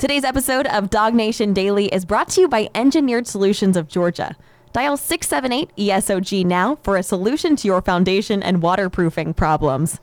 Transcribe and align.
Today's 0.00 0.24
episode 0.24 0.66
of 0.68 0.88
DawgNation 0.88 1.52
Daily 1.52 1.88
is 1.88 2.06
brought 2.06 2.30
to 2.30 2.40
you 2.40 2.48
by 2.48 2.70
Engineered 2.74 3.26
Solutions 3.26 3.76
of 3.76 3.86
Georgia. 3.86 4.34
Dial 4.72 4.96
678 4.96 5.76
ESOG 5.76 6.46
now 6.46 6.76
for 6.76 6.96
a 6.96 7.02
solution 7.02 7.54
to 7.56 7.68
your 7.68 7.82
foundation 7.82 8.42
and 8.42 8.62
waterproofing 8.62 9.34
problems. 9.34 10.00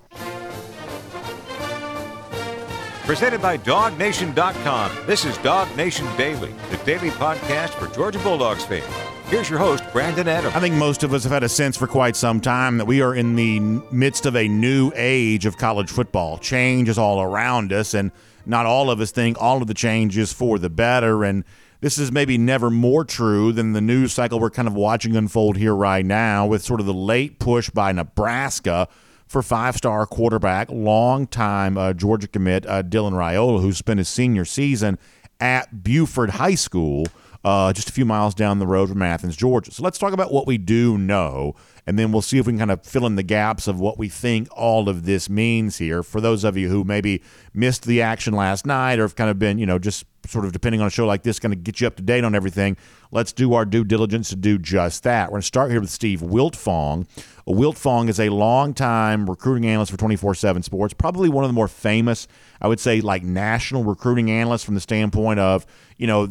Presented 3.08 3.42
by 3.42 3.58
DawgNation.com. 3.58 4.92
This 5.08 5.26
is 5.26 5.36
DawgNation 5.40 6.16
Daily, 6.16 6.54
the 6.70 6.78
daily 6.86 7.10
podcast 7.10 7.70
for 7.70 7.92
Georgia 7.96 8.20
Bulldogs 8.20 8.66
fans. 8.66 8.86
Here's 9.30 9.50
your 9.50 9.58
host, 9.58 9.84
Brandon 9.92 10.28
Adams. 10.28 10.54
I 10.54 10.60
think 10.60 10.76
most 10.76 11.02
of 11.02 11.12
us 11.12 11.24
have 11.24 11.32
had 11.32 11.44
a 11.44 11.50
sense 11.50 11.76
for 11.76 11.88
quite 11.88 12.16
some 12.16 12.40
time 12.40 12.78
that 12.78 12.86
we 12.86 13.02
are 13.02 13.16
in 13.16 13.36
the 13.36 13.60
midst 13.92 14.28
of 14.28 14.36
a 14.36 14.48
new 14.48 14.92
age 14.96 15.48
of 15.48 15.58
college 15.58 15.90
football. 15.90 16.38
Change 16.38 16.88
is 16.88 17.00
all 17.00 17.20
around 17.20 17.74
us, 17.74 17.96
and 17.96 18.12
not 18.48 18.66
all 18.66 18.90
of 18.90 19.00
us 19.00 19.12
think 19.12 19.40
all 19.42 19.62
of 19.62 19.68
the 19.68 19.74
change 19.74 20.18
is 20.18 20.34
for 20.34 20.58
the 20.58 20.70
better. 20.70 21.24
And 21.24 21.44
this 21.82 21.98
is 21.98 22.12
maybe 22.12 22.38
never 22.38 22.70
more 22.70 23.06
true 23.06 23.52
than 23.52 23.74
the 23.74 23.82
news 23.82 24.14
cycle 24.14 24.40
we're 24.40 24.50
kind 24.50 24.68
of 24.68 24.74
watching 24.74 25.16
unfold 25.16 25.58
here 25.58 25.76
right 25.76 26.06
now 26.06 26.48
with 26.48 26.64
sort 26.64 26.80
of 26.80 26.86
the 26.86 26.94
late 26.94 27.40
push 27.40 27.70
by 27.70 27.92
Nebraska 27.92 28.88
for 29.28 29.42
five 29.42 29.76
star 29.76 30.06
quarterback, 30.06 30.70
longtime 30.72 31.78
uh, 31.78 31.94
Georgia 31.94 32.28
commit 32.28 32.66
uh, 32.66 32.82
Dylan 32.82 33.12
Raiola, 33.12 33.62
who 33.62 33.74
spent 33.74 33.98
his 34.00 34.08
senior 34.08 34.46
season 34.46 34.98
at 35.40 35.84
Buford 35.84 36.32
High 36.32 36.56
School. 36.56 37.06
Uh, 37.44 37.72
just 37.72 37.90
a 37.90 37.94
few 37.94 38.06
miles 38.06 38.36
down 38.36 38.60
the 38.60 38.68
road 38.68 38.90
from 38.90 39.02
Athens, 39.02 39.36
Georgia. 39.36 39.72
So 39.72 39.84
let's 39.84 39.98
talk 39.98 40.14
about 40.14 40.32
what 40.32 40.48
we 40.48 40.58
do 40.58 40.98
know 40.98 41.56
and 41.88 41.98
then 41.98 42.12
we'll 42.12 42.22
see 42.22 42.38
if 42.38 42.46
we 42.46 42.52
can 42.52 42.60
kind 42.60 42.72
of 42.72 42.84
fill 42.84 43.06
in 43.06 43.16
the 43.16 43.24
gaps 43.24 43.66
of 43.66 43.80
what 43.80 43.98
we 43.98 44.10
think 44.10 44.50
all 44.52 44.90
of 44.90 45.06
this 45.06 45.30
means 45.30 45.78
here. 45.78 46.04
For 46.04 46.20
those 46.20 46.44
of 46.44 46.58
you 46.58 46.68
who 46.68 46.84
maybe 46.84 47.24
missed 47.54 47.86
the 47.86 48.02
action 48.02 48.34
last 48.34 48.66
night 48.66 49.00
or 49.00 49.04
have 49.04 49.16
kind 49.16 49.30
of 49.30 49.40
been, 49.40 49.58
you 49.58 49.66
know, 49.66 49.80
just 49.80 50.04
sort 50.28 50.44
of 50.44 50.52
depending 50.52 50.82
on 50.82 50.88
a 50.88 50.90
show 50.90 51.08
like 51.08 51.24
this, 51.24 51.40
going 51.40 51.52
to 51.52 51.56
get 51.56 51.80
you 51.80 51.88
up 51.88 51.96
to 51.96 52.04
date 52.04 52.26
on 52.26 52.36
everything, 52.36 52.76
let's 53.12 53.32
do 53.32 53.54
our 53.54 53.64
due 53.64 53.86
diligence 53.86 54.28
to 54.30 54.36
do 54.36 54.58
just 54.58 55.04
that. 55.04 55.28
We're 55.28 55.36
going 55.36 55.44
to 55.44 55.48
start 55.48 55.72
here 55.72 55.80
with 55.80 55.90
Steve 55.90 56.20
Wiltfong. 56.20 57.08
Wiltfong 57.48 58.10
is 58.10 58.20
a 58.20 58.28
longtime 58.28 59.30
recruiting 59.30 59.66
analyst 59.66 59.90
for 59.90 59.98
24 59.98 60.36
7 60.36 60.64
Sports, 60.64 60.94
probably 60.94 61.30
one 61.30 61.46
of 61.46 61.50
the 61.50 61.54
more 61.54 61.70
famous, 61.70 62.28
I 62.62 62.68
would 62.68 62.82
say, 62.82 63.00
like 63.00 63.24
national 63.24 63.86
recruiting 63.86 64.30
analysts 64.30 64.66
from 64.66 64.76
the 64.76 64.82
standpoint 64.82 65.40
of, 65.40 65.66
you 65.96 66.08
know, 66.08 66.28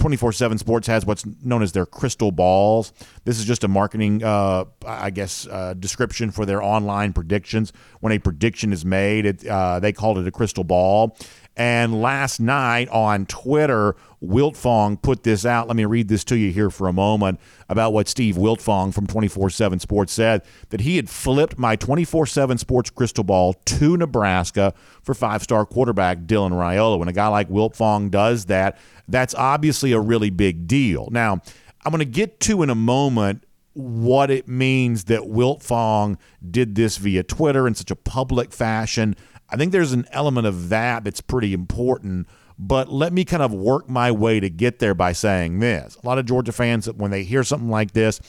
24 0.00 0.32
7 0.32 0.58
Sports 0.58 0.86
has 0.88 1.06
what's 1.06 1.24
known 1.44 1.62
as 1.62 1.72
their 1.72 1.86
crystal 1.86 2.32
balls. 2.32 2.92
This 3.24 3.38
is 3.38 3.44
just 3.44 3.62
a 3.62 3.68
marketing, 3.68 4.24
uh, 4.24 4.64
I 4.86 5.10
guess, 5.10 5.46
uh, 5.46 5.74
description 5.74 6.30
for 6.30 6.46
their 6.46 6.62
online 6.62 7.12
predictions. 7.12 7.72
When 8.00 8.12
a 8.12 8.18
prediction 8.18 8.72
is 8.72 8.84
made, 8.84 9.26
it, 9.26 9.46
uh, 9.46 9.78
they 9.78 9.92
called 9.92 10.18
it 10.18 10.26
a 10.26 10.30
crystal 10.32 10.64
ball. 10.64 11.16
And 11.56 12.00
last 12.00 12.40
night 12.40 12.88
on 12.88 13.26
Twitter, 13.26 13.94
Wiltfong 14.22 15.02
put 15.02 15.24
this 15.24 15.44
out. 15.44 15.66
Let 15.66 15.76
me 15.76 15.84
read 15.84 16.08
this 16.08 16.24
to 16.24 16.36
you 16.36 16.52
here 16.52 16.70
for 16.70 16.88
a 16.88 16.92
moment 16.92 17.40
about 17.68 17.92
what 17.92 18.08
Steve 18.08 18.36
Wiltfong 18.36 18.94
from 18.94 19.06
24 19.06 19.50
7 19.50 19.78
Sports 19.78 20.12
said 20.12 20.42
that 20.70 20.80
he 20.80 20.96
had 20.96 21.10
flipped 21.10 21.58
my 21.58 21.76
24 21.76 22.26
7 22.26 22.56
Sports 22.56 22.90
crystal 22.90 23.24
ball 23.24 23.54
to 23.64 23.96
Nebraska 23.96 24.72
for 25.02 25.14
five 25.14 25.42
star 25.42 25.66
quarterback 25.66 26.20
Dylan 26.20 26.52
Raiola. 26.52 26.98
When 26.98 27.08
a 27.08 27.12
guy 27.12 27.28
like 27.28 27.50
Wiltfong 27.50 28.10
does 28.10 28.46
that, 28.46 28.78
that's 29.10 29.34
obviously 29.34 29.92
a 29.92 30.00
really 30.00 30.30
big 30.30 30.66
deal. 30.66 31.08
Now, 31.10 31.40
I'm 31.84 31.92
going 31.92 32.00
to 32.00 32.04
get 32.04 32.40
to 32.40 32.62
in 32.62 32.70
a 32.70 32.74
moment 32.74 33.44
what 33.74 34.30
it 34.30 34.48
means 34.48 35.04
that 35.04 35.20
Wiltfong 35.22 36.16
did 36.50 36.74
this 36.74 36.96
via 36.96 37.22
Twitter 37.22 37.66
in 37.66 37.74
such 37.74 37.90
a 37.90 37.96
public 37.96 38.52
fashion. 38.52 39.16
I 39.48 39.56
think 39.56 39.72
there's 39.72 39.92
an 39.92 40.06
element 40.10 40.46
of 40.46 40.68
that 40.68 41.04
that's 41.04 41.20
pretty 41.20 41.52
important. 41.52 42.28
But 42.58 42.92
let 42.92 43.14
me 43.14 43.24
kind 43.24 43.42
of 43.42 43.54
work 43.54 43.88
my 43.88 44.12
way 44.12 44.38
to 44.38 44.50
get 44.50 44.80
there 44.80 44.94
by 44.94 45.12
saying 45.12 45.60
this. 45.60 45.96
A 46.02 46.06
lot 46.06 46.18
of 46.18 46.26
Georgia 46.26 46.52
fans, 46.52 46.92
when 46.92 47.10
they 47.10 47.24
hear 47.24 47.42
something 47.42 47.70
like 47.70 47.92
this, 47.92 48.20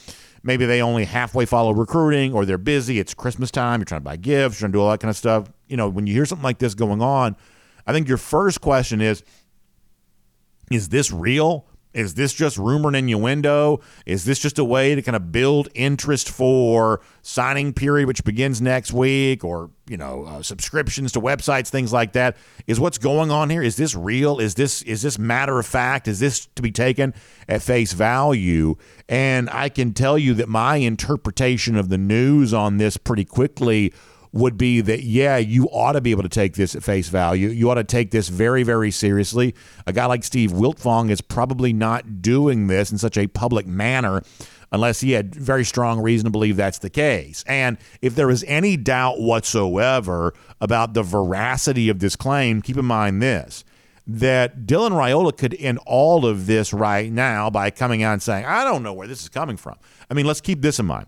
maybe 0.41 0.65
they 0.65 0.81
only 0.81 1.03
halfway 1.03 1.45
follow 1.45 1.71
recruiting 1.71 2.33
or 2.33 2.45
they're 2.45 2.57
busy. 2.57 2.97
It's 2.97 3.13
Christmas 3.13 3.51
time. 3.51 3.81
You're 3.81 3.85
trying 3.85 4.01
to 4.01 4.05
buy 4.05 4.15
gifts, 4.15 4.55
you're 4.55 4.67
trying 4.67 4.71
to 4.71 4.77
do 4.77 4.81
all 4.81 4.91
that 4.91 5.01
kind 5.01 5.09
of 5.09 5.17
stuff. 5.17 5.51
You 5.67 5.75
know, 5.75 5.89
when 5.89 6.07
you 6.07 6.13
hear 6.13 6.25
something 6.25 6.43
like 6.43 6.59
this 6.59 6.75
going 6.75 7.01
on, 7.01 7.35
I 7.85 7.91
think 7.91 8.07
your 8.07 8.17
first 8.17 8.61
question 8.61 9.01
is 9.01 9.21
is 10.73 10.89
this 10.89 11.11
real? 11.11 11.65
Is 11.93 12.13
this 12.13 12.33
just 12.33 12.57
rumor 12.57 12.87
and 12.87 12.95
innuendo? 12.95 13.81
Is 14.05 14.23
this 14.23 14.39
just 14.39 14.57
a 14.57 14.63
way 14.63 14.95
to 14.95 15.01
kind 15.01 15.15
of 15.15 15.31
build 15.31 15.67
interest 15.75 16.29
for 16.29 17.01
signing 17.21 17.73
period, 17.73 18.07
which 18.07 18.23
begins 18.23 18.61
next 18.61 18.93
week, 18.93 19.43
or 19.43 19.71
you 19.87 19.97
know, 19.97 20.23
uh, 20.23 20.41
subscriptions 20.41 21.11
to 21.13 21.21
websites, 21.21 21.67
things 21.67 21.91
like 21.91 22.13
that? 22.13 22.37
Is 22.65 22.79
what's 22.79 22.97
going 22.97 23.29
on 23.29 23.49
here? 23.49 23.61
Is 23.61 23.75
this 23.75 23.93
real? 23.93 24.39
Is 24.39 24.55
this 24.55 24.81
is 24.83 25.01
this 25.01 25.19
matter 25.19 25.59
of 25.59 25.65
fact? 25.65 26.07
Is 26.07 26.19
this 26.19 26.45
to 26.55 26.61
be 26.61 26.71
taken 26.71 27.13
at 27.49 27.61
face 27.61 27.91
value? 27.91 28.75
And 29.09 29.49
I 29.49 29.67
can 29.67 29.93
tell 29.93 30.17
you 30.17 30.33
that 30.35 30.47
my 30.47 30.77
interpretation 30.77 31.75
of 31.75 31.89
the 31.89 31.97
news 31.97 32.53
on 32.53 32.77
this 32.77 32.95
pretty 32.95 33.25
quickly 33.25 33.93
would 34.33 34.57
be 34.57 34.81
that, 34.81 35.03
yeah, 35.03 35.37
you 35.37 35.65
ought 35.65 35.93
to 35.93 36.01
be 36.01 36.11
able 36.11 36.23
to 36.23 36.29
take 36.29 36.55
this 36.55 36.75
at 36.75 36.83
face 36.83 37.09
value. 37.09 37.49
You 37.49 37.69
ought 37.69 37.75
to 37.75 37.83
take 37.83 38.11
this 38.11 38.29
very, 38.29 38.63
very 38.63 38.91
seriously. 38.91 39.53
A 39.85 39.93
guy 39.93 40.05
like 40.05 40.23
Steve 40.23 40.51
Wiltfong 40.51 41.09
is 41.09 41.19
probably 41.21 41.73
not 41.73 42.21
doing 42.21 42.67
this 42.67 42.91
in 42.91 42.97
such 42.97 43.17
a 43.17 43.27
public 43.27 43.67
manner 43.67 44.21
unless 44.71 45.01
he 45.01 45.11
had 45.11 45.35
very 45.35 45.65
strong 45.65 45.99
reason 45.99 46.25
to 46.25 46.31
believe 46.31 46.55
that's 46.55 46.79
the 46.79 46.89
case. 46.89 47.43
And 47.45 47.77
if 48.01 48.15
there 48.15 48.29
is 48.29 48.45
any 48.47 48.77
doubt 48.77 49.19
whatsoever 49.19 50.33
about 50.61 50.93
the 50.93 51.03
veracity 51.03 51.89
of 51.89 51.99
this 51.99 52.15
claim, 52.15 52.61
keep 52.61 52.77
in 52.77 52.85
mind 52.85 53.21
this 53.21 53.65
that 54.07 54.65
Dylan 54.65 54.91
Raiola 54.91 55.37
could 55.37 55.55
end 55.59 55.79
all 55.85 56.25
of 56.25 56.47
this 56.47 56.73
right 56.73 57.11
now 57.11 57.49
by 57.49 57.69
coming 57.69 58.01
out 58.01 58.13
and 58.13 58.21
saying, 58.21 58.45
I 58.45 58.63
don't 58.63 58.83
know 58.83 58.93
where 58.93 59.07
this 59.07 59.21
is 59.21 59.29
coming 59.29 59.57
from. 59.57 59.77
I 60.09 60.15
mean, 60.15 60.25
let's 60.25 60.41
keep 60.41 60.61
this 60.61 60.79
in 60.79 60.85
mind. 60.87 61.05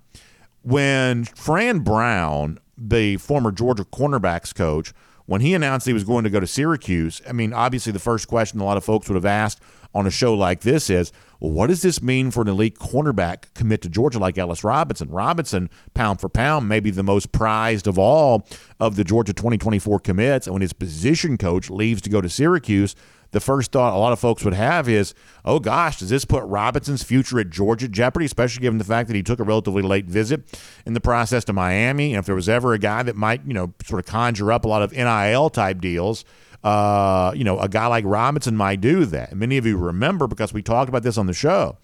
When 0.61 1.25
Fran 1.25 1.79
Brown 1.79 2.59
the 2.77 3.17
former 3.17 3.51
Georgia 3.51 3.85
cornerbacks 3.85 4.53
coach, 4.53 4.93
when 5.25 5.41
he 5.41 5.53
announced 5.53 5.87
he 5.87 5.93
was 5.93 6.03
going 6.03 6.23
to 6.25 6.29
go 6.29 6.39
to 6.39 6.47
Syracuse, 6.47 7.21
I 7.27 7.31
mean, 7.31 7.53
obviously 7.53 7.91
the 7.91 7.99
first 7.99 8.27
question 8.27 8.59
a 8.59 8.65
lot 8.65 8.77
of 8.77 8.83
folks 8.83 9.07
would 9.07 9.15
have 9.15 9.25
asked 9.25 9.61
on 9.95 10.07
a 10.07 10.11
show 10.11 10.33
like 10.33 10.61
this 10.61 10.89
is, 10.89 11.11
well, 11.39 11.51
what 11.51 11.67
does 11.67 11.81
this 11.81 12.01
mean 12.01 12.31
for 12.31 12.41
an 12.41 12.47
elite 12.47 12.77
cornerback 12.77 13.53
commit 13.53 13.81
to 13.83 13.89
Georgia 13.89 14.19
like 14.19 14.37
Ellis 14.37 14.63
Robinson? 14.63 15.09
Robinson, 15.09 15.69
pound 15.93 16.19
for 16.19 16.29
pound, 16.29 16.67
maybe 16.67 16.89
the 16.89 17.03
most 17.03 17.31
prized 17.31 17.87
of 17.87 17.97
all 17.97 18.47
of 18.79 18.95
the 18.95 19.03
Georgia 19.03 19.33
2024 19.33 19.99
commits. 19.99 20.47
And 20.47 20.53
when 20.53 20.61
his 20.61 20.73
position 20.73 21.37
coach 21.37 21.69
leaves 21.69 22.01
to 22.01 22.09
go 22.09 22.21
to 22.21 22.29
Syracuse, 22.29 22.95
the 23.33 23.39
first 23.39 23.71
thought 23.71 23.93
a 23.93 23.97
lot 23.97 24.13
of 24.13 24.19
folks 24.19 24.45
would 24.45 24.53
have 24.53 24.87
is, 24.87 25.13
oh 25.43 25.59
gosh, 25.59 25.99
does 25.99 26.09
this 26.09 26.23
put 26.23 26.43
Robinson's 26.43 27.03
future 27.03 27.39
at 27.39 27.49
Georgia 27.49 27.87
jeopardy, 27.87 28.25
especially 28.25 28.61
given 28.61 28.77
the 28.77 28.83
fact 28.85 29.07
that 29.07 29.15
he 29.15 29.23
took 29.23 29.39
a 29.39 29.43
relatively 29.43 29.81
late 29.81 30.05
visit 30.05 30.43
in 30.85 30.93
the 30.93 31.01
process 31.01 31.43
to 31.45 31.53
Miami? 31.53 32.13
And 32.13 32.19
if 32.19 32.25
there 32.25 32.35
was 32.35 32.47
ever 32.47 32.73
a 32.73 32.79
guy 32.79 33.03
that 33.03 33.15
might, 33.15 33.41
you 33.45 33.53
know, 33.53 33.73
sort 33.85 33.99
of 33.99 34.05
conjure 34.05 34.51
up 34.51 34.65
a 34.65 34.67
lot 34.67 34.83
of 34.83 34.91
NIL 34.93 35.49
type 35.49 35.81
deals, 35.81 36.23
uh, 36.63 37.33
you 37.35 37.43
know, 37.43 37.59
a 37.59 37.67
guy 37.67 37.87
like 37.87 38.05
Robinson 38.07 38.55
might 38.55 38.79
do 38.79 39.03
that. 39.05 39.31
And 39.31 39.39
many 39.39 39.57
of 39.57 39.65
you 39.65 39.77
remember 39.77 40.27
because 40.27 40.53
we 40.53 40.61
talked 40.61 40.87
about 40.87 41.01
this 41.03 41.17
on 41.17 41.25
the 41.25 41.33
show. 41.33 41.77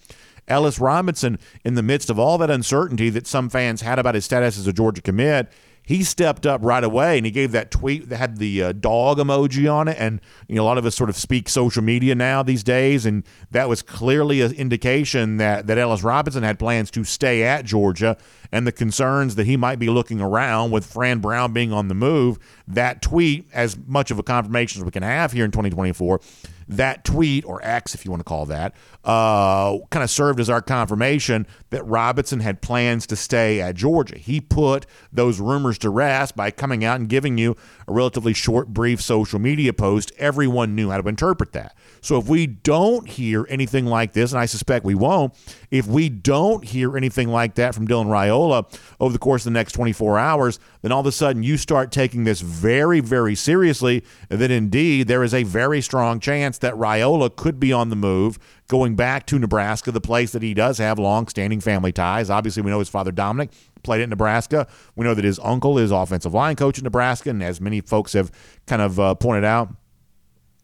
Ellis 0.47 0.79
Robinson, 0.79 1.39
in 1.65 1.75
the 1.75 1.83
midst 1.83 2.09
of 2.09 2.17
all 2.19 2.37
that 2.39 2.49
uncertainty 2.49 3.09
that 3.09 3.27
some 3.27 3.49
fans 3.49 3.81
had 3.81 3.99
about 3.99 4.15
his 4.15 4.25
status 4.25 4.57
as 4.57 4.67
a 4.67 4.73
Georgia 4.73 5.01
commit, 5.01 5.51
he 5.89 6.03
stepped 6.03 6.45
up 6.45 6.61
right 6.63 6.83
away 6.83 7.17
and 7.17 7.25
he 7.25 7.31
gave 7.31 7.51
that 7.51 7.71
tweet 7.71 8.09
that 8.09 8.17
had 8.17 8.37
the 8.37 8.61
uh, 8.61 8.71
dog 8.73 9.17
emoji 9.17 9.73
on 9.73 9.87
it. 9.87 9.97
And 9.97 10.21
you 10.47 10.53
know, 10.53 10.61
a 10.61 10.65
lot 10.65 10.77
of 10.77 10.85
us 10.85 10.95
sort 10.95 11.09
of 11.09 11.15
speak 11.15 11.49
social 11.49 11.81
media 11.81 12.13
now 12.13 12.43
these 12.43 12.61
days, 12.61 13.07
and 13.07 13.23
that 13.49 13.67
was 13.67 13.81
clearly 13.81 14.41
an 14.41 14.53
indication 14.53 15.37
that 15.37 15.65
that 15.65 15.79
Ellis 15.79 16.03
Robinson 16.03 16.43
had 16.43 16.59
plans 16.59 16.91
to 16.91 17.03
stay 17.03 17.41
at 17.41 17.65
Georgia, 17.65 18.17
and 18.51 18.67
the 18.67 18.71
concerns 18.71 19.33
that 19.33 19.47
he 19.47 19.57
might 19.57 19.79
be 19.79 19.89
looking 19.89 20.21
around 20.21 20.69
with 20.69 20.85
Fran 20.85 21.21
Brown 21.21 21.53
being 21.53 21.73
on 21.73 21.87
the 21.87 21.95
move. 21.95 22.37
That 22.67 23.01
tweet, 23.01 23.47
as 23.51 23.75
much 23.87 24.11
of 24.11 24.19
a 24.19 24.23
confirmation 24.23 24.81
as 24.81 24.85
we 24.85 24.91
can 24.91 25.01
have 25.01 25.31
here 25.31 25.43
in 25.43 25.49
2024 25.49 26.21
that 26.69 27.03
tweet, 27.03 27.43
or 27.45 27.59
X 27.63 27.95
if 27.95 28.05
you 28.05 28.11
want 28.11 28.21
to 28.21 28.25
call 28.25 28.45
that, 28.45 28.73
uh, 29.03 29.77
kind 29.89 30.03
of 30.03 30.09
served 30.09 30.39
as 30.39 30.49
our 30.49 30.61
confirmation 30.61 31.47
that 31.71 31.83
Robinson 31.85 32.39
had 32.39 32.61
plans 32.61 33.07
to 33.07 33.15
stay 33.15 33.59
at 33.59 33.75
Georgia. 33.75 34.17
He 34.17 34.39
put 34.39 34.85
those 35.11 35.39
rumors 35.39 35.77
to 35.79 35.89
rest 35.89 36.35
by 36.35 36.51
coming 36.51 36.85
out 36.85 36.99
and 36.99 37.09
giving 37.09 37.37
you 37.37 37.55
a 37.89 37.93
relatively 37.93 38.33
short, 38.33 38.67
brief 38.67 39.01
social 39.01 39.39
media 39.39 39.73
post. 39.73 40.11
Everyone 40.17 40.75
knew 40.75 40.89
how 40.89 41.01
to 41.01 41.07
interpret 41.07 41.51
that. 41.53 41.75
So 42.01 42.17
if 42.17 42.27
we 42.27 42.47
don't 42.47 43.07
hear 43.07 43.45
anything 43.49 43.85
like 43.85 44.13
this, 44.13 44.31
and 44.31 44.39
I 44.39 44.45
suspect 44.45 44.85
we 44.85 44.95
won't, 44.95 45.33
if 45.71 45.87
we 45.87 46.09
don't 46.09 46.63
hear 46.63 46.95
anything 46.95 47.29
like 47.29 47.55
that 47.55 47.75
from 47.75 47.87
Dylan 47.87 48.05
Raiola 48.05 48.79
over 48.99 49.11
the 49.11 49.19
course 49.19 49.45
of 49.45 49.53
the 49.53 49.59
next 49.59 49.73
24 49.73 50.17
hours, 50.17 50.59
then 50.81 50.91
all 50.91 51.01
of 51.01 51.05
a 51.05 51.11
sudden 51.11 51.43
you 51.43 51.57
start 51.57 51.91
taking 51.91 52.23
this 52.23 52.41
very, 52.41 52.99
very 52.99 53.35
seriously. 53.35 54.03
That 54.29 54.51
indeed 54.51 55.07
there 55.07 55.23
is 55.23 55.33
a 55.33 55.43
very 55.43 55.81
strong 55.81 56.19
chance 56.19 56.57
that 56.59 56.73
Raiola 56.75 57.35
could 57.35 57.59
be 57.59 57.73
on 57.73 57.89
the 57.89 57.95
move, 57.95 58.39
going 58.67 58.95
back 58.95 59.25
to 59.25 59.39
Nebraska, 59.39 59.91
the 59.91 59.99
place 59.99 60.31
that 60.31 60.43
he 60.43 60.53
does 60.53 60.77
have 60.77 60.99
long-standing 60.99 61.59
family 61.59 61.91
ties. 61.91 62.29
Obviously, 62.29 62.61
we 62.61 62.69
know 62.69 62.79
his 62.79 62.87
father 62.87 63.11
Dominic 63.11 63.49
played 63.83 64.01
at 64.01 64.09
Nebraska. 64.09 64.67
We 64.95 65.05
know 65.05 65.13
that 65.13 65.25
his 65.25 65.39
uncle 65.43 65.77
is 65.77 65.91
offensive 65.91 66.33
line 66.33 66.55
coach 66.55 66.77
in 66.77 66.83
Nebraska, 66.83 67.29
and 67.29 67.43
as 67.43 67.59
many 67.59 67.81
folks 67.81 68.13
have 68.13 68.31
kind 68.67 68.81
of 68.81 68.99
uh, 68.99 69.15
pointed 69.15 69.45
out, 69.45 69.69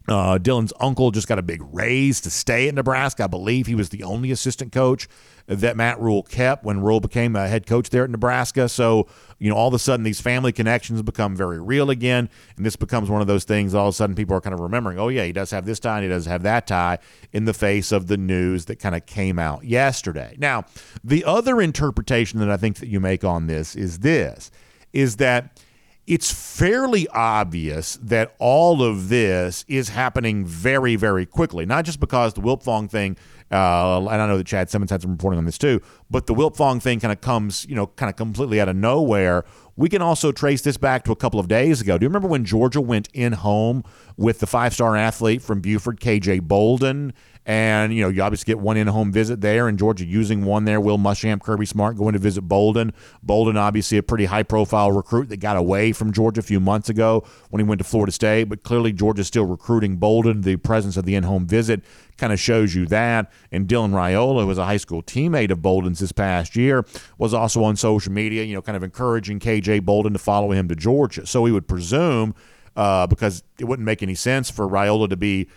Uh, 0.08 0.38
Dylan's 0.38 0.74
uncle 0.80 1.10
just 1.10 1.28
got 1.28 1.40
a 1.40 1.42
big 1.42 1.62
raise 1.74 2.22
to 2.22 2.30
stay 2.30 2.68
at 2.68 2.76
Nebraska. 2.76 3.24
I 3.24 3.28
believe 3.28 3.66
he 3.66 3.74
was 3.74 3.90
the 3.90 4.04
only 4.04 4.30
assistant 4.30 4.72
coach 4.72 5.08
that 5.48 5.78
Matt 5.78 6.00
Rhule 6.00 6.24
kept 6.24 6.64
when 6.64 6.82
Rhule 6.82 7.00
became 7.00 7.36
a 7.36 7.48
head 7.48 7.68
coach 7.68 7.90
there 7.90 8.04
at 8.04 8.10
Nebraska. 8.10 8.68
So, 8.68 9.08
you 9.38 9.50
know, 9.50 9.56
all 9.56 9.68
of 9.68 9.74
a 9.74 9.80
sudden 9.80 10.04
these 10.04 10.20
family 10.20 10.52
connections 10.52 11.02
become 11.04 11.36
very 11.36 11.62
real 11.62 11.90
again. 11.90 12.30
And 12.58 12.66
this 12.66 12.76
becomes 12.76 13.10
one 13.10 13.22
of 13.22 13.28
those 13.28 13.44
things 13.44 13.76
all 13.76 13.88
of 13.88 13.94
a 13.94 13.96
sudden 13.96 14.16
people 14.16 14.36
are 14.36 14.42
kind 14.42 14.54
of 14.54 14.60
remembering, 14.60 14.98
oh, 14.98 15.10
yeah, 15.10 15.24
he 15.24 15.32
does 15.32 15.52
have 15.52 15.66
this 15.66 15.80
tie 15.80 15.98
and 15.98 16.04
he 16.04 16.10
does 16.10 16.26
have 16.26 16.44
that 16.44 16.66
tie 16.68 16.98
in 17.32 17.46
the 17.46 17.54
face 17.54 17.92
of 17.92 18.08
the 18.08 18.18
news 18.18 18.66
that 18.66 18.80
kind 18.80 18.96
of 18.96 19.06
came 19.06 19.38
out 19.38 19.64
yesterday. 19.64 20.36
Now, 20.40 20.66
the 21.04 21.24
other 21.26 21.62
interpretation 21.62 22.40
that 22.40 22.50
I 22.50 22.58
think 22.58 22.78
that 22.78 22.88
you 22.88 23.00
make 23.00 23.24
on 23.24 23.48
this 23.48 23.76
is 23.76 24.00
this 24.00 24.52
is 24.94 25.18
that 25.18 25.62
it's 26.08 26.32
fairly 26.32 27.08
obvious 27.10 27.98
that 28.02 28.36
all 28.38 28.84
of 28.84 29.10
this 29.10 29.66
is 29.68 29.90
happening 29.90 30.46
very, 30.46 30.96
very 30.96 31.26
quickly. 31.26 31.66
Not 31.66 31.86
just 31.86 32.00
because 32.00 32.34
the 32.34 32.42
Wiltfong 32.42 32.90
thing, 32.90 33.18
uh, 33.52 34.00
and 34.00 34.22
I 34.22 34.28
know 34.28 34.38
that 34.38 34.48
Chad 34.48 34.70
Simmons 34.70 34.90
had 34.90 35.02
some 35.02 35.12
reporting 35.12 35.38
on 35.38 35.46
this 35.46 35.58
too, 35.58 35.82
but 36.10 36.26
the 36.26 36.34
Wiltfong 36.34 36.82
thing 36.82 37.00
kind 37.00 37.12
of 37.12 37.22
comes, 37.22 37.66
you 37.70 37.76
know, 37.76 37.88
kind 37.88 38.10
of 38.10 38.16
completely 38.16 38.60
out 38.60 38.70
of 38.70 38.76
nowhere. 38.76 39.46
We 39.76 39.90
can 39.90 40.02
also 40.02 40.32
trace 40.32 40.62
this 40.62 40.78
back 40.78 41.04
to 41.04 41.12
a 41.12 41.16
couple 41.16 41.40
of 41.40 41.48
days 41.48 41.82
ago. 41.82 41.98
Do 41.98 42.06
you 42.06 42.10
remember 42.10 42.28
when 42.28 42.44
Georgia 42.44 42.82
went 42.82 43.10
in 43.14 43.34
home 43.34 43.84
with 44.18 44.40
the 44.40 44.48
five 44.48 44.74
star 44.74 44.96
athlete 44.96 45.42
from 45.42 45.62
Buford, 45.62 46.00
KJ 46.00 46.42
Bolden? 46.44 47.14
And, 47.48 47.94
you 47.94 48.02
know, 48.02 48.10
you 48.10 48.24
obviously 48.24 48.46
get 48.46 48.60
one 48.60 48.76
in 48.76 48.88
home 48.88 49.12
visit 49.12 49.40
there, 49.42 49.68
and 49.68 49.78
Georgia 49.78 50.04
using 50.04 50.46
one 50.46 50.66
there. 50.66 50.82
Will 50.82 50.98
Muschamp, 50.98 51.44
Kirby 51.44 51.68
Smart 51.68 51.96
going 51.96 52.14
to 52.14 52.20
visit 52.20 52.42
Bolden. 52.42 52.92
Bolden, 53.22 53.56
obviously, 53.56 54.00
a 54.00 54.04
pretty 54.04 54.26
high 54.26 54.42
profile 54.42 54.92
recruit 54.92 55.30
that 55.30 55.38
got 55.38 55.56
away 55.56 55.92
from 55.92 56.12
Georgia 56.12 56.40
a 56.40 56.44
few 56.44 56.60
months 56.60 56.90
ago 56.90 57.24
when 57.52 57.60
he 57.60 57.64
went 57.64 57.78
to 57.78 57.86
Florida 57.86 58.12
State, 58.12 58.46
but 58.46 58.64
clearly 58.64 58.92
Georgia's 58.92 59.28
still 59.28 59.46
recruiting 59.46 59.98
Bolden. 59.98 60.42
The 60.42 60.56
presence 60.56 60.98
of 60.98 61.06
the 61.06 61.14
in 61.14 61.24
home 61.24 61.46
visit 61.46 61.84
kind 62.18 62.34
of 62.34 62.40
shows 62.40 62.74
you 62.74 62.88
that. 62.88 63.32
And 63.52 63.68
Dylan 63.68 63.92
Raiola, 63.92 64.42
who 64.42 64.48
was 64.48 64.58
a 64.58 64.66
high 64.66 64.78
school 64.78 65.04
teammate 65.04 65.52
of 65.52 65.62
Bolden's 65.62 66.00
this 66.00 66.12
past 66.12 66.56
year, 66.56 66.84
was 67.20 67.34
also 67.34 67.64
on 67.64 67.76
social 67.76 68.12
media, 68.12 68.44
you 68.44 68.56
know, 68.56 68.62
kind 68.64 68.76
of 68.76 68.82
encouraging 68.82 69.40
KJ 69.40 69.84
Bolden 69.86 70.14
to 70.14 70.20
follow 70.20 70.52
him 70.52 70.68
to 70.70 70.76
Georgia. 70.76 71.28
So 71.28 71.44
we 71.44 71.52
would 71.52 71.68
presume, 71.68 72.34
uh, 72.76 73.06
because 73.06 73.44
it 73.60 73.66
wouldn't 73.66 73.86
make 73.86 74.02
any 74.02 74.16
sense 74.16 74.50
for 74.50 74.68
Raiola 74.68 75.10
to 75.10 75.18
be 75.18 75.48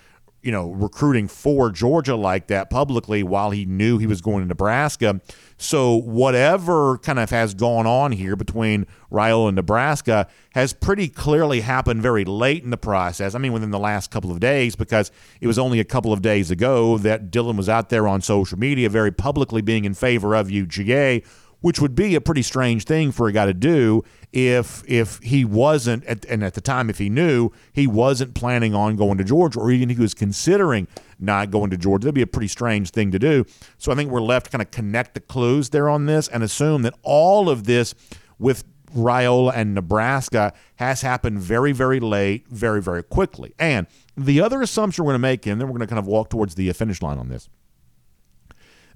you 0.43 0.53
know, 0.53 0.71
recruiting 0.71 1.27
for 1.27 1.71
Georgia 1.71 2.15
like 2.15 2.47
that 2.47 2.71
publicly 2.71 3.23
while 3.23 3.51
he 3.51 3.65
knew 3.65 3.99
he 3.99 4.07
was 4.07 4.21
going 4.21 4.43
to 4.43 4.47
Nebraska. 4.47 5.21
So 5.57 5.97
whatever 5.97 6.99
kind 6.99 7.19
of 7.19 7.31
has 7.31 7.55
gone 7.55 7.87
on 7.87 8.13
here 8.13 8.37
between 8.37 8.87
Raiola 9.11 9.49
and 9.49 9.57
Nebraska 9.57 10.29
has 10.55 10.73
pretty 10.73 11.09
clearly 11.09 11.61
happened 11.61 12.03
very 12.03 12.25
late 12.25 12.63
in 12.63 12.71
the 12.71 12.77
process. 12.77 13.35
I 13.35 13.39
mean, 13.39 13.53
within 13.53 13.73
the 13.73 13.79
last 13.79 14.11
couple 14.11 14.31
of 14.31 14.39
days, 14.39 14.77
because 14.77 15.11
it 15.41 15.49
was 15.49 15.59
only 15.59 15.81
a 15.81 15.85
couple 15.85 16.13
of 16.13 16.23
days 16.23 16.51
ago 16.53 16.99
that 16.99 17.31
Dylan 17.31 17.57
was 17.57 17.69
out 17.69 17.89
there 17.89 18.07
on 18.07 18.21
social 18.21 18.59
media 18.59 18.89
very 18.89 19.11
publicly 19.11 19.61
being 19.61 19.85
in 19.85 19.95
favor 19.95 20.35
of 20.35 20.49
UGA 20.49 21.25
which 21.61 21.81
would 21.81 21.95
be 21.95 22.15
a 22.15 22.21
pretty 22.21 22.43
strange 22.43 22.85
thing 22.85 23.11
for 23.11 23.29
a 23.29 23.33
guy 23.33 23.47
to 23.47 23.55
do 23.55 24.03
if 24.33 24.83
if 24.87 25.19
he 25.23 25.45
wasn't 25.45 26.05
at, 26.05 26.25
and 26.27 26.45
at 26.45 26.55
the 26.55 26.61
time 26.61 26.89
if 26.91 26.99
he 26.99 27.09
knew 27.09 27.51
he 27.73 27.87
wasn't 27.87 28.35
planning 28.35 28.75
on 28.75 28.97
going 28.97 29.19
to 29.19 29.25
Georgia 29.25 29.59
or 29.59 29.71
even 29.71 29.89
he 29.89 30.01
was 30.01 30.15
considering 30.15 30.87
not 31.19 31.51
going 31.51 31.71
to 31.71 31.77
Georgia. 31.77 32.07
That'd 32.07 32.15
be 32.15 32.23
a 32.23 32.27
pretty 32.27 32.49
strange 32.49 32.91
thing 32.91 33.11
to 33.11 33.19
do. 33.19 33.45
So 33.79 33.91
I 33.91 33.95
think 33.95 34.11
we're 34.11 34.21
left 34.21 34.47
to 34.47 34.53
kind 34.53 34.63
of 34.63 34.71
connect 34.71 35.15
the 35.15 35.21
clues 35.21 35.71
there 35.71 35.89
on 35.89 36.07
this 36.07 36.29
and 36.29 36.43
assume 36.43 36.83
that 36.83 36.95
all 37.03 37.49
of 37.49 37.65
this 37.65 37.95
with 38.39 38.65
Raiola 38.95 39.53
and 39.55 39.75
Nebraska 39.75 40.53
has 40.77 41.03
happened 41.03 41.41
very 41.41 41.73
very 41.73 42.01
late 42.01 42.47
very 42.49 42.81
very 42.81 43.03
quickly. 43.03 43.55
And 43.59 43.87
the 44.17 44.41
other 44.41 44.63
assumption 44.63 45.05
we're 45.05 45.13
going 45.13 45.21
to 45.21 45.29
make 45.29 45.47
and 45.47 45.61
then 45.61 45.69
we're 45.69 45.79
going 45.79 45.89
to 45.89 45.93
kind 45.93 45.99
of 45.99 46.07
walk 46.07 46.31
towards 46.31 46.55
the 46.55 46.73
finish 46.73 47.03
line 47.03 47.19
on 47.19 47.29
this. 47.29 47.49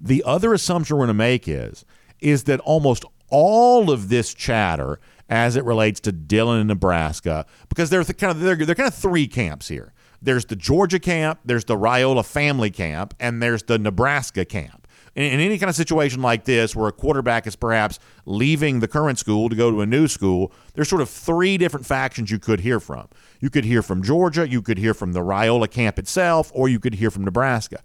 The 0.00 0.22
other 0.24 0.52
assumption 0.52 0.96
we're 0.96 1.06
going 1.06 1.08
to 1.08 1.14
make 1.14 1.46
is 1.46 1.84
is 2.22 2.44
that 2.44 2.60
almost 2.60 3.04
all 3.28 3.90
of 3.90 4.08
this 4.08 4.34
chatter 4.34 5.00
as 5.28 5.56
it 5.56 5.64
relates 5.64 5.98
to 6.00 6.12
Dylan 6.12 6.60
in 6.60 6.66
Nebraska, 6.66 7.46
because 7.68 7.90
there's 7.90 8.10
kind 8.12 8.30
of 8.30 8.40
they're, 8.40 8.56
they're 8.56 8.74
kind 8.74 8.88
of 8.88 8.94
three 8.94 9.26
camps 9.26 9.68
here. 9.68 9.94
There's 10.20 10.44
the 10.44 10.56
Georgia 10.56 11.00
camp, 11.00 11.40
there's 11.44 11.64
the 11.64 11.76
Raiola 11.76 12.24
family 12.24 12.70
camp, 12.70 13.14
and 13.18 13.42
there's 13.42 13.62
the 13.64 13.78
Nebraska 13.78 14.44
camp. 14.44 14.86
In, 15.14 15.24
in 15.24 15.40
any 15.40 15.58
kind 15.58 15.68
of 15.68 15.74
situation 15.74 16.22
like 16.22 16.44
this, 16.44 16.76
where 16.76 16.88
a 16.88 16.92
quarterback 16.92 17.46
is 17.46 17.56
perhaps 17.56 17.98
leaving 18.24 18.80
the 18.80 18.88
current 18.88 19.18
school 19.18 19.48
to 19.48 19.56
go 19.56 19.70
to 19.70 19.80
a 19.80 19.86
new 19.86 20.06
school, 20.06 20.52
there's 20.74 20.88
sort 20.88 21.02
of 21.02 21.10
three 21.10 21.58
different 21.58 21.86
factions 21.86 22.30
you 22.30 22.38
could 22.38 22.60
hear 22.60 22.78
from. 22.78 23.08
You 23.40 23.50
could 23.50 23.64
hear 23.64 23.82
from 23.82 24.02
Georgia, 24.02 24.48
you 24.48 24.62
could 24.62 24.78
hear 24.78 24.94
from 24.94 25.12
the 25.12 25.20
Raiola 25.20 25.70
camp 25.70 25.98
itself, 25.98 26.52
or 26.54 26.68
you 26.68 26.78
could 26.78 26.94
hear 26.94 27.10
from 27.10 27.24
Nebraska. 27.24 27.82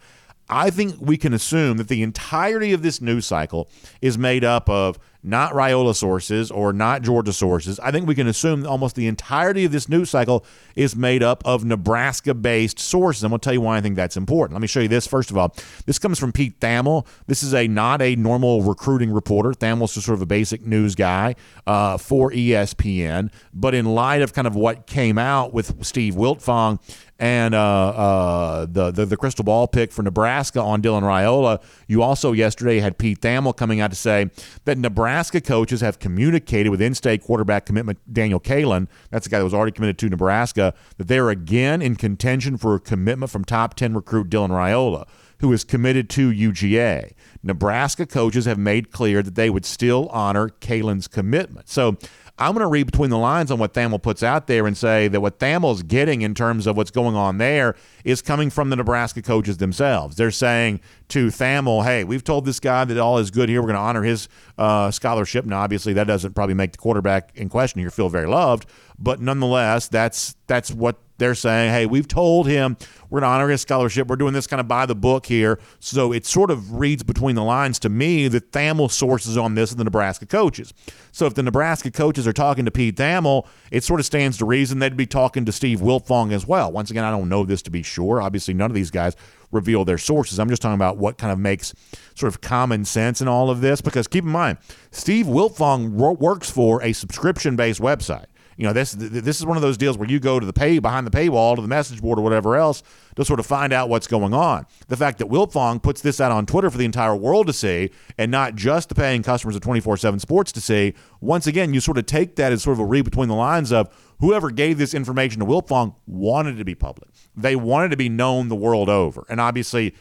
I 0.50 0.70
think 0.70 0.96
we 1.00 1.18
can 1.18 1.34
assume 1.34 1.78
that 1.78 1.88
the 1.88 2.04
entirety 2.04 2.74
of 2.74 2.82
this 2.82 3.02
news 3.02 3.26
cycle 3.26 3.70
is 4.02 4.18
made 4.18 4.44
up 4.44 4.70
of 4.70 4.98
not 5.24 5.54
Raiola 5.54 5.96
sources 5.96 6.52
or 6.52 6.74
not 6.74 7.02
Georgia 7.02 7.34
sources. 7.34 7.80
I 7.80 7.92
think 7.92 8.08
we 8.08 8.16
can 8.16 8.28
assume 8.28 8.66
almost 8.66 8.96
the 8.96 9.08
entirety 9.08 9.66
of 9.66 9.72
this 9.72 9.90
news 9.90 10.10
cycle 10.10 10.46
is 10.76 10.96
made 10.96 11.24
up 11.24 11.42
of 11.46 11.66
Nebraska 11.66 12.34
based 12.34 12.80
sources. 12.80 13.24
I'm 13.24 13.30
going 13.30 13.40
to 13.40 13.44
tell 13.44 13.54
you 13.54 13.62
why 13.62 13.78
I 13.78 13.82
think 13.82 13.96
that's 13.96 14.18
important. 14.18 14.56
Let 14.56 14.62
me 14.62 14.68
show 14.68 14.80
you 14.80 14.88
this 14.88 15.08
first 15.08 15.32
of 15.32 15.38
all. 15.38 15.56
This 15.86 16.00
comes 16.00 16.20
from 16.20 16.32
Pete 16.32 16.60
Thamel. 16.60 17.06
This 17.28 17.44
is 17.44 17.54
a 17.54 17.68
not 17.68 18.02
a 18.02 18.16
normal 18.16 18.62
recruiting 18.62 19.12
reporter. 19.12 19.52
Thamel's 19.52 19.94
just 19.94 20.06
sort 20.06 20.18
of 20.18 20.22
a 20.22 20.28
basic 20.28 20.66
news 20.66 20.96
guy 20.96 21.36
uh, 21.66 21.98
for 21.98 22.32
ESPN. 22.32 23.32
But 23.54 23.74
in 23.74 23.86
light 23.86 24.22
of 24.22 24.34
kind 24.34 24.48
of 24.48 24.56
what 24.56 24.88
came 24.88 25.18
out 25.18 25.54
with 25.54 25.86
Steve 25.86 26.16
Wiltfong 26.16 26.80
and 27.20 27.56
uh, 27.56 27.88
uh, 27.88 28.66
the, 28.70 28.92
the, 28.92 29.06
the 29.06 29.18
crystal 29.18 29.44
ball 29.44 29.68
pick 29.68 29.92
for 29.92 30.04
Nebraska 30.04 30.62
on 30.62 30.82
Dylan 30.82 31.02
Raiola. 31.02 31.62
You 31.88 32.04
also 32.04 32.32
yesterday 32.32 32.80
had 32.80 32.98
Pete 32.98 33.22
Thamel 33.22 33.56
coming 33.56 33.80
out 33.80 33.90
to 33.90 33.96
say 33.96 34.30
that 34.66 34.78
Nebraska 34.78 35.07
coaches 35.44 35.82
have 35.82 36.00
communicated 36.00 36.70
with 36.70 36.82
in-state 36.82 37.24
quarterback 37.24 37.66
commitment 37.66 38.00
Daniel 38.12 38.40
Kaelin. 38.40 38.88
That's 39.10 39.26
the 39.26 39.30
guy 39.30 39.40
that 39.40 39.44
was 39.44 39.54
already 39.54 39.72
committed 39.72 39.98
to 40.00 40.10
Nebraska. 40.10 40.74
That 40.98 41.08
they're 41.08 41.30
again 41.30 41.82
in 41.82 41.96
contention 41.96 42.58
for 42.58 42.76
a 42.76 42.80
commitment 42.80 43.32
from 43.32 43.46
top 43.46 43.76
ten 43.76 43.94
recruit 43.94 44.30
Dylan 44.30 44.50
Raiola, 44.50 45.08
who 45.40 45.54
is 45.54 45.64
committed 45.64 46.10
to 46.12 46.32
UGA. 46.32 47.14
Nebraska 47.44 48.06
coaches 48.06 48.46
have 48.46 48.58
made 48.58 48.92
clear 48.92 49.22
that 49.22 49.36
they 49.36 49.50
would 49.50 49.66
still 49.66 50.08
honor 50.08 50.50
Kaelin's 50.50 51.08
commitment. 51.08 51.70
So 51.70 51.98
I'm 52.40 52.54
going 52.54 52.62
to 52.62 52.68
read 52.68 52.86
between 52.86 53.10
the 53.10 53.18
lines 53.18 53.50
on 53.50 53.58
what 53.58 53.74
Thamel 53.74 54.02
puts 54.02 54.22
out 54.22 54.46
there 54.46 54.68
and 54.68 54.78
say 54.78 55.08
that 55.08 55.22
what 55.22 55.40
Thamel's 55.40 55.82
getting 55.82 56.22
in 56.22 56.36
terms 56.36 56.68
of 56.68 56.78
what's 56.78 56.92
going 56.92 57.16
on 57.16 57.40
there 57.40 57.76
is 58.04 58.22
coming 58.22 58.52
from 58.52 58.70
the 58.70 58.76
Nebraska 58.76 59.24
coaches 59.24 59.58
themselves. 59.58 60.18
They're 60.18 60.30
saying 60.30 60.82
to 61.10 61.28
Thamel, 61.28 61.84
hey, 61.84 62.04
we've 62.04 62.24
told 62.24 62.46
this 62.46 62.60
guy 62.60 62.86
that 62.86 62.98
all 62.98 63.18
is 63.18 63.32
good 63.32 63.50
here. 63.50 63.62
We're 63.62 63.68
going 63.68 63.76
to 63.76 63.82
honor 63.82 64.04
his 64.04 64.28
uh, 64.58 64.92
scholarship. 64.92 65.46
Now, 65.46 65.62
obviously, 65.62 65.94
that 65.94 66.08
doesn't 66.08 66.34
probably 66.34 66.56
make 66.56 66.74
the 66.74 66.78
quarterback 66.78 67.32
in 67.36 67.50
question 67.50 67.80
here 67.80 67.90
feel 67.90 68.10
very 68.10 68.28
loved, 68.28 68.68
but 69.00 69.22
nonetheless, 69.22 69.88
that's 69.88 70.36
that's 70.48 70.72
what 70.72 70.98
they're 71.18 71.36
saying, 71.36 71.72
hey, 71.72 71.86
we've 71.86 72.08
told 72.08 72.48
him 72.48 72.78
we're 73.10 73.22
going 73.22 73.30
to 73.30 73.34
honor 73.34 73.50
his 73.50 73.62
scholarship. 73.62 74.08
We're 74.08 74.18
doing 74.18 74.34
this 74.34 74.48
kind 74.48 74.60
of 74.60 74.68
by 74.68 74.86
the 74.86 74.96
book 74.96 75.26
here. 75.26 75.60
So 75.80 76.12
it 76.12 76.26
sort 76.26 76.52
of 76.52 76.74
reads 76.74 77.04
between 77.04 77.36
the 77.36 77.44
lines 77.44 77.80
to 77.80 77.90
me 77.90 78.28
that 78.28 78.52
Thamel 78.52 78.92
sources 78.92 79.38
on 79.38 79.56
this 79.56 79.72
are 79.72 79.76
the 79.76 79.84
Nebraska 79.84 80.26
coaches. 80.26 80.74
So 81.12 81.26
if 81.26 81.34
the 81.34 81.44
Nebraska 81.44 81.90
coaches 81.90 82.28
are 82.28 82.34
talking 82.34 82.66
to 82.66 82.72
Pete 82.72 82.98
Thamel, 82.98 83.48
it 83.72 83.84
sort 83.84 84.00
of 84.00 84.06
stands 84.06 84.38
to 84.38 84.46
reason 84.46 84.80
they'd 84.80 84.98
be 84.98 85.08
talking 85.08 85.46
to 85.46 85.52
Steve 85.52 85.80
Wiltfong 85.80 86.32
as 86.32 86.46
well. 86.46 86.72
Once 86.72 86.92
again, 86.92 87.04
I 87.04 87.12
don't 87.12 87.30
know 87.30 87.44
this 87.44 87.62
to 87.64 87.72
be 87.72 87.82
sure. 87.82 88.22
Obviously, 88.22 88.54
none 88.54 88.70
of 88.70 88.76
these 88.76 88.92
guys 88.92 89.16
reveal 89.52 89.86
their 89.86 89.98
sources. 89.98 90.40
I'm 90.40 90.50
just 90.50 90.62
talking 90.62 90.76
about 90.76 90.98
what 90.98 91.18
kind 91.18 91.32
of 91.32 91.40
makes 91.40 91.74
sort 92.16 92.34
of 92.34 92.42
common 92.42 92.86
sense 92.86 93.22
in 93.22 93.28
all 93.28 93.50
of 93.50 93.62
this 93.62 93.82
because 93.82 94.08
keep 94.08 94.24
in 94.24 94.30
mind, 94.30 94.58
Steve 94.92 95.26
Wiltfong 95.26 95.92
works 95.92 96.50
for 96.50 96.82
a 96.84 96.94
subscription 96.94 97.56
based 97.56 97.80
website. 97.80 98.26
You 98.58 98.66
know, 98.66 98.74
this 98.74 98.94
this 98.94 99.40
is 99.40 99.46
one 99.46 99.56
of 99.56 99.62
those 99.62 99.78
deals 99.78 99.98
where 99.98 100.10
you 100.10 100.20
go 100.20 100.40
to 100.40 100.46
the 100.46 100.52
pay 100.52 100.80
behind 100.80 101.06
the 101.06 101.12
paywall 101.12 101.56
to 101.56 101.62
the 101.62 101.68
message 101.68 102.02
board 102.02 102.18
or 102.18 102.24
whatever 102.24 102.56
else 102.56 102.82
to 103.16 103.24
sort 103.24 103.40
of 103.40 103.46
find 103.46 103.72
out 103.72 103.88
what's 103.88 104.08
going 104.08 104.34
on. 104.34 104.66
The 104.88 104.98
fact 104.98 105.20
that 105.20 105.28
Wiltfong 105.28 105.82
puts 105.82 106.02
this 106.02 106.20
out 106.20 106.32
on 106.32 106.46
Twitter 106.48 106.70
for 106.72 106.78
the 106.78 106.86
entire 106.86 107.16
world 107.16 107.48
to 107.48 107.54
see 107.54 107.92
and 108.18 108.32
not 108.32 108.56
just 108.56 108.90
the 108.90 108.96
paying 108.96 109.22
customers 109.22 109.56
of 109.56 109.62
24/7 109.62 110.20
Sports 110.20 110.52
to 110.54 110.62
see, 110.62 110.96
once 111.22 111.46
again, 111.46 111.74
you 111.74 111.80
sort 111.80 112.00
of 112.00 112.08
take 112.08 112.36
that 112.36 112.52
as 112.52 112.64
sort 112.64 112.74
of 112.74 112.80
a 112.80 112.86
read 112.86 113.06
between 113.06 113.30
the 113.30 113.36
lines 113.36 113.72
of 113.72 113.90
whoever 114.20 114.50
gave 114.50 114.80
this 114.80 114.96
information 114.96 115.40
to 115.40 115.46
Wiltfong 115.46 115.94
wanted 116.08 116.58
to 116.58 116.66
be 116.66 116.74
public. 116.74 117.10
They 117.36 117.56
wanted 117.56 117.92
to 117.92 117.98
be 117.98 118.10
known 118.10 118.50
the 118.50 118.56
world 118.56 118.90
over. 118.90 119.24
And 119.30 119.40
obviously, 119.40 119.94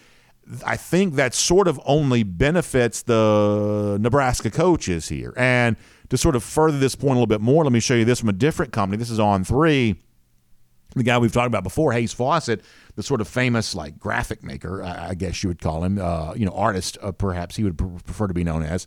I 0.64 0.76
think 0.76 1.16
that 1.16 1.34
sort 1.34 1.68
of 1.68 1.80
only 1.84 2.22
benefits 2.22 3.02
the 3.02 3.98
Nebraska 4.00 4.50
coaches 4.50 5.08
here. 5.08 5.34
And 5.36 5.76
to 6.10 6.16
sort 6.16 6.36
of 6.36 6.44
further 6.44 6.78
this 6.78 6.94
point 6.94 7.12
a 7.12 7.14
little 7.14 7.26
bit 7.26 7.40
more, 7.40 7.64
let 7.64 7.72
me 7.72 7.80
show 7.80 7.94
you 7.94 8.04
this 8.04 8.20
from 8.20 8.28
a 8.28 8.34
different 8.34 8.72
company. 8.72 8.98
This 8.98 9.10
is 9.10 9.18
On3. 9.18 9.96
The 10.94 11.02
guy 11.02 11.18
we've 11.18 11.32
talked 11.32 11.48
about 11.48 11.62
before, 11.62 11.92
Hayes 11.92 12.12
Fawcett, 12.12 12.62
the 12.94 13.02
sort 13.02 13.20
of 13.20 13.28
famous 13.28 13.74
like 13.74 13.98
graphic 13.98 14.42
maker, 14.42 14.82
I 14.82 15.14
guess 15.14 15.42
you 15.42 15.48
would 15.48 15.60
call 15.60 15.84
him, 15.84 15.98
uh, 15.98 16.32
you 16.34 16.46
know, 16.46 16.52
artist, 16.52 16.96
uh, 17.02 17.12
perhaps 17.12 17.56
he 17.56 17.64
would 17.64 17.76
prefer 17.76 18.28
to 18.28 18.34
be 18.34 18.44
known 18.44 18.62
as. 18.62 18.86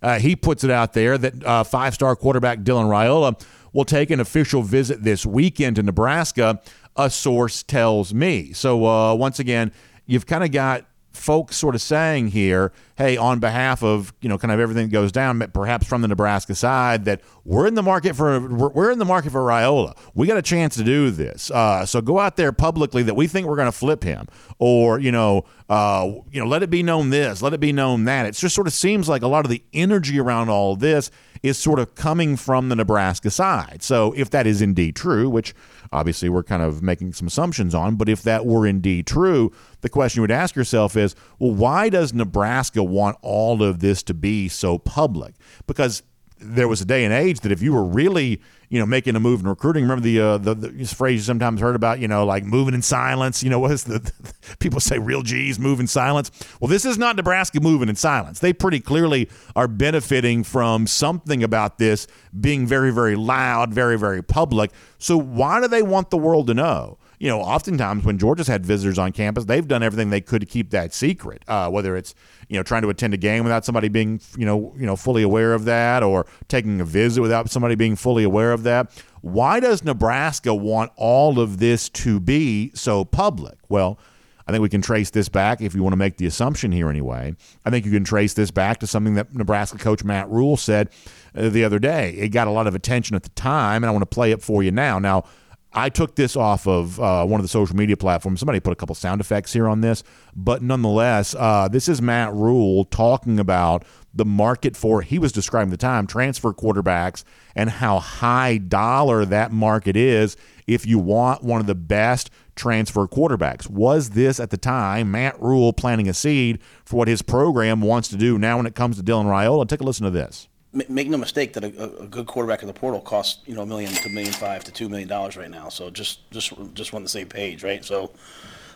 Uh, 0.00 0.20
he 0.20 0.36
puts 0.36 0.62
it 0.62 0.70
out 0.70 0.92
there 0.92 1.18
that 1.18 1.44
uh, 1.44 1.64
five-star 1.64 2.14
quarterback 2.14 2.60
Dylan 2.60 2.84
Raiola 2.84 3.44
will 3.72 3.84
take 3.84 4.10
an 4.10 4.20
official 4.20 4.62
visit 4.62 5.02
this 5.02 5.26
weekend 5.26 5.76
to 5.76 5.82
Nebraska 5.82 6.60
a 6.98 7.08
source 7.08 7.62
tells 7.62 8.12
me. 8.12 8.52
So 8.52 8.84
uh, 8.84 9.14
once 9.14 9.38
again, 9.38 9.72
you've 10.06 10.26
kind 10.26 10.42
of 10.42 10.50
got 10.50 10.84
folks 11.18 11.56
sort 11.56 11.74
of 11.74 11.82
saying 11.82 12.28
here, 12.28 12.72
hey, 12.96 13.16
on 13.16 13.38
behalf 13.38 13.82
of 13.82 14.12
you 14.20 14.28
know 14.28 14.38
kind 14.38 14.52
of 14.52 14.60
everything 14.60 14.86
that 14.86 14.92
goes 14.92 15.12
down, 15.12 15.40
perhaps 15.52 15.86
from 15.86 16.02
the 16.02 16.08
Nebraska 16.08 16.54
side, 16.54 17.04
that 17.04 17.20
we're 17.44 17.66
in 17.66 17.74
the 17.74 17.82
market 17.82 18.16
for 18.16 18.40
we're 18.40 18.90
in 18.90 18.98
the 18.98 19.04
market 19.04 19.32
for 19.32 19.40
Raiola. 19.40 19.96
We 20.14 20.26
got 20.26 20.36
a 20.36 20.42
chance 20.42 20.76
to 20.76 20.84
do 20.84 21.10
this, 21.10 21.50
uh, 21.50 21.84
so 21.84 22.00
go 22.00 22.18
out 22.18 22.36
there 22.36 22.52
publicly 22.52 23.02
that 23.02 23.14
we 23.14 23.26
think 23.26 23.46
we're 23.46 23.56
going 23.56 23.66
to 23.66 23.72
flip 23.72 24.02
him, 24.02 24.26
or 24.58 24.98
you 24.98 25.12
know, 25.12 25.44
uh, 25.68 26.10
you 26.30 26.40
know, 26.40 26.46
let 26.46 26.62
it 26.62 26.70
be 26.70 26.82
known 26.82 27.10
this, 27.10 27.42
let 27.42 27.52
it 27.52 27.60
be 27.60 27.72
known 27.72 28.04
that. 28.04 28.26
It 28.26 28.34
just 28.34 28.54
sort 28.54 28.66
of 28.66 28.72
seems 28.72 29.08
like 29.08 29.22
a 29.22 29.28
lot 29.28 29.44
of 29.44 29.50
the 29.50 29.62
energy 29.72 30.18
around 30.18 30.48
all 30.48 30.76
this 30.76 31.10
is 31.42 31.58
sort 31.58 31.78
of 31.78 31.94
coming 31.94 32.36
from 32.36 32.68
the 32.68 32.76
Nebraska 32.76 33.30
side. 33.30 33.82
So 33.82 34.12
if 34.16 34.30
that 34.30 34.46
is 34.46 34.62
indeed 34.62 34.96
true, 34.96 35.28
which 35.28 35.54
obviously 35.92 36.28
we're 36.28 36.42
kind 36.42 36.62
of 36.62 36.82
making 36.82 37.12
some 37.12 37.26
assumptions 37.26 37.74
on, 37.74 37.96
but 37.96 38.08
if 38.08 38.22
that 38.22 38.46
were 38.46 38.66
indeed 38.66 39.06
true, 39.06 39.52
the 39.80 39.88
question 39.88 40.18
you 40.18 40.22
would 40.22 40.30
ask 40.30 40.56
yourself 40.56 40.96
is, 40.96 41.14
well, 41.38 41.52
why 41.52 41.88
does 41.88 42.12
Nebraska 42.12 42.82
want 42.82 43.16
all 43.22 43.62
of 43.62 43.80
this 43.80 44.02
to 44.04 44.14
be 44.14 44.48
so 44.48 44.78
public? 44.78 45.34
Because 45.66 46.02
there 46.40 46.68
was 46.68 46.80
a 46.80 46.84
day 46.84 47.04
and 47.04 47.12
age 47.12 47.40
that 47.40 47.52
if 47.52 47.62
you 47.62 47.72
were 47.72 47.84
really 47.84 48.40
you 48.68 48.78
know, 48.78 48.86
making 48.86 49.16
a 49.16 49.20
move 49.20 49.40
in 49.40 49.48
recruiting. 49.48 49.84
Remember 49.84 50.02
the, 50.02 50.20
uh, 50.20 50.38
the, 50.38 50.54
the 50.54 50.84
phrase 50.86 51.20
you 51.20 51.24
sometimes 51.24 51.60
heard 51.60 51.74
about, 51.74 52.00
you 52.00 52.08
know, 52.08 52.26
like 52.26 52.44
moving 52.44 52.74
in 52.74 52.82
silence. 52.82 53.42
You 53.42 53.50
know, 53.50 53.58
what 53.58 53.70
is 53.70 53.84
the, 53.84 53.98
the 53.98 54.12
people 54.58 54.80
say 54.80 54.98
real 54.98 55.22
G's 55.22 55.58
move 55.58 55.80
in 55.80 55.86
silence? 55.86 56.30
Well, 56.60 56.68
this 56.68 56.84
is 56.84 56.98
not 56.98 57.16
Nebraska 57.16 57.60
moving 57.60 57.88
in 57.88 57.96
silence. 57.96 58.40
They 58.40 58.52
pretty 58.52 58.80
clearly 58.80 59.30
are 59.56 59.68
benefiting 59.68 60.44
from 60.44 60.86
something 60.86 61.42
about 61.42 61.78
this 61.78 62.06
being 62.38 62.66
very, 62.66 62.92
very 62.92 63.16
loud, 63.16 63.72
very, 63.72 63.98
very 63.98 64.22
public. 64.22 64.70
So 64.98 65.16
why 65.16 65.60
do 65.60 65.68
they 65.68 65.82
want 65.82 66.10
the 66.10 66.18
world 66.18 66.48
to 66.48 66.54
know? 66.54 66.98
You 67.18 67.28
know, 67.28 67.40
oftentimes 67.40 68.04
when 68.04 68.18
Georgia's 68.18 68.46
had 68.46 68.64
visitors 68.64 68.98
on 68.98 69.12
campus, 69.12 69.44
they've 69.44 69.66
done 69.66 69.82
everything 69.82 70.10
they 70.10 70.20
could 70.20 70.40
to 70.40 70.46
keep 70.46 70.70
that 70.70 70.94
secret. 70.94 71.42
Uh, 71.48 71.68
whether 71.68 71.96
it's 71.96 72.14
you 72.48 72.56
know 72.56 72.62
trying 72.62 72.82
to 72.82 72.88
attend 72.88 73.14
a 73.14 73.16
game 73.16 73.44
without 73.44 73.64
somebody 73.64 73.88
being 73.88 74.20
you 74.36 74.46
know 74.46 74.72
you 74.76 74.86
know 74.86 74.96
fully 74.96 75.22
aware 75.22 75.52
of 75.54 75.64
that, 75.64 76.02
or 76.02 76.26
taking 76.48 76.80
a 76.80 76.84
visit 76.84 77.20
without 77.20 77.50
somebody 77.50 77.74
being 77.74 77.96
fully 77.96 78.24
aware 78.24 78.52
of 78.52 78.62
that. 78.62 78.90
Why 79.20 79.58
does 79.58 79.82
Nebraska 79.82 80.54
want 80.54 80.92
all 80.96 81.40
of 81.40 81.58
this 81.58 81.88
to 81.90 82.20
be 82.20 82.70
so 82.74 83.04
public? 83.04 83.58
Well. 83.68 83.98
I 84.46 84.50
think 84.50 84.62
we 84.62 84.70
can 84.70 84.80
trace 84.80 85.10
this 85.10 85.28
back, 85.28 85.60
if 85.60 85.74
you 85.74 85.82
want 85.82 85.92
to 85.92 85.98
make 85.98 86.16
the 86.16 86.24
assumption 86.24 86.72
here 86.72 86.88
anyway. 86.88 87.36
I 87.66 87.70
think 87.70 87.84
you 87.84 87.92
can 87.92 88.02
trace 88.02 88.32
this 88.32 88.50
back 88.50 88.78
to 88.78 88.86
something 88.86 89.12
that 89.12 89.34
Nebraska 89.34 89.76
coach 89.76 90.02
Matt 90.04 90.30
Rhule 90.30 90.56
said 90.56 90.88
uh, 91.34 91.50
the 91.50 91.64
other 91.64 91.78
day. 91.78 92.12
It 92.12 92.30
got 92.30 92.46
a 92.46 92.50
lot 92.50 92.66
of 92.66 92.74
attention 92.74 93.14
at 93.14 93.24
the 93.24 93.28
time, 93.30 93.84
and 93.84 93.90
I 93.90 93.90
want 93.90 94.00
to 94.00 94.06
play 94.06 94.32
it 94.32 94.40
for 94.40 94.62
you 94.62 94.70
now. 94.70 94.98
Now, 94.98 95.24
I 95.72 95.90
took 95.90 96.16
this 96.16 96.34
off 96.34 96.66
of 96.66 96.98
uh, 96.98 97.26
one 97.26 97.40
of 97.40 97.44
the 97.44 97.48
social 97.48 97.76
media 97.76 97.96
platforms. 97.96 98.40
Somebody 98.40 98.60
put 98.60 98.72
a 98.72 98.76
couple 98.76 98.94
sound 98.94 99.20
effects 99.20 99.52
here 99.52 99.68
on 99.68 99.80
this, 99.80 100.02
but 100.34 100.62
nonetheless, 100.62 101.34
uh, 101.38 101.68
this 101.68 101.88
is 101.88 102.00
Matt 102.00 102.32
Rhule 102.32 102.84
talking 102.86 103.38
about 103.38 103.84
the 104.14 104.24
market 104.24 104.76
for, 104.76 105.02
he 105.02 105.18
was 105.18 105.30
describing 105.30 105.70
the 105.70 105.76
time, 105.76 106.06
transfer 106.06 106.52
quarterbacks 106.52 107.22
and 107.54 107.68
how 107.68 107.98
high 107.98 108.56
dollar 108.56 109.24
that 109.26 109.52
market 109.52 109.96
is 109.96 110.36
if 110.66 110.86
you 110.86 110.98
want 110.98 111.42
one 111.44 111.60
of 111.60 111.66
the 111.66 111.74
best 111.74 112.30
transfer 112.56 113.06
quarterbacks. 113.06 113.68
Was 113.68 114.10
this 114.10 114.40
at 114.40 114.50
the 114.50 114.56
time 114.56 115.10
Matt 115.10 115.40
Rhule 115.40 115.72
planting 115.72 116.08
a 116.08 116.14
seed 116.14 116.60
for 116.84 116.96
what 116.96 117.08
his 117.08 117.22
program 117.22 117.82
wants 117.82 118.08
to 118.08 118.16
do 118.16 118.38
now 118.38 118.56
when 118.56 118.66
it 118.66 118.74
comes 118.74 118.96
to 118.96 119.02
Dylan 119.02 119.26
Raiola? 119.26 119.68
Take 119.68 119.80
a 119.80 119.84
listen 119.84 120.04
to 120.04 120.10
this 120.10 120.48
make 120.88 121.08
no 121.08 121.16
mistake 121.16 121.52
that 121.54 121.64
a, 121.64 122.02
a, 122.02 122.06
good 122.06 122.26
quarterback 122.26 122.62
in 122.62 122.68
the 122.68 122.74
portal 122.74 123.00
costs 123.00 123.42
you 123.46 123.54
know 123.54 123.62
a 123.62 123.66
million 123.66 123.90
to 123.90 124.08
a 124.08 124.12
million 124.12 124.32
five 124.32 124.64
to 124.64 124.72
two 124.72 124.88
million 124.88 125.08
dollars 125.08 125.36
right 125.36 125.50
now. 125.50 125.68
So 125.68 125.90
just 125.90 126.30
just 126.30 126.52
just 126.74 126.94
on 126.94 127.02
the 127.02 127.08
same 127.08 127.28
page, 127.28 127.62
right? 127.64 127.84
So 127.84 128.10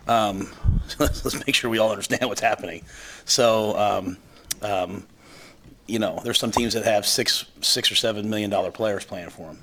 um, 0.09 0.51
let's 0.99 1.47
make 1.47 1.55
sure 1.55 1.71
we 1.71 1.79
all 1.79 1.91
understand 1.91 2.29
what's 2.29 2.41
happening. 2.41 2.85
So 3.25 3.79
um, 3.79 4.19
um, 4.63 5.07
you 5.87 5.99
know, 5.99 6.21
there's 6.25 6.39
some 6.39 6.51
teams 6.51 6.75
that 6.75 6.85
have 6.85 7.07
six 7.07 7.47
six 7.61 7.91
or 7.91 7.95
seven 7.95 8.29
million 8.31 8.51
dollar 8.51 8.71
players 8.71 9.05
playing 9.05 9.31
for 9.31 9.49
them. 9.49 9.59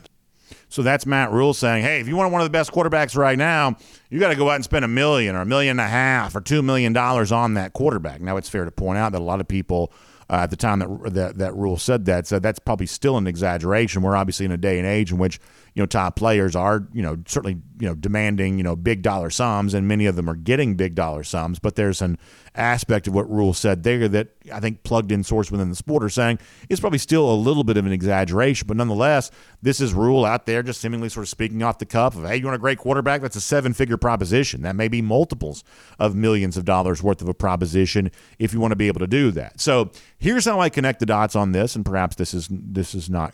So 0.69 0.83
that's 0.83 1.07
Matt 1.07 1.31
Rhule 1.31 1.55
saying, 1.55 1.83
hey, 1.83 1.99
if 1.99 2.07
you 2.07 2.15
want 2.15 2.31
one 2.31 2.41
of 2.41 2.45
the 2.45 2.51
best 2.51 2.71
quarterbacks 2.71 3.17
right 3.17 3.37
now, 3.37 3.75
you 4.09 4.19
got 4.19 4.29
to 4.29 4.35
go 4.35 4.49
out 4.49 4.55
and 4.55 4.63
spend 4.63 4.85
a 4.85 4.87
million 4.87 5.35
or 5.35 5.41
a 5.41 5.45
million 5.45 5.71
and 5.71 5.79
a 5.79 5.89
half 5.89 6.35
or 6.35 6.41
two 6.41 6.61
million 6.61 6.93
dollars 6.93 7.31
on 7.31 7.55
that 7.55 7.73
quarterback. 7.73 8.21
Now, 8.21 8.37
it's 8.37 8.49
fair 8.49 8.65
to 8.65 8.71
point 8.71 8.99
out 8.99 9.11
that 9.13 9.19
a 9.19 9.23
lot 9.23 9.41
of 9.41 9.47
people 9.47 9.91
uh, 10.29 10.35
at 10.35 10.49
the 10.49 10.55
time 10.55 10.79
that, 10.79 11.13
that 11.13 11.37
that 11.37 11.55
Rhule 11.55 11.77
said 11.77 12.05
that. 12.05 12.27
So 12.27 12.39
that's 12.39 12.59
probably 12.59 12.85
still 12.85 13.17
an 13.17 13.27
exaggeration. 13.27 14.01
We're 14.01 14.15
obviously 14.15 14.45
in 14.45 14.51
a 14.51 14.57
day 14.57 14.77
and 14.77 14.87
age 14.87 15.11
in 15.11 15.17
which 15.17 15.39
you 15.79 15.83
know 15.83 15.87
top 15.87 16.17
players 16.17 16.57
are 16.57 16.85
you 16.91 17.01
know 17.01 17.15
certainly 17.25 17.55
you 17.79 17.87
know 17.87 17.95
demanding 17.95 18.57
you 18.57 18.63
know 18.65 18.75
big 18.75 19.01
dollar 19.01 19.29
sums, 19.29 19.73
and 19.73 19.87
many 19.87 20.07
of 20.07 20.17
them 20.17 20.29
are 20.29 20.35
getting 20.35 20.75
big 20.75 20.93
dollar 20.93 21.23
sums. 21.23 21.57
But 21.57 21.77
there's 21.77 22.01
an 22.01 22.17
aspect 22.53 23.07
of 23.07 23.13
what 23.13 23.31
Rhule 23.31 23.53
said 23.53 23.83
there 23.83 24.09
that 24.09 24.27
I 24.51 24.59
think 24.59 24.83
plugged 24.83 25.13
in 25.13 25.23
source 25.23 25.49
within 25.49 25.69
the 25.69 25.77
sport 25.77 26.03
are 26.03 26.09
saying 26.09 26.39
is 26.67 26.81
probably 26.81 26.97
still 26.97 27.31
a 27.31 27.33
little 27.33 27.63
bit 27.63 27.77
of 27.77 27.85
an 27.85 27.93
exaggeration, 27.93 28.67
but 28.67 28.75
nonetheless, 28.75 29.31
this 29.61 29.79
is 29.79 29.93
Rhule 29.93 30.25
out 30.25 30.47
there 30.47 30.61
just 30.61 30.81
seemingly 30.81 31.07
sort 31.07 31.23
of 31.23 31.29
speaking 31.29 31.63
off 31.63 31.77
the 31.77 31.85
cuff 31.85 32.17
of 32.17 32.25
hey, 32.27 32.35
you 32.35 32.43
want 32.43 32.55
a 32.55 32.59
great 32.59 32.77
quarterback? 32.77 33.21
That's 33.21 33.37
a 33.37 33.41
seven 33.41 33.71
figure 33.71 33.95
proposition. 33.95 34.63
That 34.63 34.75
may 34.75 34.89
be 34.89 35.01
multiples 35.01 35.63
of 35.97 36.13
millions 36.13 36.57
of 36.57 36.65
dollars 36.65 37.01
worth 37.01 37.21
of 37.21 37.29
a 37.29 37.33
proposition 37.33 38.11
if 38.37 38.53
you 38.53 38.59
want 38.59 38.73
to 38.73 38.75
be 38.75 38.87
able 38.87 38.99
to 38.99 39.07
do 39.07 39.31
that. 39.31 39.61
So 39.61 39.91
here's 40.17 40.43
how 40.43 40.59
I 40.59 40.67
connect 40.67 40.99
the 40.99 41.05
dots 41.05 41.37
on 41.37 41.53
this, 41.53 41.73
and 41.77 41.85
perhaps 41.85 42.17
this 42.17 42.33
is 42.33 42.49
this 42.51 42.93
is 42.93 43.09
not 43.09 43.33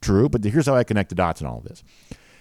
true, 0.00 0.28
but 0.28 0.44
here's 0.44 0.66
how 0.66 0.74
I 0.74 0.84
connect 0.84 1.10
the 1.10 1.14
dots 1.14 1.40
in 1.40 1.46
all 1.46 1.58
of 1.58 1.64
this. 1.64 1.82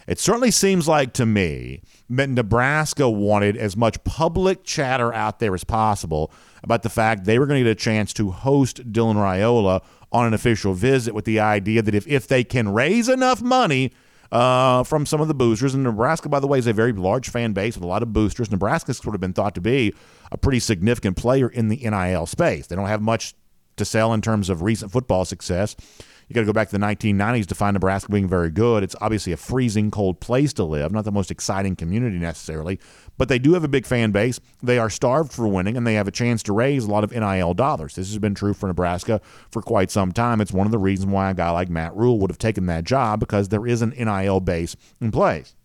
It 0.07 0.17
certainly 0.19 0.49
seems 0.49 0.87
like 0.87 1.13
to 1.13 1.25
me 1.25 1.81
that 2.09 2.29
Nebraska 2.29 3.07
wanted 3.07 3.55
as 3.55 3.77
much 3.77 4.03
public 4.03 4.63
chatter 4.63 5.13
out 5.13 5.37
there 5.37 5.53
as 5.53 5.63
possible 5.63 6.31
about 6.63 6.81
the 6.81 6.89
fact 6.89 7.25
they 7.25 7.37
were 7.37 7.45
going 7.45 7.63
to 7.63 7.69
get 7.69 7.71
a 7.71 7.75
chance 7.75 8.11
to 8.13 8.31
host 8.31 8.91
Dylan 8.91 9.15
Raiola 9.15 9.83
on 10.11 10.25
an 10.25 10.33
official 10.33 10.73
visit 10.73 11.13
with 11.13 11.25
the 11.25 11.39
idea 11.39 11.83
that 11.83 11.93
if, 11.93 12.07
if 12.07 12.27
they 12.27 12.43
can 12.43 12.73
raise 12.73 13.07
enough 13.07 13.41
money 13.41 13.91
uh, 14.31 14.83
from 14.83 15.05
some 15.05 15.21
of 15.21 15.27
the 15.27 15.33
boosters, 15.33 15.73
and 15.73 15.83
Nebraska, 15.83 16.29
by 16.29 16.39
the 16.39 16.47
way, 16.47 16.59
is 16.59 16.67
a 16.67 16.73
very 16.73 16.91
large 16.91 17.29
fan 17.29 17.53
base 17.53 17.75
with 17.75 17.83
a 17.83 17.87
lot 17.87 18.01
of 18.03 18.13
boosters. 18.13 18.51
Nebraska's 18.51 18.97
sort 18.97 19.15
of 19.15 19.21
been 19.21 19.33
thought 19.33 19.55
to 19.55 19.61
be 19.61 19.93
a 20.31 20.37
pretty 20.37 20.59
significant 20.59 21.17
player 21.17 21.47
in 21.47 21.67
the 21.67 21.77
NIL 21.77 22.25
space. 22.25 22.67
They 22.67 22.75
don't 22.75 22.87
have 22.87 23.01
much 23.01 23.35
to 23.77 23.85
sell 23.85 24.13
in 24.13 24.21
terms 24.21 24.49
of 24.49 24.61
recent 24.61 24.91
football 24.91 25.25
success. 25.25 25.75
You 26.29 26.35
got 26.35 26.41
to 26.41 26.45
go 26.45 26.53
back 26.53 26.69
to 26.69 26.77
the 26.77 26.85
1990s 26.85 27.47
to 27.47 27.55
find 27.55 27.73
Nebraska 27.73 28.11
being 28.11 28.27
very 28.27 28.51
good. 28.51 28.83
It's 28.83 28.95
obviously 29.01 29.33
a 29.33 29.37
freezing 29.37 29.89
cold 29.89 30.19
place 30.19 30.53
to 30.53 30.63
live, 30.63 30.91
not 30.91 31.03
the 31.03 31.11
most 31.11 31.31
exciting 31.31 31.75
community 31.75 32.19
necessarily, 32.19 32.79
but 33.17 33.29
they 33.29 33.39
do 33.39 33.53
have 33.53 33.63
a 33.63 33.67
big 33.67 33.87
fan 33.87 34.11
base. 34.11 34.39
They 34.61 34.77
are 34.77 34.91
starved 34.91 35.33
for 35.33 35.47
winning, 35.47 35.75
and 35.75 35.87
they 35.87 35.95
have 35.95 36.07
a 36.07 36.11
chance 36.11 36.43
to 36.43 36.53
raise 36.53 36.85
a 36.85 36.91
lot 36.91 37.03
of 37.03 37.11
NIL 37.11 37.55
dollars. 37.55 37.95
This 37.95 38.09
has 38.09 38.19
been 38.19 38.35
true 38.35 38.53
for 38.53 38.67
Nebraska 38.67 39.21
for 39.49 39.63
quite 39.63 39.89
some 39.89 40.11
time. 40.11 40.39
It's 40.39 40.53
one 40.53 40.67
of 40.67 40.71
the 40.71 40.77
reasons 40.77 41.11
why 41.11 41.31
a 41.31 41.33
guy 41.33 41.49
like 41.49 41.67
Matt 41.69 41.95
Rhule 41.95 42.19
would 42.19 42.29
have 42.29 42.37
taken 42.37 42.67
that 42.67 42.83
job 42.83 43.19
because 43.19 43.49
there 43.49 43.65
is 43.65 43.81
an 43.81 43.89
NIL 43.97 44.39
base 44.39 44.75
in 45.01 45.11
place. 45.11 45.55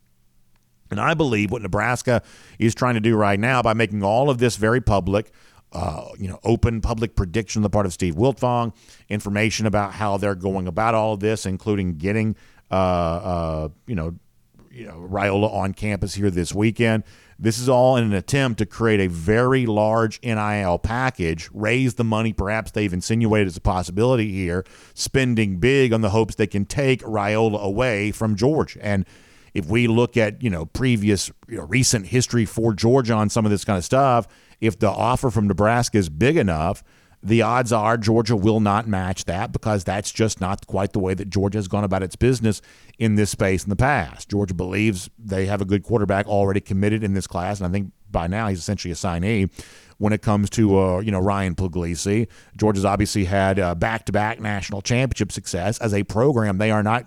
And 0.90 1.00
I 1.00 1.12
believe 1.12 1.50
what 1.50 1.60
Nebraska 1.60 2.22
is 2.58 2.74
trying 2.74 2.94
to 2.94 3.00
do 3.00 3.16
right 3.16 3.38
now 3.38 3.60
by 3.62 3.74
making 3.74 4.02
all 4.02 4.30
of 4.30 4.38
this 4.38 4.56
very 4.56 4.80
public, 4.80 5.30
uh, 5.74 6.08
you 6.18 6.28
know, 6.28 6.38
open 6.44 6.80
public 6.80 7.16
prediction 7.16 7.60
on 7.60 7.62
the 7.64 7.70
part 7.70 7.84
of 7.86 7.92
Steve 7.92 8.14
Wiltfong, 8.14 8.72
information 9.08 9.66
about 9.66 9.92
how 9.92 10.16
they're 10.16 10.34
going 10.34 10.68
about 10.68 10.94
all 10.94 11.14
of 11.14 11.20
this, 11.20 11.46
including 11.46 11.96
getting, 11.96 12.36
uh, 12.70 12.74
uh, 12.74 13.68
you 13.86 13.94
know, 13.94 14.14
you 14.70 14.86
know, 14.86 15.06
Raiola 15.10 15.52
on 15.52 15.72
campus 15.72 16.14
here 16.14 16.30
this 16.30 16.54
weekend. 16.54 17.04
This 17.38 17.58
is 17.58 17.68
all 17.68 17.96
in 17.96 18.04
an 18.04 18.12
attempt 18.12 18.58
to 18.58 18.66
create 18.66 19.00
a 19.00 19.08
very 19.08 19.66
large 19.66 20.20
NIL 20.22 20.78
package, 20.78 21.48
raise 21.52 21.94
the 21.94 22.04
money, 22.04 22.32
perhaps 22.32 22.70
they've 22.70 22.92
insinuated 22.92 23.48
as 23.48 23.56
a 23.56 23.60
possibility 23.60 24.32
here, 24.32 24.64
spending 24.94 25.58
big 25.58 25.92
on 25.92 26.00
the 26.00 26.10
hopes 26.10 26.36
they 26.36 26.46
can 26.46 26.64
take 26.64 27.02
Raiola 27.02 27.60
away 27.60 28.12
from 28.12 28.36
Georgia. 28.36 28.78
And 28.84 29.04
if 29.52 29.66
we 29.66 29.86
look 29.86 30.16
at, 30.16 30.42
you 30.42 30.50
know, 30.50 30.66
previous, 30.66 31.30
you 31.48 31.56
know, 31.56 31.64
recent 31.64 32.06
history 32.06 32.44
for 32.44 32.72
Georgia 32.72 33.14
on 33.14 33.30
some 33.30 33.44
of 33.44 33.50
this 33.50 33.64
kind 33.64 33.78
of 33.78 33.84
stuff, 33.84 34.28
if 34.60 34.78
the 34.78 34.90
offer 34.90 35.30
from 35.30 35.46
Nebraska 35.46 35.98
is 35.98 36.08
big 36.08 36.36
enough, 36.36 36.82
the 37.24 37.40
odds 37.40 37.72
are 37.72 37.96
Georgia 37.96 38.36
will 38.36 38.60
not 38.60 38.86
match 38.86 39.24
that 39.24 39.50
because 39.50 39.82
that's 39.82 40.12
just 40.12 40.42
not 40.42 40.66
quite 40.66 40.92
the 40.92 40.98
way 40.98 41.14
that 41.14 41.30
Georgia 41.30 41.56
has 41.56 41.68
gone 41.68 41.82
about 41.82 42.02
its 42.02 42.16
business 42.16 42.60
in 42.98 43.14
this 43.14 43.30
space 43.30 43.64
in 43.64 43.70
the 43.70 43.76
past. 43.76 44.28
Georgia 44.28 44.52
believes 44.52 45.08
they 45.18 45.46
have 45.46 45.62
a 45.62 45.64
good 45.64 45.82
quarterback 45.82 46.26
already 46.26 46.60
committed 46.60 47.02
in 47.02 47.14
this 47.14 47.26
class, 47.26 47.60
and 47.60 47.66
I 47.66 47.70
think 47.70 47.92
by 48.10 48.26
now 48.26 48.48
he's 48.48 48.58
essentially 48.58 48.92
a 48.92 48.94
signee. 48.94 49.50
When 49.96 50.12
it 50.12 50.22
comes 50.22 50.50
to 50.50 50.78
uh, 50.78 51.00
you 51.00 51.12
know 51.12 51.20
Ryan 51.20 51.54
Puglisi, 51.54 52.28
Georgia's 52.56 52.84
obviously 52.84 53.24
had 53.24 53.58
uh, 53.58 53.74
back-to-back 53.74 54.40
national 54.40 54.82
championship 54.82 55.32
success 55.32 55.78
as 55.78 55.94
a 55.94 56.02
program. 56.02 56.58
They 56.58 56.72
are 56.72 56.82
not 56.82 57.06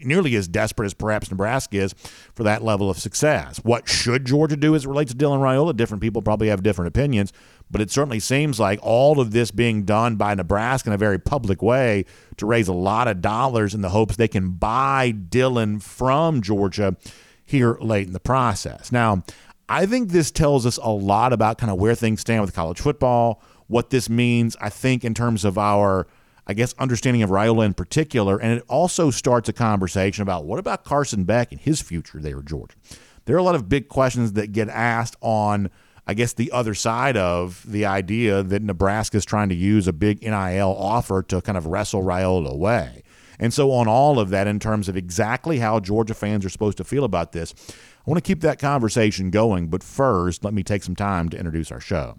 nearly 0.00 0.34
as 0.36 0.48
desperate 0.48 0.86
as 0.86 0.94
perhaps 0.94 1.30
Nebraska 1.30 1.76
is 1.76 1.94
for 2.34 2.42
that 2.42 2.62
level 2.62 2.90
of 2.90 2.98
success. 2.98 3.58
What 3.58 3.88
should 3.88 4.24
Georgia 4.24 4.56
do 4.56 4.74
as 4.74 4.84
it 4.84 4.88
relates 4.88 5.12
to 5.12 5.18
Dylan 5.18 5.40
Raiola? 5.40 5.76
Different 5.76 6.02
people 6.02 6.22
probably 6.22 6.48
have 6.48 6.62
different 6.62 6.88
opinions, 6.88 7.32
but 7.70 7.80
it 7.80 7.90
certainly 7.90 8.20
seems 8.20 8.60
like 8.60 8.78
all 8.82 9.20
of 9.20 9.32
this 9.32 9.50
being 9.50 9.84
done 9.84 10.16
by 10.16 10.34
Nebraska 10.34 10.90
in 10.90 10.94
a 10.94 10.98
very 10.98 11.18
public 11.18 11.62
way 11.62 12.04
to 12.36 12.46
raise 12.46 12.68
a 12.68 12.72
lot 12.72 13.08
of 13.08 13.20
dollars 13.20 13.74
in 13.74 13.80
the 13.80 13.90
hopes 13.90 14.16
they 14.16 14.28
can 14.28 14.50
buy 14.50 15.12
Dylan 15.12 15.82
from 15.82 16.42
Georgia 16.42 16.96
here 17.44 17.78
late 17.80 18.06
in 18.06 18.12
the 18.12 18.20
process. 18.20 18.92
Now, 18.92 19.22
I 19.68 19.86
think 19.86 20.10
this 20.10 20.30
tells 20.30 20.66
us 20.66 20.78
a 20.78 20.90
lot 20.90 21.32
about 21.32 21.58
kind 21.58 21.72
of 21.72 21.78
where 21.78 21.94
things 21.94 22.20
stand 22.20 22.42
with 22.42 22.54
college 22.54 22.80
football, 22.80 23.42
what 23.66 23.90
this 23.90 24.08
means, 24.08 24.56
I 24.60 24.68
think, 24.68 25.04
in 25.04 25.14
terms 25.14 25.44
of 25.44 25.58
our, 25.58 26.06
I 26.46 26.54
guess, 26.54 26.74
understanding 26.78 27.22
of 27.22 27.30
Raiola 27.30 27.64
in 27.66 27.74
particular. 27.74 28.38
And 28.40 28.58
it 28.58 28.64
also 28.68 29.10
starts 29.10 29.48
a 29.48 29.52
conversation 29.52 30.22
about 30.22 30.44
what 30.44 30.58
about 30.58 30.84
Carson 30.84 31.24
Beck 31.24 31.50
and 31.52 31.60
his 31.60 31.80
future 31.82 32.20
there 32.20 32.38
at 32.38 32.44
Georgia. 32.44 32.76
There 33.24 33.34
are 33.34 33.40
a 33.40 33.42
lot 33.42 33.56
of 33.56 33.68
big 33.68 33.88
questions 33.88 34.34
that 34.34 34.52
get 34.52 34.68
asked 34.68 35.16
on, 35.20 35.70
I 36.06 36.14
guess, 36.14 36.32
the 36.32 36.52
other 36.52 36.74
side 36.74 37.16
of 37.16 37.64
the 37.66 37.84
idea 37.84 38.44
that 38.44 38.62
Nebraska 38.62 39.16
is 39.16 39.24
trying 39.24 39.48
to 39.48 39.56
use 39.56 39.88
a 39.88 39.92
big 39.92 40.22
NIL 40.22 40.76
offer 40.78 41.22
to 41.24 41.42
kind 41.42 41.58
of 41.58 41.66
wrestle 41.66 42.02
Raiola 42.02 42.52
away. 42.52 43.02
And 43.38 43.52
so, 43.52 43.70
on 43.72 43.86
all 43.86 44.18
of 44.18 44.30
that, 44.30 44.46
in 44.46 44.58
terms 44.58 44.88
of 44.88 44.96
exactly 44.96 45.58
how 45.58 45.78
Georgia 45.80 46.14
fans 46.14 46.44
are 46.46 46.48
supposed 46.48 46.78
to 46.78 46.84
feel 46.84 47.04
about 47.04 47.32
this, 47.32 47.54
I 47.68 48.10
want 48.10 48.22
to 48.22 48.26
keep 48.26 48.40
that 48.40 48.58
conversation 48.58 49.30
going. 49.30 49.66
But 49.66 49.82
first, 49.82 50.42
let 50.42 50.54
me 50.54 50.62
take 50.62 50.82
some 50.82 50.96
time 50.96 51.28
to 51.30 51.36
introduce 51.36 51.70
our 51.70 51.80
show. 51.80 52.18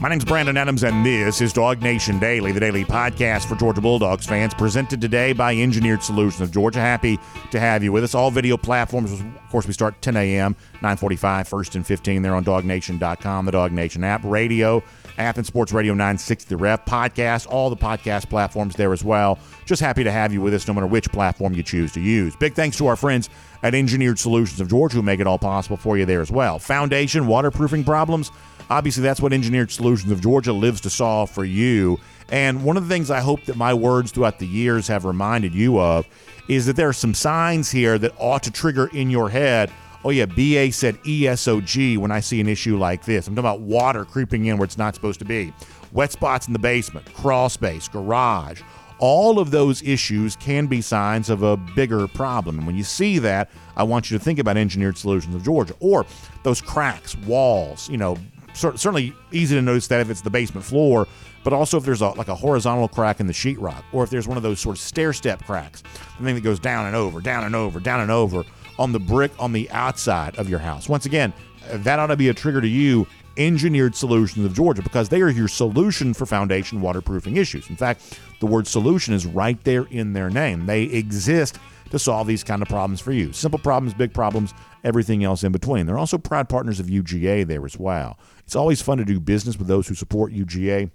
My 0.00 0.08
name's 0.08 0.24
Brandon 0.24 0.56
Adams, 0.56 0.84
and 0.84 1.04
this 1.04 1.40
is 1.40 1.52
DawgNation 1.52 2.20
Daily, 2.20 2.52
the 2.52 2.60
daily 2.60 2.84
podcast 2.84 3.46
for 3.46 3.56
Georgia 3.56 3.80
Bulldogs 3.80 4.26
fans, 4.26 4.54
presented 4.54 5.00
today 5.00 5.32
by 5.32 5.56
Engineered 5.56 6.04
Solutions 6.04 6.40
of 6.40 6.52
Georgia. 6.52 6.78
Happy 6.78 7.18
to 7.50 7.58
have 7.58 7.82
you 7.82 7.90
with 7.90 8.04
us. 8.04 8.14
All 8.14 8.30
video 8.30 8.56
platforms, 8.56 9.10
of 9.10 9.24
course, 9.50 9.66
we 9.66 9.72
start 9.72 10.00
10 10.00 10.16
a.m., 10.16 10.54
945, 10.74 11.48
first 11.48 11.74
and 11.74 11.84
15 11.84 12.22
there 12.22 12.36
on 12.36 12.44
DawgNation.com, 12.44 13.44
the 13.44 13.50
DawgNation 13.50 14.04
app, 14.04 14.22
radio, 14.22 14.80
app, 15.18 15.36
and 15.36 15.44
Sports 15.44 15.72
Radio 15.72 15.94
960 15.94 16.48
The 16.48 16.56
Ref, 16.56 16.84
podcast, 16.84 17.48
all 17.48 17.68
the 17.68 17.76
podcast 17.76 18.28
platforms 18.28 18.76
there 18.76 18.92
as 18.92 19.02
well. 19.02 19.36
Just 19.66 19.82
happy 19.82 20.04
to 20.04 20.12
have 20.12 20.32
you 20.32 20.40
with 20.40 20.54
us 20.54 20.68
no 20.68 20.74
matter 20.74 20.86
which 20.86 21.10
platform 21.10 21.54
you 21.54 21.64
choose 21.64 21.90
to 21.94 22.00
use. 22.00 22.36
Big 22.36 22.54
thanks 22.54 22.76
to 22.78 22.86
our 22.86 22.94
friends 22.94 23.30
at 23.64 23.74
Engineered 23.74 24.20
Solutions 24.20 24.60
of 24.60 24.68
Georgia 24.68 24.94
who 24.94 25.02
make 25.02 25.18
it 25.18 25.26
all 25.26 25.38
possible 25.38 25.76
for 25.76 25.98
you 25.98 26.04
there 26.06 26.20
as 26.20 26.30
well. 26.30 26.60
Foundation, 26.60 27.26
waterproofing 27.26 27.82
problems, 27.82 28.30
Obviously, 28.70 29.02
that's 29.02 29.20
what 29.20 29.32
Engineered 29.32 29.70
Solutions 29.70 30.12
of 30.12 30.20
Georgia 30.20 30.52
lives 30.52 30.80
to 30.82 30.90
solve 30.90 31.30
for 31.30 31.44
you. 31.44 31.98
And 32.30 32.62
one 32.64 32.76
of 32.76 32.86
the 32.86 32.94
things 32.94 33.10
I 33.10 33.20
hope 33.20 33.44
that 33.44 33.56
my 33.56 33.72
words 33.72 34.12
throughout 34.12 34.38
the 34.38 34.46
years 34.46 34.86
have 34.88 35.04
reminded 35.06 35.54
you 35.54 35.80
of 35.80 36.06
is 36.48 36.66
that 36.66 36.76
there 36.76 36.88
are 36.88 36.94
some 36.94 37.14
signs 37.14 37.70
here 37.70 37.98
that 37.98 38.12
ought 38.18 38.42
to 38.42 38.50
trigger 38.50 38.88
in 38.88 39.10
your 39.10 39.30
head. 39.30 39.70
Oh, 40.04 40.10
yeah, 40.10 40.26
BA 40.26 40.72
said 40.72 40.96
ESOG 41.04 41.98
when 41.98 42.10
I 42.10 42.20
see 42.20 42.40
an 42.40 42.48
issue 42.48 42.78
like 42.78 43.04
this. 43.04 43.26
I'm 43.26 43.34
talking 43.34 43.50
about 43.50 43.60
water 43.60 44.04
creeping 44.04 44.46
in 44.46 44.58
where 44.58 44.64
it's 44.64 44.78
not 44.78 44.94
supposed 44.94 45.18
to 45.20 45.24
be, 45.24 45.52
wet 45.92 46.12
spots 46.12 46.46
in 46.46 46.52
the 46.52 46.58
basement, 46.58 47.12
crawl 47.14 47.48
space, 47.48 47.88
garage. 47.88 48.60
All 49.00 49.38
of 49.38 49.50
those 49.50 49.82
issues 49.82 50.36
can 50.36 50.66
be 50.66 50.80
signs 50.80 51.30
of 51.30 51.42
a 51.42 51.56
bigger 51.56 52.06
problem. 52.08 52.58
And 52.58 52.66
when 52.66 52.76
you 52.76 52.82
see 52.84 53.18
that, 53.20 53.50
I 53.76 53.84
want 53.84 54.10
you 54.10 54.18
to 54.18 54.24
think 54.24 54.38
about 54.38 54.56
Engineered 54.56 54.98
Solutions 54.98 55.34
of 55.34 55.42
Georgia 55.44 55.74
or 55.80 56.04
those 56.42 56.60
cracks, 56.60 57.16
walls, 57.18 57.88
you 57.88 57.96
know, 57.96 58.16
certainly 58.54 59.14
easy 59.32 59.54
to 59.54 59.62
notice 59.62 59.86
that 59.88 60.00
if 60.00 60.10
it's 60.10 60.20
the 60.20 60.30
basement 60.30 60.64
floor, 60.64 61.06
but 61.44 61.52
also 61.52 61.78
if 61.78 61.84
there's 61.84 62.02
a, 62.02 62.08
like 62.10 62.28
a 62.28 62.34
horizontal 62.34 62.88
crack 62.88 63.20
in 63.20 63.26
the 63.26 63.32
sheetrock, 63.32 63.82
or 63.92 64.04
if 64.04 64.10
there's 64.10 64.28
one 64.28 64.36
of 64.36 64.42
those 64.42 64.60
sort 64.60 64.76
of 64.76 64.80
stair 64.80 65.12
step 65.12 65.44
cracks, 65.44 65.82
the 66.18 66.24
thing 66.24 66.34
that 66.34 66.42
goes 66.42 66.58
down 66.58 66.86
and 66.86 66.96
over, 66.96 67.20
down 67.20 67.44
and 67.44 67.54
over, 67.54 67.80
down 67.80 68.00
and 68.00 68.10
over 68.10 68.44
on 68.78 68.92
the 68.92 69.00
brick 69.00 69.32
on 69.38 69.52
the 69.52 69.70
outside 69.70 70.36
of 70.36 70.48
your 70.48 70.58
house. 70.58 70.88
Once 70.88 71.06
again, 71.06 71.32
that 71.70 71.98
ought 71.98 72.08
to 72.08 72.16
be 72.16 72.28
a 72.28 72.34
trigger 72.34 72.60
to 72.60 72.68
you. 72.68 73.06
Engineered 73.36 73.94
Solutions 73.94 74.44
of 74.44 74.52
Georgia, 74.52 74.82
because 74.82 75.08
they 75.08 75.22
are 75.22 75.28
your 75.28 75.46
solution 75.46 76.12
for 76.12 76.26
foundation 76.26 76.80
waterproofing 76.80 77.36
issues. 77.36 77.70
In 77.70 77.76
fact, 77.76 78.18
the 78.40 78.46
word 78.46 78.66
solution 78.66 79.14
is 79.14 79.26
right 79.26 79.62
there 79.62 79.84
in 79.92 80.12
their 80.12 80.28
name. 80.28 80.66
They 80.66 80.82
exist 80.82 81.56
to 81.90 81.98
solve 81.98 82.26
these 82.26 82.44
kind 82.44 82.62
of 82.62 82.68
problems 82.68 83.00
for 83.00 83.12
you. 83.12 83.32
Simple 83.32 83.58
problems, 83.58 83.94
big 83.94 84.12
problems, 84.12 84.54
everything 84.84 85.24
else 85.24 85.44
in 85.44 85.52
between. 85.52 85.86
They're 85.86 85.98
also 85.98 86.18
proud 86.18 86.48
partners 86.48 86.80
of 86.80 86.86
UGA 86.86 87.46
there 87.46 87.64
as 87.64 87.78
well. 87.78 88.18
It's 88.40 88.56
always 88.56 88.82
fun 88.82 88.98
to 88.98 89.04
do 89.04 89.20
business 89.20 89.58
with 89.58 89.68
those 89.68 89.88
who 89.88 89.94
support 89.94 90.32
UGA. 90.32 90.90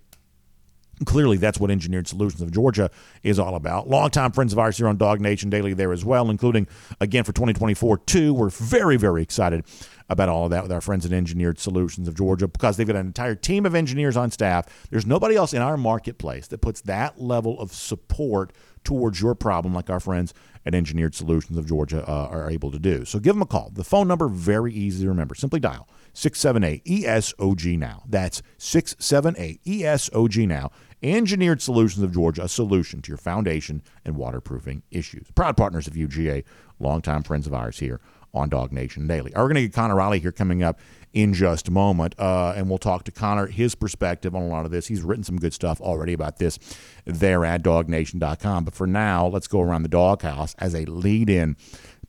Clearly, 1.06 1.38
that's 1.38 1.60
what 1.60 1.72
Engineered 1.72 2.08
Solutions 2.08 2.42
of 2.42 2.52
Georgia 2.52 2.89
is 3.24 3.39
all 3.39 3.56
about. 3.56 3.89
Longtime 3.89 4.32
friends 4.32 4.54
of 4.54 4.60
ours 4.60 4.78
here 4.78 4.88
on 4.88 4.98
DawgNation 4.98 5.50
Daily 5.50 5.74
there 5.74 5.92
as 5.94 6.04
well, 6.06 6.30
including 6.30 6.68
again 7.00 7.24
for 7.24 7.34
2024 7.34 8.00
too. 8.00 8.34
We're 8.34 8.50
very, 8.50 8.98
very 8.98 9.22
excited 9.22 9.63
about 10.10 10.30
all 10.30 10.46
of 10.46 10.52
that 10.52 10.63
with 10.63 10.72
our 10.72 10.82
friends 10.82 11.06
at 11.06 11.13
Engineered 11.13 11.60
Solutions 11.60 12.08
of 12.08 12.16
Georgia 12.16 12.48
because 12.48 12.78
they've 12.78 12.88
got 12.88 12.96
an 12.96 13.06
entire 13.06 13.36
team 13.36 13.66
of 13.66 13.76
engineers 13.76 14.18
on 14.18 14.32
staff. 14.32 14.88
There's 14.89 15.06
nobody 15.06 15.36
else 15.36 15.54
in 15.54 15.62
our 15.62 15.78
marketplace 15.78 16.48
that 16.48 16.62
puts 16.62 16.82
that 16.82 17.22
level 17.22 17.60
of 17.60 17.72
support 17.72 18.54
towards 18.84 19.22
your 19.22 19.34
problem 19.36 19.74
like 19.74 19.89
our 19.89 20.00
friends 20.00 20.34
at 20.66 20.76
Engineered 20.76 21.16
Solutions 21.16 21.58
of 21.58 21.68
Georgia 21.68 22.08
uh, 22.08 22.28
are 22.28 22.50
able 22.50 22.72
to 22.72 22.80
do. 22.80 23.06
So 23.06 23.20
give 23.20 23.36
them 23.36 23.42
a 23.42 23.46
call. 23.46 23.72
The 23.74 23.84
phone 23.84 24.08
number 24.08 24.28
very 24.28 24.74
easy 24.74 25.04
to 25.04 25.10
remember. 25.10 25.36
Simply 25.36 25.60
dial 25.60 25.88
678 26.13 26.86
ESOG 26.86 27.78
now. 27.78 28.04
That's 28.08 28.42
678 28.58 29.63
ESOG 29.63 30.48
now. 30.48 30.72
Engineered 31.04 31.62
Solutions 31.62 32.04
of 32.04 32.13
Georgia, 32.13 32.44
a 32.44 32.50
solution 32.50 33.02
to 33.02 33.10
your 33.10 33.18
foundation 33.18 33.82
and 34.06 34.16
waterproofing 34.16 34.84
issues. 34.89 35.28
Proud 35.36 35.58
partners 35.58 35.88
of 35.88 35.94
UGA, 35.94 36.44
longtime 36.80 37.24
friends 37.24 37.46
of 37.46 37.54
ours 37.54 37.80
here 37.80 38.00
on 38.34 38.50
DawgNation 38.50 39.08
Daily. 39.08 39.32
We're 39.36 39.44
going 39.44 39.56
to 39.56 39.62
get 39.62 39.74
Connor 39.74 39.96
Riley 39.96 40.20
here 40.20 40.32
coming 40.32 40.63
up 40.63 40.80
in 41.13 41.34
just 41.34 41.68
a 41.68 41.72
moment, 41.72 42.16
uh, 42.18 42.54
and 42.56 42.68
we'll 42.68 42.80
talk 42.80 43.04
to 43.04 43.12
Connor, 43.12 43.48
his 43.48 43.76
perspective 43.76 44.36
on 44.36 44.42
a 44.42 44.48
lot 44.48 44.66
of 44.66 44.72
this. 44.72 44.88
He's 44.88 45.02
written 45.02 45.24
some 45.24 45.38
good 45.38 45.54
stuff 45.54 45.80
already 45.80 46.13
about 46.13 46.38
this 46.38 46.58
there 47.06 47.46
at 47.46 47.62
dawgnation.com. 47.62 48.66
But 48.66 48.74
for 48.74 48.88
now, 48.88 49.28
let's 49.28 49.48
go 49.48 49.62
around 49.62 49.84
the 49.84 49.89
doghouse 49.89 50.56
as 50.58 50.74
a 50.74 50.86
lead 50.86 51.30
in 51.30 51.56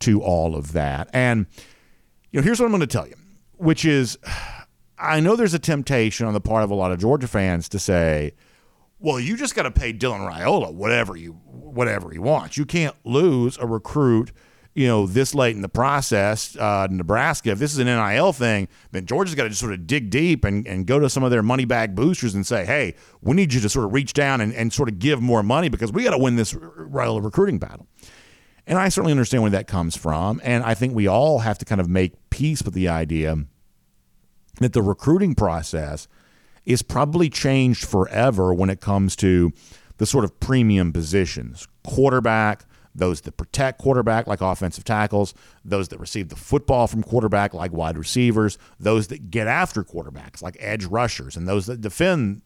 to 0.01 0.23
all 0.23 0.55
of 0.55 0.73
that. 0.73 1.11
And, 1.13 1.47
you 2.31 2.41
know, 2.41 2.45
here's 2.45 2.59
what 2.59 2.67
I'm 2.67 2.73
going 2.73 2.81
to 2.81 2.87
tell 2.87 3.07
you, 3.07 3.17
which 3.57 3.85
is 3.85 4.19
I 4.99 5.21
know 5.21 5.37
there's 5.37 5.55
a 5.55 5.59
temptation 5.59 6.27
on 6.27 6.33
the 6.33 6.41
part 6.41 6.63
of 6.65 6.71
a 6.71 6.75
lot 6.75 6.93
of 6.93 7.01
Georgia 7.01 7.27
fans 7.27 7.69
to 7.71 7.79
say, 7.79 8.33
well, 8.99 9.21
you 9.21 9.37
just 9.37 9.55
got 9.55 9.65
to 9.65 9.71
pay 9.71 9.93
Dylan 9.93 10.31
Raiola 10.31 10.73
whatever 10.73 11.17
you 11.17 11.33
whatever 11.33 12.11
he 12.11 12.19
wants. 12.19 12.57
You 12.57 12.65
can't 12.65 12.97
lose 13.05 13.59
a 13.59 13.67
recruit– 13.67 14.33
you 14.75 14.89
know, 14.89 15.07
this 15.07 15.35
late 15.35 15.55
in 15.55 15.63
the 15.63 15.69
process, 15.69 16.57
uh, 16.57 16.89
Nebraska, 16.91 17.51
if 17.51 17.59
this 17.59 17.73
is 17.73 17.79
an 17.79 17.87
NIL 17.87 18.33
thing, 18.33 18.67
then 18.91 19.07
Georgia's 19.07 19.37
got 19.37 19.45
to 19.45 19.49
just 19.49 19.61
sort 19.61 19.73
of 19.73 19.87
dig 19.87 20.11
deep 20.11 20.45
and, 20.45 20.67
and 20.67 20.85
go 20.85 20.99
to 20.99 21.09
some 21.09 21.23
of 21.23 21.31
their 21.31 21.45
money 21.45 21.65
bag 21.65 21.95
boosters 21.95 22.35
and 22.35 22.45
say, 22.45 22.65
hey, 22.65 22.95
we 23.23 23.37
need 23.37 23.55
you 23.55 23.61
to 23.61 23.69
sort 23.69 23.85
of 23.85 23.93
reach 23.93 24.13
down 24.15 24.41
and, 24.41 24.53
and 24.53 24.73
sort 24.73 24.89
of 24.89 24.99
give 24.99 25.23
more 25.23 25.45
money 25.45 25.69
because 25.69 25.93
we 25.93 26.03
got 26.03 26.11
to 26.11 26.19
win 26.19 26.35
this 26.35 26.55
rival 26.55 27.21
recruiting 27.21 27.59
battle. 27.61 27.87
And 28.67 28.79
I 28.79 28.89
certainly 28.89 29.13
understand 29.13 29.43
where 29.43 29.53
that 29.53 29.69
comes 29.69 29.97
from. 29.97 30.41
And 30.43 30.65
I 30.65 30.75
think 30.75 30.95
we 30.95 31.07
all 31.07 31.41
have 31.41 31.59
to 31.59 31.65
kind 31.65 31.81
of 31.81 31.89
make 31.89 32.31
peace 32.31 32.63
with 32.63 32.75
the 32.75 32.89
idea 32.89 33.37
that 34.59 34.73
the 34.73 34.83
recruiting 34.83 35.37
process 35.37 36.09
is 36.67 36.83
probably 36.83 37.29
changed 37.29 37.85
forever 37.85 38.53
when 38.55 38.71
it 38.71 38.81
comes 38.81 39.17
to 39.17 39.53
the 39.99 40.07
sort 40.07 40.25
of 40.25 40.41
premium 40.41 40.93
positions 40.93 41.69
quarterback, 41.85 42.65
those 42.95 43.21
that 43.23 43.37
protect 43.37 43.79
quarterback 43.79 44.27
like 44.27 44.41
offensive 44.41 44.85
tackles, 44.85 45.35
those 45.65 45.89
that 45.89 45.99
receive 45.99 46.29
the 46.29 46.37
football 46.37 46.87
from 46.87 47.03
quarterback 47.03 47.53
like 47.53 47.73
wide 47.73 47.99
receivers, 47.99 48.57
those 48.79 49.09
that 49.09 49.31
get 49.31 49.47
after 49.47 49.83
quarterbacks 49.85 50.43
like 50.43 50.57
edge 50.61 50.85
rushers, 50.85 51.37
and 51.37 51.47
those 51.49 51.67
that 51.67 51.81
defend 51.81 52.43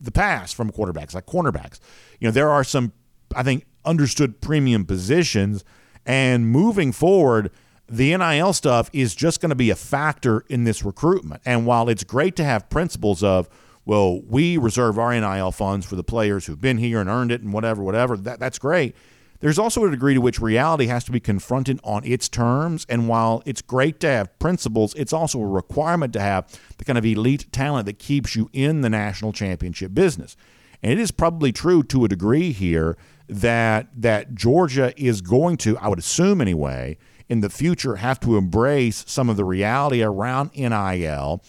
the 0.00 0.12
pass 0.12 0.52
from 0.52 0.70
quarterbacks 0.70 1.14
like 1.14 1.26
cornerbacks. 1.26 1.80
You 2.20 2.28
know, 2.28 2.32
there 2.32 2.50
are 2.50 2.64
some, 2.64 2.92
I 3.34 3.42
think, 3.42 3.66
understood 3.84 4.40
premium 4.40 4.84
positions, 4.84 5.64
and 6.06 6.48
moving 6.48 6.92
forward, 6.92 7.50
the 7.88 8.16
NIL 8.16 8.52
stuff 8.52 8.90
is 8.92 9.14
just 9.14 9.40
going 9.40 9.50
to 9.50 9.56
be 9.56 9.70
a 9.70 9.76
factor 9.76 10.44
in 10.48 10.64
this 10.64 10.84
recruitment. 10.84 11.42
And 11.44 11.66
while 11.66 11.88
it's 11.88 12.04
great 12.04 12.36
to 12.36 12.44
have 12.44 12.68
principles 12.70 13.22
of, 13.22 13.48
well, 13.84 14.20
we 14.22 14.58
reserve 14.58 14.98
our 14.98 15.12
NIL 15.12 15.52
funds 15.52 15.86
for 15.86 15.96
the 15.96 16.04
players 16.04 16.46
who've 16.46 16.60
been 16.60 16.78
here 16.78 17.00
and 17.00 17.08
earned 17.08 17.32
it 17.32 17.40
and 17.40 17.52
whatever, 17.52 17.82
whatever, 17.82 18.16
that, 18.16 18.38
that's 18.38 18.58
great 18.58 18.94
there's 19.40 19.58
also 19.58 19.84
a 19.84 19.90
degree 19.90 20.14
to 20.14 20.20
which 20.20 20.40
reality 20.40 20.86
has 20.86 21.04
to 21.04 21.12
be 21.12 21.20
confronted 21.20 21.78
on 21.84 22.04
its 22.04 22.28
terms. 22.28 22.84
And 22.88 23.08
while 23.08 23.42
it's 23.46 23.62
great 23.62 24.00
to 24.00 24.08
have 24.08 24.36
principles, 24.38 24.94
it's 24.94 25.12
also 25.12 25.40
a 25.40 25.46
requirement 25.46 26.12
to 26.14 26.20
have 26.20 26.46
the 26.76 26.84
kind 26.84 26.98
of 26.98 27.06
elite 27.06 27.46
talent 27.52 27.86
that 27.86 27.98
keeps 27.98 28.34
you 28.34 28.50
in 28.52 28.80
the 28.80 28.90
national 28.90 29.32
championship 29.32 29.94
business. 29.94 30.36
And 30.82 30.92
it 30.92 30.98
is 30.98 31.10
probably 31.10 31.52
true 31.52 31.82
to 31.84 32.04
a 32.04 32.08
degree 32.08 32.52
here 32.52 32.96
that 33.28 33.88
that 33.96 34.34
Georgia 34.34 34.92
is 34.96 35.20
going 35.20 35.56
to, 35.58 35.76
I 35.78 35.88
would 35.88 35.98
assume 35.98 36.40
anyway, 36.40 36.96
in 37.28 37.40
the 37.40 37.50
future 37.50 37.96
have 37.96 38.20
to 38.20 38.36
embrace 38.36 39.04
some 39.06 39.28
of 39.28 39.36
the 39.36 39.44
reality 39.44 40.02
around 40.02 40.50
NIL 40.56 41.42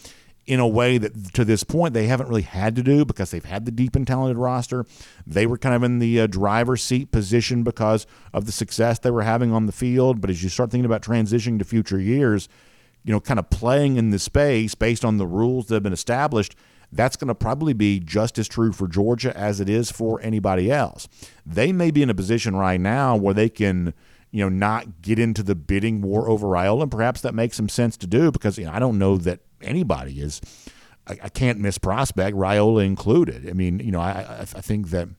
in 0.46 0.60
a 0.60 0.68
way 0.68 0.98
that 0.98 1.32
to 1.34 1.46
this 1.46 1.64
point 1.64 1.94
they 1.94 2.08
haven't 2.08 2.28
really 2.28 2.42
had 2.42 2.76
to 2.76 2.82
do 2.82 3.06
because 3.06 3.30
they've 3.30 3.46
had 3.46 3.66
the 3.66 3.72
deep 3.72 3.96
and 3.96 4.08
talented 4.08 4.36
roster. 4.36 4.84
They 5.26 5.46
were 5.46 5.60
kind 5.60 5.76
of 5.76 5.84
in 5.84 6.00
the 6.00 6.22
uh, 6.22 6.28
driver's 6.28 6.82
seat 6.82 7.12
position 7.12 7.64
because 7.64 8.08
of 8.34 8.46
the 8.46 8.52
success 8.52 8.98
they 8.98 9.12
were 9.12 9.22
having 9.22 9.54
on 9.54 9.68
the 9.68 9.72
field. 9.72 10.20
But 10.20 10.32
as 10.32 10.42
you 10.42 10.50
start 10.50 10.72
thinking 10.72 10.86
about 10.86 11.04
transitioning 11.04 11.60
to 11.60 11.66
future 11.66 12.00
years, 12.00 12.50
you 13.04 13.14
know, 13.14 13.20
kind 13.20 13.40
of 13.40 13.52
playing 13.52 13.98
in 13.98 14.10
the 14.10 14.18
space 14.18 14.74
based 14.74 15.06
on 15.06 15.18
the 15.18 15.28
rules 15.28 15.68
that 15.68 15.76
have 15.76 15.84
been 15.84 15.94
established, 15.94 16.56
that's 16.92 17.16
going 17.16 17.28
to 17.28 17.36
probably 17.36 17.74
be 17.74 18.00
just 18.00 18.40
as 18.40 18.48
true 18.48 18.72
for 18.72 18.88
Georgia 18.88 19.36
as 19.38 19.60
it 19.60 19.70
is 19.70 19.92
for 19.92 20.20
anybody 20.22 20.72
else. 20.72 21.08
They 21.46 21.72
may 21.72 21.92
be 21.92 22.02
in 22.02 22.10
a 22.10 22.16
position 22.16 22.56
right 22.56 22.82
now 22.82 23.16
where 23.16 23.36
they 23.36 23.50
can 23.50 23.94
you 24.32 24.44
know, 24.44 24.50
not 24.50 25.02
get 25.02 25.20
into 25.20 25.44
the 25.44 25.56
bidding 25.56 26.02
war 26.02 26.30
over 26.30 26.48
Raiola. 26.48 26.84
And 26.84 26.92
perhaps 26.92 27.22
that 27.22 27.34
makes 27.34 27.58
some 27.58 27.70
sense 27.70 27.98
to 27.98 28.08
do 28.08 28.32
because 28.32 28.58
you 28.58 28.66
know, 28.66 28.72
I 28.72 28.80
don't 28.80 28.98
know 28.98 29.18
that 29.18 29.40
anybody 29.62 30.22
is. 30.22 30.42
I, 31.08 31.18
I 31.24 31.30
can't 31.30 31.60
miss 31.60 31.78
prospect, 31.78 32.38
Raiola 32.38 32.86
included. 32.86 33.50
I 33.50 33.54
mean, 33.54 33.80
you 33.80 33.92
know, 33.92 34.02
I, 34.02 34.22
I, 34.22 34.40
I 34.42 34.62
think 34.62 34.90
that 34.90 35.10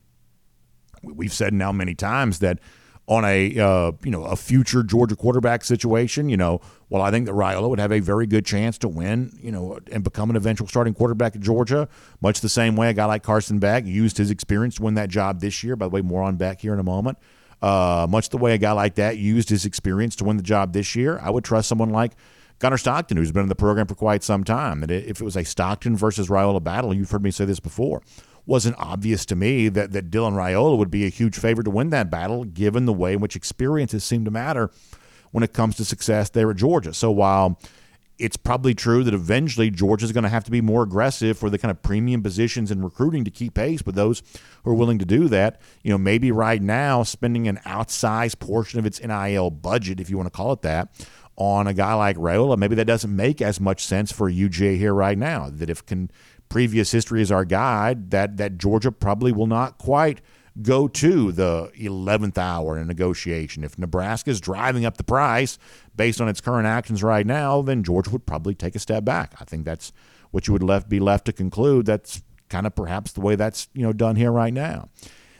we've 1.03 1.33
said 1.33 1.53
now 1.53 1.71
many 1.71 1.95
times 1.95 2.39
that 2.39 2.59
on 3.07 3.25
a 3.25 3.59
uh, 3.59 3.91
you 4.03 4.11
know 4.11 4.23
a 4.23 4.35
future 4.35 4.83
Georgia 4.83 5.15
quarterback 5.15 5.65
situation, 5.65 6.29
you 6.29 6.37
know, 6.37 6.61
well, 6.89 7.01
I 7.01 7.11
think 7.11 7.25
that 7.25 7.33
Raiola 7.33 7.69
would 7.69 7.79
have 7.79 7.91
a 7.91 7.99
very 7.99 8.25
good 8.25 8.45
chance 8.45 8.77
to 8.79 8.87
win, 8.87 9.37
you 9.41 9.51
know, 9.51 9.79
and 9.91 10.03
become 10.03 10.29
an 10.29 10.35
eventual 10.35 10.67
starting 10.67 10.93
quarterback 10.93 11.35
at 11.35 11.41
Georgia. 11.41 11.89
Much 12.21 12.41
the 12.41 12.49
same 12.49 12.75
way 12.75 12.89
a 12.89 12.93
guy 12.93 13.05
like 13.05 13.23
Carson 13.23 13.59
Beck 13.59 13.85
used 13.85 14.17
his 14.17 14.31
experience 14.31 14.75
to 14.75 14.83
win 14.83 14.93
that 14.93 15.09
job 15.09 15.41
this 15.41 15.63
year. 15.63 15.75
By 15.75 15.87
the 15.87 15.89
way, 15.89 16.01
more 16.01 16.23
on 16.23 16.37
Beck 16.37 16.61
here 16.61 16.73
in 16.73 16.79
a 16.79 16.83
moment. 16.83 17.17
Uh, 17.61 18.07
much 18.09 18.29
the 18.29 18.37
way 18.37 18.53
a 18.53 18.57
guy 18.57 18.71
like 18.71 18.95
that 18.95 19.17
used 19.17 19.49
his 19.49 19.65
experience 19.65 20.15
to 20.15 20.23
win 20.23 20.37
the 20.37 20.43
job 20.43 20.73
this 20.73 20.95
year, 20.95 21.19
I 21.21 21.29
would 21.29 21.43
trust 21.43 21.69
someone 21.69 21.91
like 21.91 22.13
Gunnar 22.59 22.77
Stockton, 22.77 23.17
who's 23.17 23.31
been 23.31 23.43
in 23.43 23.49
the 23.49 23.55
program 23.55 23.87
for 23.87 23.95
quite 23.95 24.23
some 24.23 24.43
time. 24.43 24.81
That 24.81 24.91
if 24.91 25.21
it 25.21 25.23
was 25.23 25.37
a 25.37 25.45
Stockton 25.45 25.95
versus 25.95 26.27
Raiola 26.27 26.63
battle, 26.63 26.93
you've 26.93 27.11
heard 27.11 27.23
me 27.23 27.31
say 27.31 27.45
this 27.45 27.59
before 27.59 28.01
wasn't 28.45 28.75
obvious 28.77 29.25
to 29.25 29.35
me 29.35 29.69
that, 29.69 29.91
that 29.91 30.09
Dylan 30.09 30.33
Raiola 30.33 30.77
would 30.77 30.91
be 30.91 31.05
a 31.05 31.09
huge 31.09 31.37
favorite 31.37 31.65
to 31.65 31.69
win 31.69 31.89
that 31.91 32.09
battle, 32.09 32.43
given 32.43 32.85
the 32.85 32.93
way 32.93 33.13
in 33.13 33.19
which 33.19 33.35
experiences 33.35 34.03
seem 34.03 34.25
to 34.25 34.31
matter 34.31 34.71
when 35.31 35.43
it 35.43 35.53
comes 35.53 35.77
to 35.77 35.85
success 35.85 36.29
there 36.29 36.49
at 36.51 36.57
Georgia. 36.57 36.93
So 36.93 37.11
while 37.11 37.59
it's 38.21 38.37
probably 38.37 38.75
true 38.75 39.03
that 39.03 39.13
eventually 39.13 39.71
Georgia's 39.71 40.11
going 40.11 40.23
to 40.23 40.29
have 40.29 40.43
to 40.43 40.51
be 40.51 40.61
more 40.61 40.83
aggressive 40.83 41.37
for 41.37 41.49
the 41.49 41.57
kind 41.57 41.71
of 41.71 41.81
premium 41.81 42.21
positions 42.21 42.69
in 42.69 42.83
recruiting 42.83 43.25
to 43.25 43.31
keep 43.31 43.55
pace 43.55 43.83
with 43.83 43.95
those 43.95 44.21
who 44.63 44.71
are 44.71 44.75
willing 44.75 44.99
to 44.99 45.05
do 45.05 45.27
that. 45.29 45.59
You 45.83 45.89
know, 45.89 45.97
maybe 45.97 46.31
right 46.31 46.61
now 46.61 47.01
spending 47.03 47.47
an 47.47 47.57
outsized 47.65 48.39
portion 48.39 48.79
of 48.79 48.85
its 48.85 49.01
NIL 49.01 49.49
budget, 49.49 49.99
if 49.99 50.09
you 50.09 50.17
want 50.17 50.27
to 50.27 50.37
call 50.37 50.53
it 50.53 50.61
that, 50.61 50.89
on 51.35 51.65
a 51.65 51.73
guy 51.73 51.95
like 51.95 52.17
Raiola, 52.17 52.57
maybe 52.57 52.75
that 52.75 52.85
doesn't 52.85 53.15
make 53.15 53.41
as 53.41 53.59
much 53.59 53.83
sense 53.83 54.11
for 54.11 54.29
UGA 54.29 54.77
here 54.77 54.93
right 54.93 55.17
now. 55.17 55.49
That 55.49 55.69
if 55.69 55.83
can 55.85 56.11
previous 56.47 56.91
history 56.91 57.21
is 57.21 57.31
our 57.31 57.45
guide, 57.45 58.11
that 58.11 58.37
that 58.37 58.57
Georgia 58.59 58.91
probably 58.91 59.31
will 59.31 59.47
not 59.47 59.79
quite 59.79 60.21
go 60.61 60.87
to 60.87 61.31
the 61.31 61.71
11th 61.77 62.37
hour 62.37 62.75
in 62.75 62.83
a 62.83 62.85
negotiation. 62.85 63.63
If 63.63 63.77
Nebraska 63.77 64.29
is 64.29 64.41
driving 64.41 64.85
up 64.85 64.97
the 64.97 65.03
price 65.03 65.57
based 65.95 66.19
on 66.19 66.27
its 66.27 66.41
current 66.41 66.67
actions 66.67 67.03
right 67.03 67.25
now, 67.25 67.61
then 67.61 67.83
Georgia 67.83 68.09
would 68.11 68.25
probably 68.25 68.55
take 68.55 68.75
a 68.75 68.79
step 68.79 69.05
back. 69.05 69.33
I 69.39 69.45
think 69.45 69.65
that's 69.65 69.91
what 70.31 70.47
you 70.47 70.53
would 70.53 70.63
left 70.63 70.89
be 70.89 70.99
left 70.99 71.25
to 71.25 71.33
conclude. 71.33 71.85
That's 71.85 72.21
kind 72.49 72.67
of 72.67 72.75
perhaps 72.75 73.13
the 73.13 73.21
way 73.21 73.35
that's 73.35 73.69
you 73.73 73.83
know 73.83 73.93
done 73.93 74.15
here 74.15 74.31
right 74.31 74.53
now. 74.53 74.89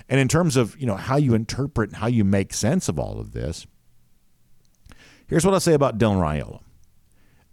And 0.07 0.19
in 0.19 0.27
terms 0.27 0.55
of 0.55 0.79
you 0.79 0.85
know 0.85 0.95
how 0.95 1.17
you 1.17 1.33
interpret 1.33 1.89
and 1.89 1.97
how 1.97 2.07
you 2.07 2.23
make 2.23 2.53
sense 2.53 2.87
of 2.87 2.97
all 2.97 3.19
of 3.19 3.31
this, 3.33 3.65
here's 5.27 5.45
what 5.45 5.53
I 5.55 5.59
say 5.59 5.73
about 5.73 5.97
Dylan 5.97 6.17
Raiola 6.17 6.61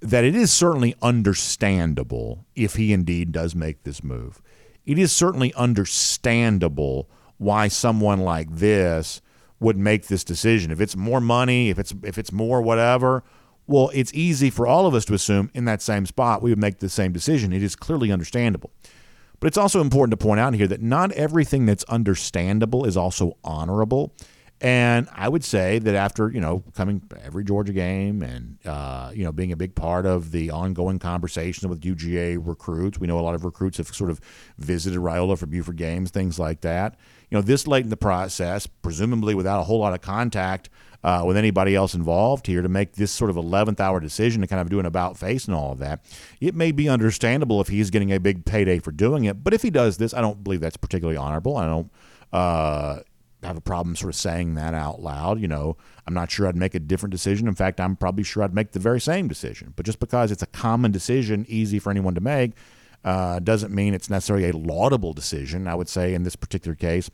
that 0.01 0.25
it 0.25 0.35
is 0.35 0.53
certainly 0.53 0.95
understandable 1.03 2.47
if 2.55 2.77
he 2.77 2.93
indeed 2.93 3.33
does 3.33 3.55
make 3.57 3.83
this 3.83 4.05
move. 4.05 4.41
It 4.87 4.97
is 4.97 5.11
certainly 5.11 5.53
understandable 5.55 7.11
why 7.39 7.69
someone 7.69 8.21
like 8.21 8.51
this 8.51 9.23
would 9.61 9.77
make 9.77 10.07
this 10.07 10.25
decision. 10.25 10.71
If 10.71 10.81
it's 10.81 10.97
more 10.97 11.21
money, 11.21 11.71
if 11.71 11.79
it's 11.79 11.95
if 12.03 12.19
it's 12.19 12.33
more 12.33 12.63
whatever, 12.63 13.25
well, 13.67 13.91
it's 13.93 14.13
easy 14.15 14.51
for 14.51 14.67
all 14.67 14.87
of 14.87 14.95
us 14.95 15.05
to 15.07 15.15
assume 15.15 15.51
in 15.55 15.65
that 15.65 15.83
same 15.83 16.07
spot 16.07 16.43
we 16.43 16.51
would 16.51 16.59
make 16.59 16.79
the 16.79 16.89
same 16.89 17.13
decision. 17.13 17.53
It 17.53 17.63
is 17.63 17.77
clearly 17.77 18.13
understandable. 18.13 18.71
But 19.41 19.47
it's 19.47 19.59
also 19.59 19.81
important 19.81 20.19
to 20.19 20.25
point 20.25 20.41
out 20.41 20.55
here 20.55 20.67
that 20.67 20.83
not 20.83 21.13
everything 21.13 21.67
that's 21.67 21.85
understandable 21.85 22.85
is 22.85 22.97
also 22.97 23.37
honorable. 23.45 24.13
And 24.61 25.09
I 25.13 25.29
would 25.29 25.45
say 25.45 25.79
that 25.79 25.95
after 25.95 26.31
you 26.31 26.41
know 26.41 26.65
coming 26.75 27.03
every 27.23 27.45
Georgia 27.45 27.73
game 27.73 28.23
and 28.23 28.59
uh, 28.67 29.13
you 29.15 29.23
know 29.23 29.31
being 29.31 29.53
a 29.53 29.57
big 29.57 29.77
part 29.77 30.05
of 30.05 30.33
the 30.33 30.51
ongoing 30.51 30.99
conversation 30.99 31.69
with 31.69 31.83
UGA 31.83 32.39
recruits, 32.45 32.99
we 32.99 33.07
know 33.07 33.19
a 33.19 33.23
lot 33.23 33.37
of 33.37 33.45
recruits 33.45 33.79
have 33.79 33.89
sort 33.89 34.11
of 34.11 34.21
visited 34.59 34.99
Raiola 34.99 35.39
for 35.39 35.47
Buford 35.47 35.77
games, 35.77 36.11
things 36.11 36.39
like 36.41 36.63
that. 36.63 36.99
You 37.31 37.39
know, 37.39 37.43
this 37.43 37.67
late 37.67 37.85
in 37.85 37.91
the 37.91 37.97
process, 37.97 38.67
presumably 38.67 39.35
without 39.35 39.61
a 39.61 39.65
whole 39.65 39.81
lot 39.81 39.93
of 39.93 40.01
contact 40.01 40.71
uh, 41.05 41.23
with 41.27 41.37
anybody 41.37 41.75
else 41.75 41.95
involved 41.95 42.47
here, 42.47 42.63
to 42.63 42.69
make 42.69 42.93
this 42.93 43.13
sort 43.13 43.31
of 43.31 43.37
11th 43.37 43.81
hour 43.81 44.01
decision 44.01 44.41
to 44.41 44.47
kind 44.47 44.61
of 44.61 44.71
do 44.71 44.81
an 44.81 44.87
about 44.87 45.17
face 45.17 45.45
and 45.47 45.55
all 45.55 45.73
of 45.73 45.79
that, 45.79 46.05
it 46.41 46.55
may 46.55 46.73
be 46.73 46.89
understandable 46.89 47.61
if 47.61 47.69
he's 47.69 47.91
getting 47.91 48.13
a 48.13 48.19
big 48.19 48.45
payday 48.45 48.79
for 48.79 48.93
doing 48.93 49.25
it. 49.25 49.45
But 49.45 49.55
if 49.55 49.63
he 49.63 49.71
does 49.71 49.99
this, 49.99 50.15
I 50.15 50.21
don't 50.21 50.43
believe 50.43 50.61
that's 50.61 50.77
particularly 50.77 51.17
honorable. 51.17 51.57
I 51.57 51.67
don't. 51.67 51.91
Uh, 52.33 53.01
have 53.43 53.57
a 53.57 53.61
problem 53.61 53.95
sort 53.95 54.13
of 54.13 54.17
saying 54.17 54.55
that 54.55 54.75
out 54.75 55.01
loud. 55.01 55.41
You 55.41 55.49
know, 55.49 55.77
I'm 56.07 56.15
not 56.15 56.31
sure 56.31 56.47
I'd 56.47 56.57
make 56.57 56.75
a 56.75 56.81
different 56.81 57.13
decision. 57.13 57.47
In 57.47 57.55
fact, 57.55 57.81
I'm 57.81 57.97
probably 57.97 58.25
sure 58.25 58.43
I'd 58.43 58.55
make 58.55 58.73
the 58.73 58.81
very 58.81 59.01
same 59.01 59.29
decision. 59.29 59.73
But 59.77 59.87
just 59.87 60.01
because 60.01 60.33
it's 60.33 60.43
a 60.43 60.47
common 60.47 60.91
decision, 60.91 61.47
easy 61.49 61.79
for 61.79 61.91
anyone 61.91 62.15
to 62.15 62.21
make, 62.21 62.53
uh, 63.05 63.39
doesn't 63.39 63.73
mean 63.73 63.95
it's 63.95 64.11
necessarily 64.11 64.49
a 64.51 64.57
laudable 64.57 65.13
decision. 65.13 65.67
I 65.67 65.75
would 65.75 65.89
say 65.89 66.15
in 66.15 66.23
this 66.25 66.37
particular 66.37 66.75
case, 66.75 67.11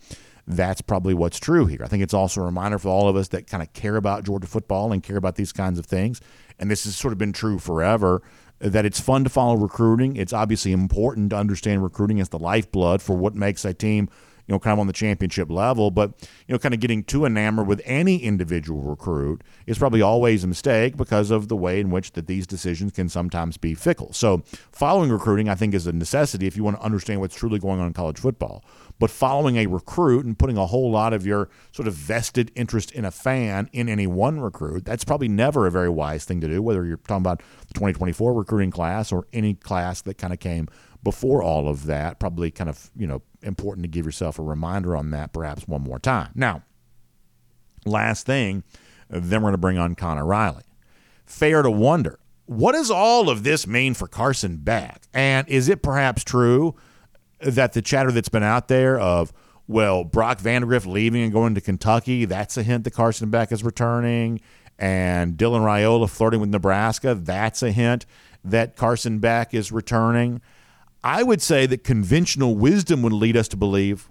that's 0.46 0.80
probably 0.80 1.14
what's 1.14 1.38
true 1.38 1.66
here. 1.66 1.80
I 1.82 1.88
think 1.88 2.02
it's 2.02 2.14
also 2.14 2.42
a 2.42 2.44
reminder 2.44 2.78
for 2.78 2.88
all 2.88 3.08
of 3.08 3.16
us 3.16 3.28
that 3.28 3.46
kind 3.46 3.62
of 3.62 3.72
care 3.72 3.96
about 3.96 4.24
Georgia 4.24 4.46
football 4.46 4.92
and 4.92 5.02
care 5.02 5.16
about 5.16 5.36
these 5.36 5.52
kinds 5.52 5.78
of 5.78 5.86
things. 5.86 6.20
And 6.58 6.70
this 6.70 6.84
has 6.84 6.96
sort 6.96 7.12
of 7.12 7.18
been 7.18 7.32
true 7.32 7.58
forever 7.58 8.22
that 8.58 8.84
it's 8.84 9.00
fun 9.00 9.24
to 9.24 9.30
follow 9.30 9.56
recruiting. 9.56 10.16
It's 10.16 10.32
obviously 10.32 10.72
important 10.72 11.30
to 11.30 11.36
understand 11.36 11.82
recruiting 11.82 12.20
as 12.20 12.28
the 12.28 12.38
lifeblood 12.38 13.02
for 13.02 13.16
what 13.16 13.34
makes 13.34 13.64
a 13.64 13.74
team 13.74 14.08
you 14.46 14.52
know, 14.52 14.58
kind 14.58 14.72
of 14.72 14.78
on 14.78 14.86
the 14.86 14.92
championship 14.92 15.50
level. 15.50 15.90
But, 15.90 16.12
you 16.46 16.52
know, 16.52 16.58
kind 16.58 16.74
of 16.74 16.80
getting 16.80 17.04
too 17.04 17.24
enamored 17.24 17.66
with 17.66 17.80
any 17.84 18.18
individual 18.18 18.82
recruit 18.82 19.42
is 19.66 19.78
probably 19.78 20.02
always 20.02 20.44
a 20.44 20.46
mistake 20.46 20.96
because 20.96 21.30
of 21.30 21.48
the 21.48 21.56
way 21.56 21.80
in 21.80 21.90
which 21.90 22.12
that 22.12 22.26
these 22.26 22.46
decisions 22.46 22.92
can 22.92 23.08
sometimes 23.08 23.56
be 23.56 23.74
fickle. 23.74 24.12
So 24.12 24.42
following 24.70 25.10
recruiting, 25.10 25.48
I 25.48 25.54
think, 25.54 25.74
is 25.74 25.86
a 25.86 25.92
necessity 25.92 26.46
if 26.46 26.56
you 26.56 26.64
want 26.64 26.78
to 26.78 26.82
understand 26.82 27.20
what's 27.20 27.36
truly 27.36 27.58
going 27.58 27.80
on 27.80 27.86
in 27.86 27.92
college 27.92 28.18
football. 28.18 28.64
But 28.98 29.10
following 29.10 29.56
a 29.56 29.66
recruit 29.66 30.24
and 30.24 30.38
putting 30.38 30.56
a 30.56 30.66
whole 30.66 30.90
lot 30.90 31.12
of 31.12 31.26
your 31.26 31.48
sort 31.72 31.88
of 31.88 31.94
vested 31.94 32.52
interest 32.54 32.92
in 32.92 33.04
a 33.04 33.10
fan 33.10 33.68
in 33.72 33.88
any 33.88 34.06
one 34.06 34.40
recruit, 34.40 34.84
that's 34.84 35.04
probably 35.04 35.28
never 35.28 35.66
a 35.66 35.70
very 35.70 35.88
wise 35.88 36.24
thing 36.24 36.40
to 36.40 36.48
do, 36.48 36.62
whether 36.62 36.84
you're 36.84 36.98
talking 36.98 37.16
about 37.16 37.42
the 37.66 37.74
2024 37.74 38.32
recruiting 38.32 38.70
class 38.70 39.10
or 39.10 39.26
any 39.32 39.54
class 39.54 40.00
that 40.02 40.16
kind 40.16 40.32
of 40.32 40.38
came 40.38 40.68
before 41.02 41.42
all 41.42 41.68
of 41.68 41.86
that. 41.86 42.20
Probably 42.20 42.50
kind 42.50 42.70
of, 42.70 42.90
you 42.96 43.06
know, 43.06 43.22
important 43.42 43.84
to 43.84 43.88
give 43.88 44.06
yourself 44.06 44.38
a 44.38 44.42
reminder 44.42 44.96
on 44.96 45.10
that 45.10 45.32
perhaps 45.32 45.66
one 45.66 45.82
more 45.82 45.98
time. 45.98 46.30
Now, 46.34 46.62
last 47.84 48.26
thing, 48.26 48.62
then 49.10 49.42
we're 49.42 49.48
going 49.48 49.52
to 49.54 49.58
bring 49.58 49.78
on 49.78 49.96
Connor 49.96 50.24
Riley. 50.24 50.62
Fair 51.26 51.62
to 51.62 51.70
wonder, 51.70 52.20
what 52.46 52.72
does 52.72 52.90
all 52.90 53.28
of 53.28 53.42
this 53.42 53.66
mean 53.66 53.94
for 53.94 54.06
Carson 54.06 54.58
Beck? 54.58 55.02
And 55.12 55.48
is 55.48 55.68
it 55.68 55.82
perhaps 55.82 56.22
true 56.22 56.76
that 57.40 57.72
the 57.72 57.82
chatter 57.82 58.10
that's 58.10 58.28
been 58.28 58.42
out 58.42 58.68
there 58.68 58.98
of, 58.98 59.32
well, 59.66 60.04
Brock 60.04 60.38
Vandagriff 60.40 60.86
leaving 60.86 61.22
and 61.22 61.32
going 61.32 61.54
to 61.54 61.60
Kentucky, 61.60 62.24
that's 62.24 62.56
a 62.56 62.62
hint 62.62 62.84
that 62.84 62.92
Carson 62.92 63.30
Beck 63.30 63.50
is 63.52 63.64
returning, 63.64 64.40
and 64.78 65.36
Dylan 65.36 65.60
Raiola 65.60 66.08
flirting 66.08 66.40
with 66.40 66.50
Nebraska, 66.50 67.14
that's 67.14 67.62
a 67.62 67.70
hint 67.70 68.06
that 68.44 68.76
Carson 68.76 69.18
Beck 69.20 69.54
is 69.54 69.72
returning. 69.72 70.40
I 71.02 71.22
would 71.22 71.42
say 71.42 71.66
that 71.66 71.84
conventional 71.84 72.56
wisdom 72.56 73.02
would 73.02 73.12
lead 73.12 73.36
us 73.36 73.48
to 73.48 73.56
believe, 73.56 74.10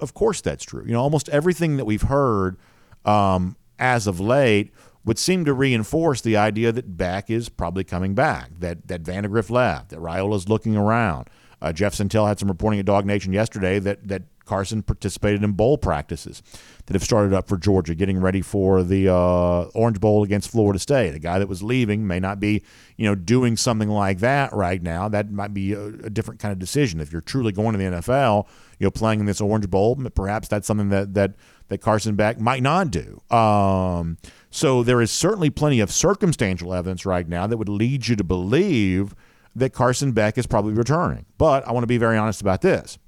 of 0.00 0.14
course, 0.14 0.40
that's 0.40 0.64
true. 0.64 0.84
You 0.84 0.92
know, 0.92 1.00
almost 1.00 1.28
everything 1.28 1.76
that 1.76 1.84
we've 1.84 2.02
heard 2.02 2.56
um, 3.04 3.56
as 3.78 4.06
of 4.06 4.20
late 4.20 4.72
would 5.04 5.18
seem 5.18 5.44
to 5.46 5.54
reinforce 5.54 6.20
the 6.20 6.36
idea 6.36 6.72
that 6.72 6.96
Beck 6.96 7.30
is 7.30 7.48
probably 7.48 7.84
coming 7.84 8.14
back, 8.14 8.50
that 8.58 8.88
that 8.88 9.02
Vandagriff 9.02 9.50
left, 9.50 9.90
that 9.90 9.98
Raiola's 9.98 10.48
looking 10.48 10.76
around. 10.76 11.28
Uh, 11.62 11.72
Jeff 11.72 11.94
Sentell 11.94 12.26
had 12.26 12.38
some 12.38 12.48
reporting 12.48 12.80
at 12.80 12.86
DawgNation 12.86 13.32
yesterday 13.32 13.78
that 13.78 14.06
that 14.08 14.22
Carson 14.50 14.82
participated 14.82 15.44
in 15.44 15.52
bowl 15.52 15.78
practices 15.78 16.42
that 16.86 16.94
have 16.94 17.04
started 17.04 17.32
up 17.32 17.46
for 17.46 17.56
Georgia, 17.56 17.94
getting 17.94 18.18
ready 18.20 18.42
for 18.42 18.82
the 18.82 19.08
uh, 19.08 19.70
Orange 19.74 20.00
Bowl 20.00 20.24
against 20.24 20.50
Florida 20.50 20.80
State. 20.80 21.14
A 21.14 21.20
guy 21.20 21.38
that 21.38 21.46
was 21.48 21.62
leaving 21.62 22.04
may 22.04 22.18
not 22.18 22.40
be, 22.40 22.64
you 22.96 23.04
know, 23.04 23.14
doing 23.14 23.56
something 23.56 23.88
like 23.88 24.18
that 24.18 24.52
right 24.52 24.82
now. 24.82 25.08
That 25.08 25.30
might 25.30 25.54
be 25.54 25.72
a, 25.72 25.84
a 25.86 26.10
different 26.10 26.40
kind 26.40 26.50
of 26.50 26.58
decision. 26.58 26.98
If 26.98 27.12
you're 27.12 27.20
truly 27.20 27.52
going 27.52 27.74
to 27.74 27.78
the 27.78 27.84
NFL, 27.84 28.48
you 28.80 28.86
know, 28.86 28.90
playing 28.90 29.20
in 29.20 29.26
this 29.26 29.40
Orange 29.40 29.70
Bowl, 29.70 29.94
perhaps 30.16 30.48
that's 30.48 30.66
something 30.66 30.88
that 30.88 31.14
that 31.14 31.34
that 31.68 31.78
Carson 31.78 32.16
Beck 32.16 32.40
might 32.40 32.64
not 32.64 32.90
do. 32.90 33.22
Um, 33.30 34.18
so 34.50 34.82
there 34.82 35.00
is 35.00 35.12
certainly 35.12 35.50
plenty 35.50 35.78
of 35.78 35.92
circumstantial 35.92 36.74
evidence 36.74 37.06
right 37.06 37.28
now 37.28 37.46
that 37.46 37.56
would 37.56 37.68
lead 37.68 38.08
you 38.08 38.16
to 38.16 38.24
believe 38.24 39.14
that 39.56 39.72
Carson 39.72 40.12
Beck 40.12 40.38
is 40.38 40.46
probably 40.46 40.72
returning. 40.72 41.26
But 41.38 41.66
I 41.66 41.72
want 41.72 41.82
to 41.82 41.88
be 41.88 41.98
very 41.98 42.16
honest 42.16 42.40
about 42.40 42.62
this. 42.62 42.98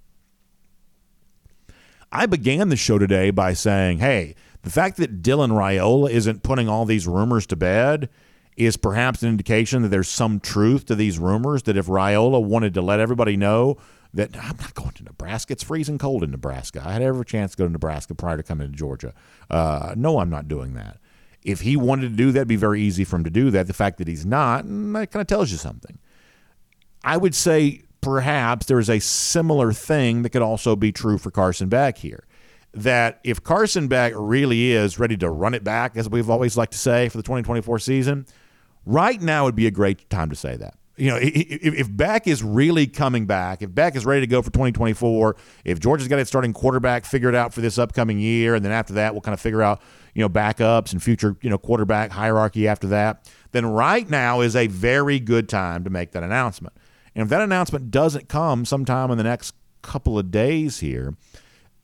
I 2.11 2.26
began 2.26 2.68
the 2.68 2.76
show 2.76 2.98
today 2.98 3.31
by 3.31 3.55
saying, 3.55 3.98
hey, 3.98 4.35
the 4.62 4.70
fact 4.70 4.96
that 4.98 5.22
Dylan 5.22 5.50
Raiola 5.50 6.11
isn't 6.11 6.42
putting 6.42 6.68
all 6.68 6.85
these 6.85 7.07
rumors 7.07 7.46
to 7.46 7.57
bed 7.57 8.09
is 8.57 8.76
perhaps 8.76 9.22
an 9.22 9.31
indication 9.31 9.83
that 9.83 9.88
there's 9.88 10.09
some 10.09 10.38
truth 10.38 10.85
to 10.87 10.94
these 10.94 11.18
rumors. 11.18 11.62
That 11.64 11.76
if 11.76 11.87
Raiola 11.87 12.42
wanted 12.42 12.74
to 12.74 12.83
let 12.83 13.00
everybody 13.00 13.37
know 13.37 13.78
that 14.12 14.37
I'm 14.37 14.59
not 14.59 14.74
going 14.74 14.92
to 14.92 15.05
Nebraska, 15.05 15.55
it's 15.55 15.62
freezing 15.62 15.98
cold 15.98 16.22
in 16.22 16.31
Nebraska. 16.31 16.83
I 16.85 16.92
had 16.92 17.02
every 17.02 17.24
chance 17.24 17.52
to 17.52 17.57
go 17.57 17.64
to 17.64 17.72
Nebraska 17.72 18.14
prior 18.14 18.37
to 18.37 18.42
coming 18.42 18.70
to 18.70 18.76
Georgia. 18.76 19.14
Uh, 19.50 19.94
no, 19.96 20.18
I'm 20.18 20.31
not 20.31 20.48
doing 20.48 20.74
that. 20.74 20.98
If 21.42 21.62
he 21.62 21.76
wanted 21.76 22.11
to 22.11 22.16
do 22.16 22.31
that, 22.33 22.40
it'd 22.40 22.48
be 22.48 22.57
very 22.57 22.83
easy 22.83 23.05
for 23.05 23.16
him 23.16 23.24
to 23.24 23.31
do 23.31 23.50
that. 23.50 23.66
The 23.66 23.72
fact 23.72 23.98
that 23.98 24.07
he's 24.07 24.26
not, 24.26 24.64
mm, 24.64 24.92
that 24.92 25.11
kind 25.11 25.22
of 25.22 25.26
tells 25.26 25.50
you 25.50 25.57
something. 25.57 25.98
I 27.05 27.17
would 27.17 27.35
say 27.35 27.83
perhaps 28.01 28.67
there 28.67 28.79
is 28.79 28.91
a 28.91 28.99
similar 28.99 29.73
thing 29.73 30.23
that 30.23 30.31
could 30.31 30.43
also 30.43 30.77
be 30.77 30.93
true 30.93 31.19
for 31.19 31.31
Carson 31.31 31.69
Beck 31.69 31.99
here. 31.99 32.27
That 32.75 33.21
if 33.23 33.43
Carson 33.43 33.88
Beck 33.88 34.12
really 34.17 34.73
is 34.73 34.99
ready 34.99 35.17
to 35.19 35.31
run 35.31 35.55
it 35.55 35.62
back, 35.62 35.97
as 35.97 36.09
we've 36.09 36.31
always 36.31 36.57
liked 36.57 36.73
to 36.73 36.79
say 36.79 37.09
for 37.09 37.19
the 37.19 37.23
2024 37.23 37.79
season, 37.79 38.27
right 38.87 39.21
now 39.21 39.45
would 39.45 39.55
be 39.55 39.67
a 39.67 39.71
great 39.71 40.09
time 40.11 40.31
to 40.31 40.37
say 40.37 40.57
that. 40.57 40.75
You 40.97 41.11
know, 41.11 41.19
if, 41.21 41.88
Beck 41.91 42.27
is 42.27 42.43
really 42.43 42.87
coming 42.87 43.27
back, 43.27 43.62
if 43.62 43.75
Beck 43.75 43.97
is 43.97 44.05
ready 44.05 44.21
to 44.21 44.27
go 44.27 44.43
for 44.43 44.51
2024, 44.51 45.37
if 45.65 45.81
Georgia's 45.81 46.07
got 46.07 46.19
its 46.19 46.29
starting 46.29 46.53
quarterback 46.53 47.07
figured 47.07 47.35
out 47.35 47.55
for 47.55 47.62
this 47.62 47.79
upcoming 47.79 48.19
year, 48.19 48.55
and 48.55 48.65
then 48.65 48.73
after 48.73 48.93
that 48.95 49.15
we'll 49.15 49.23
kind 49.23 49.33
of 49.33 49.41
figure 49.41 49.62
out, 49.62 49.81
you 50.15 50.21
know, 50.21 50.29
backups 50.29 50.93
and 50.93 51.03
future, 51.03 51.35
you 51.41 51.49
know, 51.49 51.57
quarterback 51.57 52.11
hierarchy 52.11 52.69
after 52.69 52.87
that, 52.88 53.29
then 53.53 53.67
right 53.67 54.09
now 54.11 54.43
is 54.43 54.55
a 54.55 54.67
very 54.67 55.19
good 55.19 55.49
time 55.49 55.83
to 55.85 55.91
make 55.91 56.12
that 56.12 56.23
announcement. 56.23 56.75
And 57.14 57.22
if 57.25 57.29
that 57.29 57.42
announcement 57.42 57.90
doesn't 57.90 58.29
come 58.29 58.64
sometime 58.64 59.11
in 59.11 59.18
the 59.18 59.25
next 59.25 59.55
couple 59.83 60.18
of 60.18 60.31
days 60.31 60.81
here, 60.81 61.14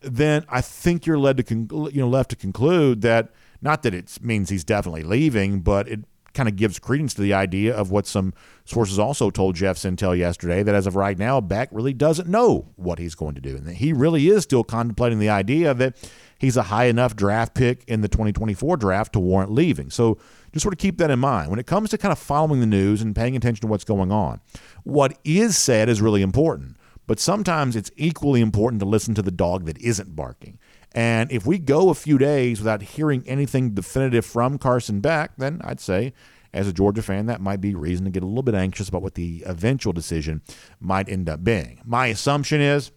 then 0.00 0.44
I 0.48 0.60
think 0.60 1.06
you're 1.06 1.18
led 1.18 1.36
to 1.38 1.42
con- 1.42 1.68
you 1.92 2.00
know 2.00 2.08
left 2.08 2.30
to 2.30 2.36
conclude 2.36 3.02
that 3.02 3.30
not 3.60 3.82
that 3.82 3.94
it 3.94 4.18
means 4.22 4.50
he's 4.50 4.64
definitely 4.64 5.02
leaving, 5.02 5.60
but 5.60 5.88
it 5.88 6.00
kind 6.34 6.48
of 6.48 6.54
gives 6.54 6.78
credence 6.78 7.14
to 7.14 7.22
the 7.22 7.32
idea 7.34 7.74
of 7.74 7.90
what 7.90 8.06
some 8.06 8.32
sources 8.64 8.98
also 8.98 9.28
told 9.30 9.56
Jeff 9.56 9.76
Sentell 9.76 10.16
yesterday 10.16 10.62
that 10.62 10.74
as 10.74 10.86
of 10.86 10.94
right 10.94 11.18
now, 11.18 11.40
Beck 11.40 11.68
really 11.72 11.92
doesn't 11.92 12.28
know 12.28 12.68
what 12.76 13.00
he's 13.00 13.16
going 13.16 13.34
to 13.34 13.40
do, 13.40 13.56
and 13.56 13.66
that 13.66 13.74
he 13.74 13.92
really 13.92 14.28
is 14.28 14.44
still 14.44 14.62
contemplating 14.62 15.18
the 15.18 15.28
idea 15.28 15.74
that 15.74 15.96
he's 16.38 16.56
a 16.56 16.64
high 16.64 16.84
enough 16.84 17.16
draft 17.16 17.54
pick 17.54 17.82
in 17.88 18.02
the 18.02 18.08
2024 18.08 18.76
draft 18.76 19.14
to 19.14 19.20
warrant 19.20 19.50
leaving. 19.50 19.90
So 19.90 20.18
just 20.52 20.62
sort 20.62 20.74
of 20.74 20.78
keep 20.78 20.98
that 20.98 21.11
in 21.11 21.18
mind 21.18 21.50
when 21.50 21.58
it 21.58 21.66
comes 21.66 21.90
to 21.90 21.98
kind 21.98 22.12
of 22.12 22.18
following 22.18 22.61
the 22.61 22.66
news 22.66 23.02
and 23.02 23.14
paying 23.14 23.37
attention 23.37 23.62
to 23.62 23.66
what's 23.66 23.84
going 23.84 24.11
on. 24.11 24.40
What 24.84 25.18
is 25.24 25.56
said 25.56 25.88
is 25.88 26.00
really 26.00 26.22
important, 26.22 26.76
but 27.06 27.20
sometimes 27.20 27.76
it's 27.76 27.90
equally 27.96 28.40
important 28.40 28.80
to 28.80 28.87
listen 28.87 29.14
to 29.14 29.22
the 29.22 29.30
dog 29.30 29.66
that 29.66 29.78
isn't 29.78 30.16
barking. 30.16 30.58
And 30.92 31.30
if 31.30 31.46
we 31.46 31.58
go 31.58 31.90
a 31.90 31.94
few 31.94 32.18
days 32.18 32.61
without 32.61 32.82
hearing 32.82 33.22
anything 33.26 33.74
definitive 33.74 34.24
from 34.24 34.58
Carson 34.58 35.00
Beck, 35.00 35.32
then 35.37 35.61
I'd 35.62 35.80
say, 35.80 36.14
as 36.54 36.66
a 36.66 36.72
Georgia 36.72 37.02
fan, 37.02 37.26
that 37.26 37.42
might 37.42 37.61
be 37.61 37.74
reason 37.74 38.06
to 38.06 38.11
get 38.11 38.22
a 38.22 38.26
little 38.26 38.42
bit 38.42 38.54
anxious 38.54 38.88
about 38.88 39.02
what 39.02 39.14
the 39.14 39.42
eventual 39.46 39.92
decision 39.92 40.40
might 40.80 41.08
end 41.08 41.28
up 41.28 41.44
being. 41.44 41.82
My 41.84 42.06
assumption 42.06 42.61
is 42.61 42.90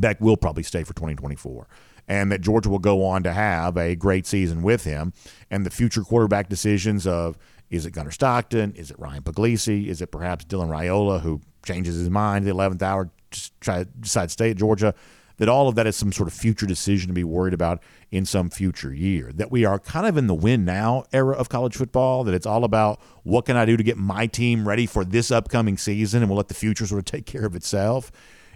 Beck 0.00 0.20
will 0.20 0.36
probably 0.36 0.62
stay 0.62 0.82
for 0.84 0.94
2024 0.94 1.66
and 2.08 2.30
that 2.30 2.40
Georgia 2.40 2.68
will 2.68 2.78
go 2.78 3.04
on 3.04 3.22
to 3.24 3.32
have 3.32 3.76
a 3.76 3.96
great 3.96 4.26
season 4.26 4.62
with 4.62 4.84
him. 4.84 5.12
And 5.50 5.66
the 5.66 5.70
future 5.70 6.02
quarterback 6.02 6.48
decisions 6.48 7.06
of 7.06 7.36
is 7.68 7.84
it 7.84 7.92
Gunnar 7.92 8.12
Stockton? 8.12 8.74
Is 8.74 8.90
it 8.90 8.98
Ryan 8.98 9.22
Puglisi? 9.22 9.88
Is 9.88 10.00
it 10.00 10.12
perhaps 10.12 10.44
Dylan 10.44 10.68
Raiola, 10.68 11.20
who 11.20 11.40
changes 11.64 11.96
his 11.96 12.10
mind 12.10 12.46
at 12.46 12.52
the 12.52 12.56
11th 12.56 12.82
hour, 12.82 13.10
just 13.30 13.60
try 13.60 13.84
decide 13.98 14.26
to 14.26 14.32
stay 14.32 14.50
at 14.50 14.56
Georgia? 14.56 14.94
That 15.38 15.50
all 15.50 15.68
of 15.68 15.74
that 15.74 15.86
is 15.86 15.96
some 15.96 16.12
sort 16.12 16.28
of 16.28 16.32
future 16.32 16.64
decision 16.64 17.08
to 17.08 17.12
be 17.12 17.24
worried 17.24 17.52
about 17.52 17.82
in 18.10 18.24
some 18.24 18.48
future 18.48 18.94
year. 18.94 19.32
That 19.34 19.50
we 19.50 19.66
are 19.66 19.78
kind 19.78 20.06
of 20.06 20.16
in 20.16 20.28
the 20.28 20.34
win 20.34 20.64
now 20.64 21.04
era 21.12 21.36
of 21.36 21.50
college 21.50 21.76
football, 21.76 22.24
that 22.24 22.32
it's 22.32 22.46
all 22.46 22.64
about 22.64 23.02
what 23.22 23.44
can 23.44 23.54
I 23.54 23.66
do 23.66 23.76
to 23.76 23.82
get 23.82 23.98
my 23.98 24.28
team 24.28 24.66
ready 24.66 24.86
for 24.86 25.04
this 25.04 25.30
upcoming 25.30 25.76
season, 25.76 26.22
and 26.22 26.30
we'll 26.30 26.38
let 26.38 26.48
the 26.48 26.54
future 26.54 26.86
sort 26.86 27.00
of 27.00 27.04
take 27.04 27.26
care 27.26 27.44
of 27.44 27.54
itself. 27.54 28.10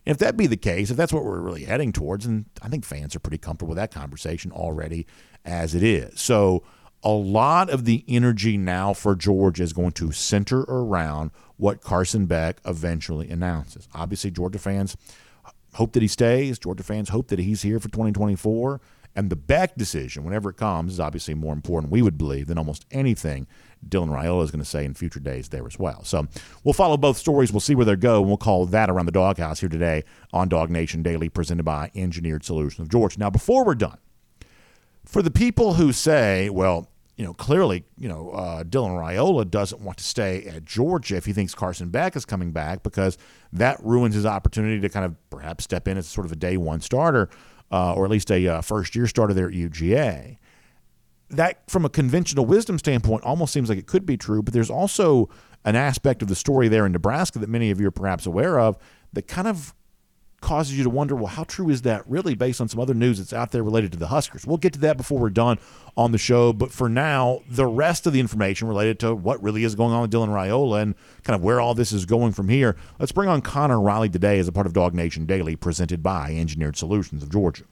If 0.07 0.19
that 0.19 0.37
be 0.37 0.47
the 0.47 0.57
case, 0.57 0.91
if 0.91 0.97
that's 0.97 1.13
what 1.13 1.25
we're 1.25 1.41
really 1.41 1.65
heading 1.65 1.93
towards, 1.93 2.27
and 2.27 2.47
I 2.63 2.69
think 2.69 2.85
fans 2.85 3.15
are 3.15 3.21
pretty 3.21 3.39
comfortable 3.39 3.71
with 3.71 3.79
that 3.79 3.93
conversation 3.93 4.53
already 4.53 5.07
as 5.45 5.75
it 5.75 5.83
is. 5.83 6.21
So 6.21 6.63
a 7.03 7.11
lot 7.11 7.71
of 7.71 7.85
the 7.85 8.05
energy 8.09 8.57
now 8.59 8.93
for 8.93 9.15
Georgia 9.15 9.63
is 9.63 9.73
going 9.73 9.93
to 9.93 10.13
center 10.13 10.61
around 10.63 11.31
what 11.57 11.81
Carson 11.81 12.27
Beck 12.27 12.61
eventually 12.65 13.31
announces. 13.31 13.89
Obviously, 13.95 14.31
Georgia 14.31 14.59
fans 14.59 14.97
hope 15.75 15.93
that 15.93 16.03
he 16.03 16.09
stays. 16.09 16.59
Georgia 16.59 16.83
fans 16.83 17.09
hope 17.11 17.29
that 17.29 17.39
he's 17.39 17.63
here 17.63 17.79
for 17.81 17.89
2024. 17.89 18.81
And 19.17 19.29
the 19.29 19.37
Beck 19.37 19.77
decision, 19.77 20.25
whenever 20.25 20.51
it 20.51 20.57
comes, 20.57 20.95
is 20.95 21.01
obviously 21.01 21.35
more 21.35 21.53
important, 21.53 21.93
we 21.93 22.03
would 22.03 22.17
believe, 22.17 22.47
than 22.47 22.59
almost 22.59 22.87
anything 22.91 23.47
Dylan 23.89 24.09
Raiola 24.09 24.45
is 24.45 24.51
going 24.51 24.63
to 24.63 24.69
say 24.69 24.85
in 24.85 24.95
future 24.95 25.21
days 25.21 25.49
there 25.49 25.67
as 25.67 25.79
well. 25.79 26.05
So 26.05 26.27
we'll 26.65 26.75
follow 26.75 26.97
both 26.97 27.17
stories. 27.17 27.53
We'll 27.53 27.61
see 27.61 27.75
where 27.75 27.87
they 27.87 27.97
go, 27.97 28.21
and 28.21 28.29
we'll 28.29 28.37
call 28.37 28.67
that 28.67 28.91
around 28.91 29.07
the 29.07 29.13
doghouse 29.13 29.61
here 29.61 29.69
today 29.69 30.05
on 30.33 30.49
DawgNation 30.49 31.03
Daily, 31.03 31.29
presented 31.29 31.65
by 31.65 31.91
Engineered 31.95 32.45
Solutions 32.45 32.81
of 32.81 32.89
Georgia. 32.89 33.19
Now, 33.19 33.31
before 33.31 33.65
we're 33.65 33.75
done, 33.75 33.99
for 35.05 35.23
the 35.23 35.31
people 35.31 35.75
who 35.75 35.93
say, 35.93 36.51
well, 36.51 36.89
you 37.17 37.25
know, 37.25 37.35
clearly, 37.35 37.85
you 37.99 38.09
know, 38.09 38.31
uh, 38.31 38.65
Dylan 38.65 38.93
Raiola 38.93 39.51
doesn't 39.51 39.83
want 39.83 39.99
to 39.99 40.05
stay 40.05 40.45
at 40.47 40.65
Georgia 40.65 41.17
if 41.17 41.27
he 41.27 41.35
thinks 41.35 41.55
Carson 41.55 41.91
Beck 41.91 42.17
is 42.17 42.25
coming 42.25 42.51
back 42.51 42.83
because 42.83 43.19
that 43.53 43.79
ruins 43.85 44.15
his 44.15 44.25
opportunity 44.25 44.81
to 44.81 44.89
kind 44.89 45.05
of 45.05 45.17
perhaps 45.29 45.65
step 45.65 45.87
in 45.87 45.99
as 45.99 46.07
sort 46.07 46.25
of 46.25 46.33
a 46.33 46.37
day 46.37 46.57
one 46.57 46.81
starter 46.81 47.29
uh, 47.71 47.95
or 47.95 48.05
at 48.05 48.11
least 48.11 48.31
a 48.31 48.47
uh, 48.49 48.61
first 48.63 48.95
year 48.95 49.07
starter 49.07 49.35
there 49.35 49.49
at 49.49 49.53
UGA 49.53 50.39
that, 51.31 51.63
from 51.69 51.85
a 51.85 51.89
conventional 51.89 52.45
wisdom 52.45 52.79
standpoint, 52.79 53.25
almost 53.25 53.53
seems 53.53 53.69
like 53.69 53.79
it 53.79 53.87
could 53.87 54.05
be 54.05 54.17
true, 54.17 54.43
but 54.43 54.53
there's 54.53 54.71
also 54.71 55.29
an 55.65 55.77
aspect 55.77 56.23
of 56.23 56.29
the 56.29 56.35
story 56.35 56.69
there 56.69 56.87
in 56.87 56.93
Nebraska 56.93 57.39
that 57.39 57.49
many 57.49 57.71
of 57.71 57.81
you 57.81 57.89
are 57.89 57.93
perhaps 57.93 58.27
aware 58.27 58.59
of 58.59 58.77
that 59.13 59.27
kind 59.29 59.47
of 59.47 59.75
causes 60.41 60.77
you 60.77 60.83
to 60.83 60.91
wonder, 60.91 61.15
well, 61.15 61.27
how 61.27 61.45
true 61.45 61.69
is 61.69 61.83
that 61.83 62.03
really 62.09 62.35
based 62.35 62.61
on 62.61 62.69
some 62.69 62.81
other 62.81 62.95
news 62.95 63.19
that's 63.19 63.33
out 63.33 63.53
there 63.53 63.63
related 63.63 63.93
to 63.93 63.99
the 63.99 64.07
Huskers? 64.07 64.47
We'll 64.47 64.57
get 64.57 64.73
to 64.73 64.79
that 64.81 64.97
before 64.97 65.19
we're 65.19 65.29
done 65.31 65.59
on 65.97 66.13
the 66.13 66.19
show, 66.19 66.53
but 66.53 66.73
for 66.73 66.89
now, 66.89 67.43
the 67.49 67.67
rest 67.67 68.07
of 68.07 68.15
the 68.15 68.21
information 68.21 68.67
related 68.67 68.99
to 69.01 69.15
what 69.15 69.43
really 69.43 69.65
is 69.65 69.75
going 69.75 69.93
on 69.93 70.01
with 70.01 70.11
Dylan 70.11 70.29
Raiola 70.29 70.83
and 70.83 70.95
kind 71.25 71.35
of 71.35 71.45
where 71.45 71.61
all 71.61 71.75
this 71.75 71.93
is 71.93 72.07
going 72.07 72.33
from 72.33 72.49
here, 72.49 72.77
let's 72.99 73.13
bring 73.13 73.29
on 73.29 73.43
Connor 73.43 73.81
Riley 73.81 74.09
today 74.09 74.39
as 74.39 74.49
a 74.49 74.53
part 74.53 74.67
of 74.67 74.73
DawgNation 74.73 75.27
Daily, 75.27 75.57
presented 75.57 76.03
by 76.03 76.33
Engineered 76.33 76.77
Solutions 76.77 77.23
of 77.23 77.31
Georgia. 77.31 77.65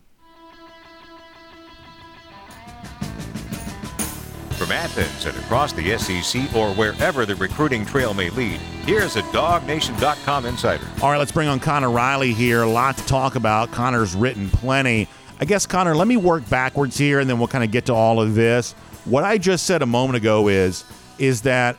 From 4.58 4.72
Athens 4.72 5.24
and 5.24 5.38
across 5.38 5.72
the 5.72 5.96
SEC 5.96 6.52
or 6.52 6.72
wherever 6.74 7.24
the 7.24 7.36
recruiting 7.36 7.86
trail 7.86 8.12
may 8.12 8.28
lead, 8.30 8.58
here's 8.84 9.14
a 9.14 9.22
DawgNation.com 9.22 10.46
insider. 10.46 10.84
All 11.00 11.12
right, 11.12 11.18
let's 11.18 11.30
bring 11.30 11.46
on 11.46 11.60
Connor 11.60 11.92
Riley 11.92 12.32
here. 12.32 12.62
A 12.62 12.68
lot 12.68 12.96
to 12.96 13.06
talk 13.06 13.36
about. 13.36 13.70
Connor's 13.70 14.16
written 14.16 14.50
plenty. 14.50 15.06
I 15.38 15.44
guess, 15.44 15.64
Connor, 15.64 15.94
let 15.94 16.08
me 16.08 16.16
work 16.16 16.48
backwards 16.50 16.98
here 16.98 17.20
and 17.20 17.30
then 17.30 17.38
we'll 17.38 17.46
kind 17.46 17.62
of 17.62 17.70
get 17.70 17.86
to 17.86 17.94
all 17.94 18.20
of 18.20 18.34
this. 18.34 18.72
What 19.04 19.22
I 19.22 19.38
just 19.38 19.64
said 19.64 19.80
a 19.80 19.86
moment 19.86 20.16
ago 20.16 20.48
is 20.48 20.82
is 21.18 21.42
that 21.42 21.76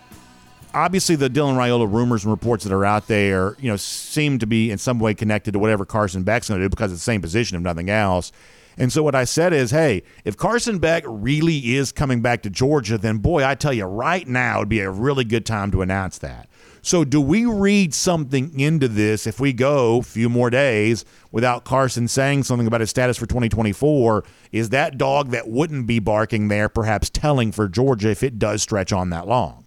obviously 0.74 1.18
the 1.18 1.30
Dylan 1.30 1.56
Raiola 1.56 1.92
rumors 1.92 2.24
and 2.24 2.32
reports 2.32 2.64
that 2.64 2.72
are 2.72 2.86
out 2.86 3.08
there, 3.08 3.58
you 3.60 3.70
know, 3.70 3.76
seem 3.76 4.40
to 4.40 4.48
be 4.48 4.72
in 4.72 4.78
some 4.78 5.00
way 5.00 5.14
connected 5.14 5.52
to 5.52 5.60
whatever 5.60 5.84
Carson 5.84 6.24
Beck's 6.24 6.48
going 6.48 6.62
to 6.62 6.66
do 6.66 6.70
because 6.70 6.94
it's 6.94 7.02
the 7.02 7.12
same 7.12 7.20
position, 7.20 7.58
if 7.58 7.62
nothing 7.62 7.90
else. 7.90 8.32
And 8.80 8.94
so 8.94 9.04
what 9.04 9.14
I 9.14 9.26
said 9.26 9.52
is, 9.52 9.72
hey, 9.72 10.04
if 10.24 10.38
Carson 10.38 10.80
Beck 10.80 11.04
really 11.06 11.76
is 11.76 11.92
coming 11.92 12.22
back 12.22 12.42
to 12.44 12.50
Georgia, 12.50 12.98
then 12.98 13.18
boy, 13.18 13.46
I 13.46 13.54
tell 13.54 13.74
you 13.74 13.84
right 13.84 14.26
now, 14.26 14.60
it'd 14.60 14.70
be 14.70 14.80
a 14.80 14.90
really 14.90 15.26
good 15.26 15.46
time 15.46 15.70
to 15.72 15.82
announce 15.82 16.18
that. 16.20 16.48
So 16.82 17.04
do 17.04 17.20
we 17.20 17.46
read 17.46 17.94
something 17.94 18.58
into 18.58 18.88
this 18.88 19.28
if 19.28 19.38
we 19.38 19.52
go 19.52 19.98
a 19.98 20.04
few 20.04 20.30
more 20.30 20.50
days 20.50 21.04
without 21.30 21.66
Carson 21.66 22.08
saying 22.08 22.44
something 22.44 22.68
about 22.68 22.80
his 22.80 22.90
status 22.90 23.18
for 23.18 23.26
2024? 23.26 24.24
Is 24.54 24.70
that 24.70 24.98
dog 24.98 25.32
that 25.32 25.50
wouldn't 25.50 25.86
be 25.86 26.00
barking 26.00 26.48
there 26.48 26.70
perhaps 26.70 27.10
telling 27.10 27.52
for 27.52 27.68
Georgia 27.68 28.10
if 28.10 28.24
it 28.24 28.40
does 28.40 28.62
stretch 28.62 28.94
on 28.94 29.10
that 29.10 29.28
long? 29.28 29.66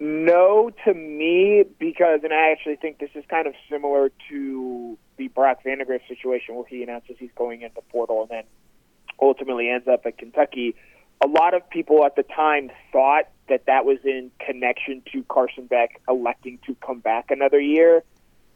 No, 0.00 0.72
to 0.84 0.94
me, 0.94 1.62
because, 1.78 2.20
and 2.24 2.32
I 2.32 2.50
actually 2.50 2.74
think 2.74 2.98
this 2.98 3.10
is 3.14 3.24
kind 3.30 3.46
of 3.46 3.54
similar 3.70 4.10
to 4.30 4.98
the 5.16 5.28
Brock 5.28 5.58
Vandagriff 5.64 6.06
situation 6.08 6.54
where 6.54 6.66
he 6.66 6.82
announces 6.82 7.16
he's 7.18 7.30
going 7.36 7.62
into 7.62 7.80
portal 7.90 8.22
and 8.22 8.30
then 8.30 8.44
ultimately 9.20 9.68
ends 9.70 9.86
up 9.88 10.06
at 10.06 10.18
Kentucky. 10.18 10.74
A 11.24 11.28
lot 11.28 11.54
of 11.54 11.68
people 11.70 12.04
at 12.04 12.16
the 12.16 12.24
time 12.24 12.70
thought 12.90 13.28
that 13.48 13.66
that 13.66 13.84
was 13.84 13.98
in 14.04 14.30
connection 14.44 15.02
to 15.12 15.22
Carson 15.24 15.66
Beck 15.66 16.00
electing 16.08 16.58
to 16.66 16.74
come 16.84 17.00
back 17.00 17.30
another 17.30 17.60
year, 17.60 18.02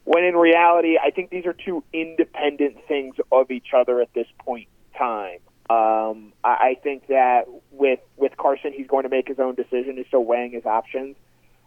when 0.03 0.23
in 0.23 0.35
reality, 0.35 0.97
I 0.97 1.11
think 1.11 1.29
these 1.29 1.45
are 1.45 1.53
two 1.53 1.83
independent 1.93 2.77
things 2.87 3.15
of 3.31 3.51
each 3.51 3.67
other 3.75 4.01
at 4.01 4.13
this 4.13 4.27
point 4.39 4.67
in 4.93 4.99
time. 4.99 5.39
Um, 5.69 6.33
I, 6.43 6.49
I 6.49 6.77
think 6.81 7.07
that 7.07 7.45
with 7.71 7.99
with 8.15 8.35
Carson, 8.37 8.73
he's 8.73 8.87
going 8.87 9.03
to 9.03 9.09
make 9.09 9.27
his 9.27 9.39
own 9.39 9.55
decision. 9.55 9.97
He's 9.97 10.07
still 10.07 10.23
weighing 10.23 10.51
his 10.51 10.65
options. 10.65 11.15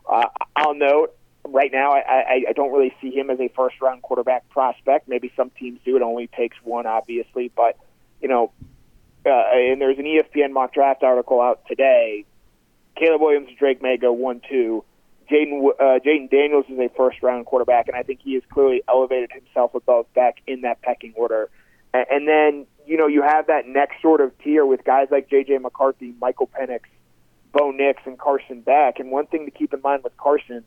Uh, 0.09 0.29
I'll 0.57 0.75
note 0.75 1.15
right 1.47 1.71
now, 1.73 1.93
I, 1.93 1.99
I, 1.99 2.45
I 2.51 2.53
don't 2.53 2.73
really 2.73 2.95
see 3.01 3.11
him 3.11 3.31
as 3.31 3.41
a 3.41 3.49
first 3.49 3.81
round 3.81 4.03
quarterback 4.03 4.49
prospect. 4.51 5.09
Maybe 5.09 5.33
some 5.37 5.51
teams 5.51 5.81
do. 5.85 5.97
It 5.97 6.03
only 6.03 6.27
takes 6.29 6.57
one, 6.63 6.87
obviously, 6.87 7.51
but 7.55 7.77
you 8.21 8.29
know, 8.29 8.53
uh, 9.27 9.31
and 9.31 9.81
there's 9.81 9.99
an 9.99 10.05
ESPN 10.05 10.53
mock 10.53 10.75
draft 10.75 11.03
article 11.03 11.41
out 11.41 11.63
today. 11.67 12.25
Caleb 12.97 13.21
Williams 13.21 13.49
and 13.49 13.57
Drake 13.57 13.83
Maye 13.83 13.97
go 13.97 14.13
one 14.13 14.41
two. 14.49 14.85
Jayden 15.31 15.65
uh, 15.79 16.01
Jayden 16.05 16.31
Daniels 16.31 16.67
is 16.69 16.79
a 16.79 16.89
first 16.97 17.23
round 17.23 17.47
quarterback, 17.47 17.89
and 17.89 17.97
I 17.97 18.03
think 18.03 18.21
he 18.23 18.35
has 18.35 18.43
clearly 18.51 18.83
elevated 18.89 19.31
himself 19.33 19.75
above 19.75 20.07
Beck 20.15 20.39
in 20.47 20.63
that 20.63 20.83
pecking 20.83 21.15
order. 21.17 21.49
And, 21.95 22.07
and 22.11 22.29
then 22.29 22.67
you 22.87 22.97
know, 22.97 23.07
you 23.07 23.23
have 23.23 23.47
that 23.47 23.69
next 23.69 24.03
sort 24.03 24.21
of 24.21 24.37
tier 24.39 24.67
with 24.67 24.83
guys 24.85 25.07
like 25.13 25.31
J.J. 25.31 25.59
McCarthy, 25.59 26.13
Michael 26.21 26.49
Penix, 26.49 26.81
Bo 27.53 27.71
Nix, 27.71 28.03
and 28.05 28.19
Carson 28.19 28.63
Beck. 28.63 28.99
And 28.99 29.13
one 29.13 29.27
thing 29.27 29.45
to 29.45 29.53
keep 29.53 29.73
in 29.73 29.81
mind 29.81 30.03
with 30.03 30.17
Carson, 30.17 30.65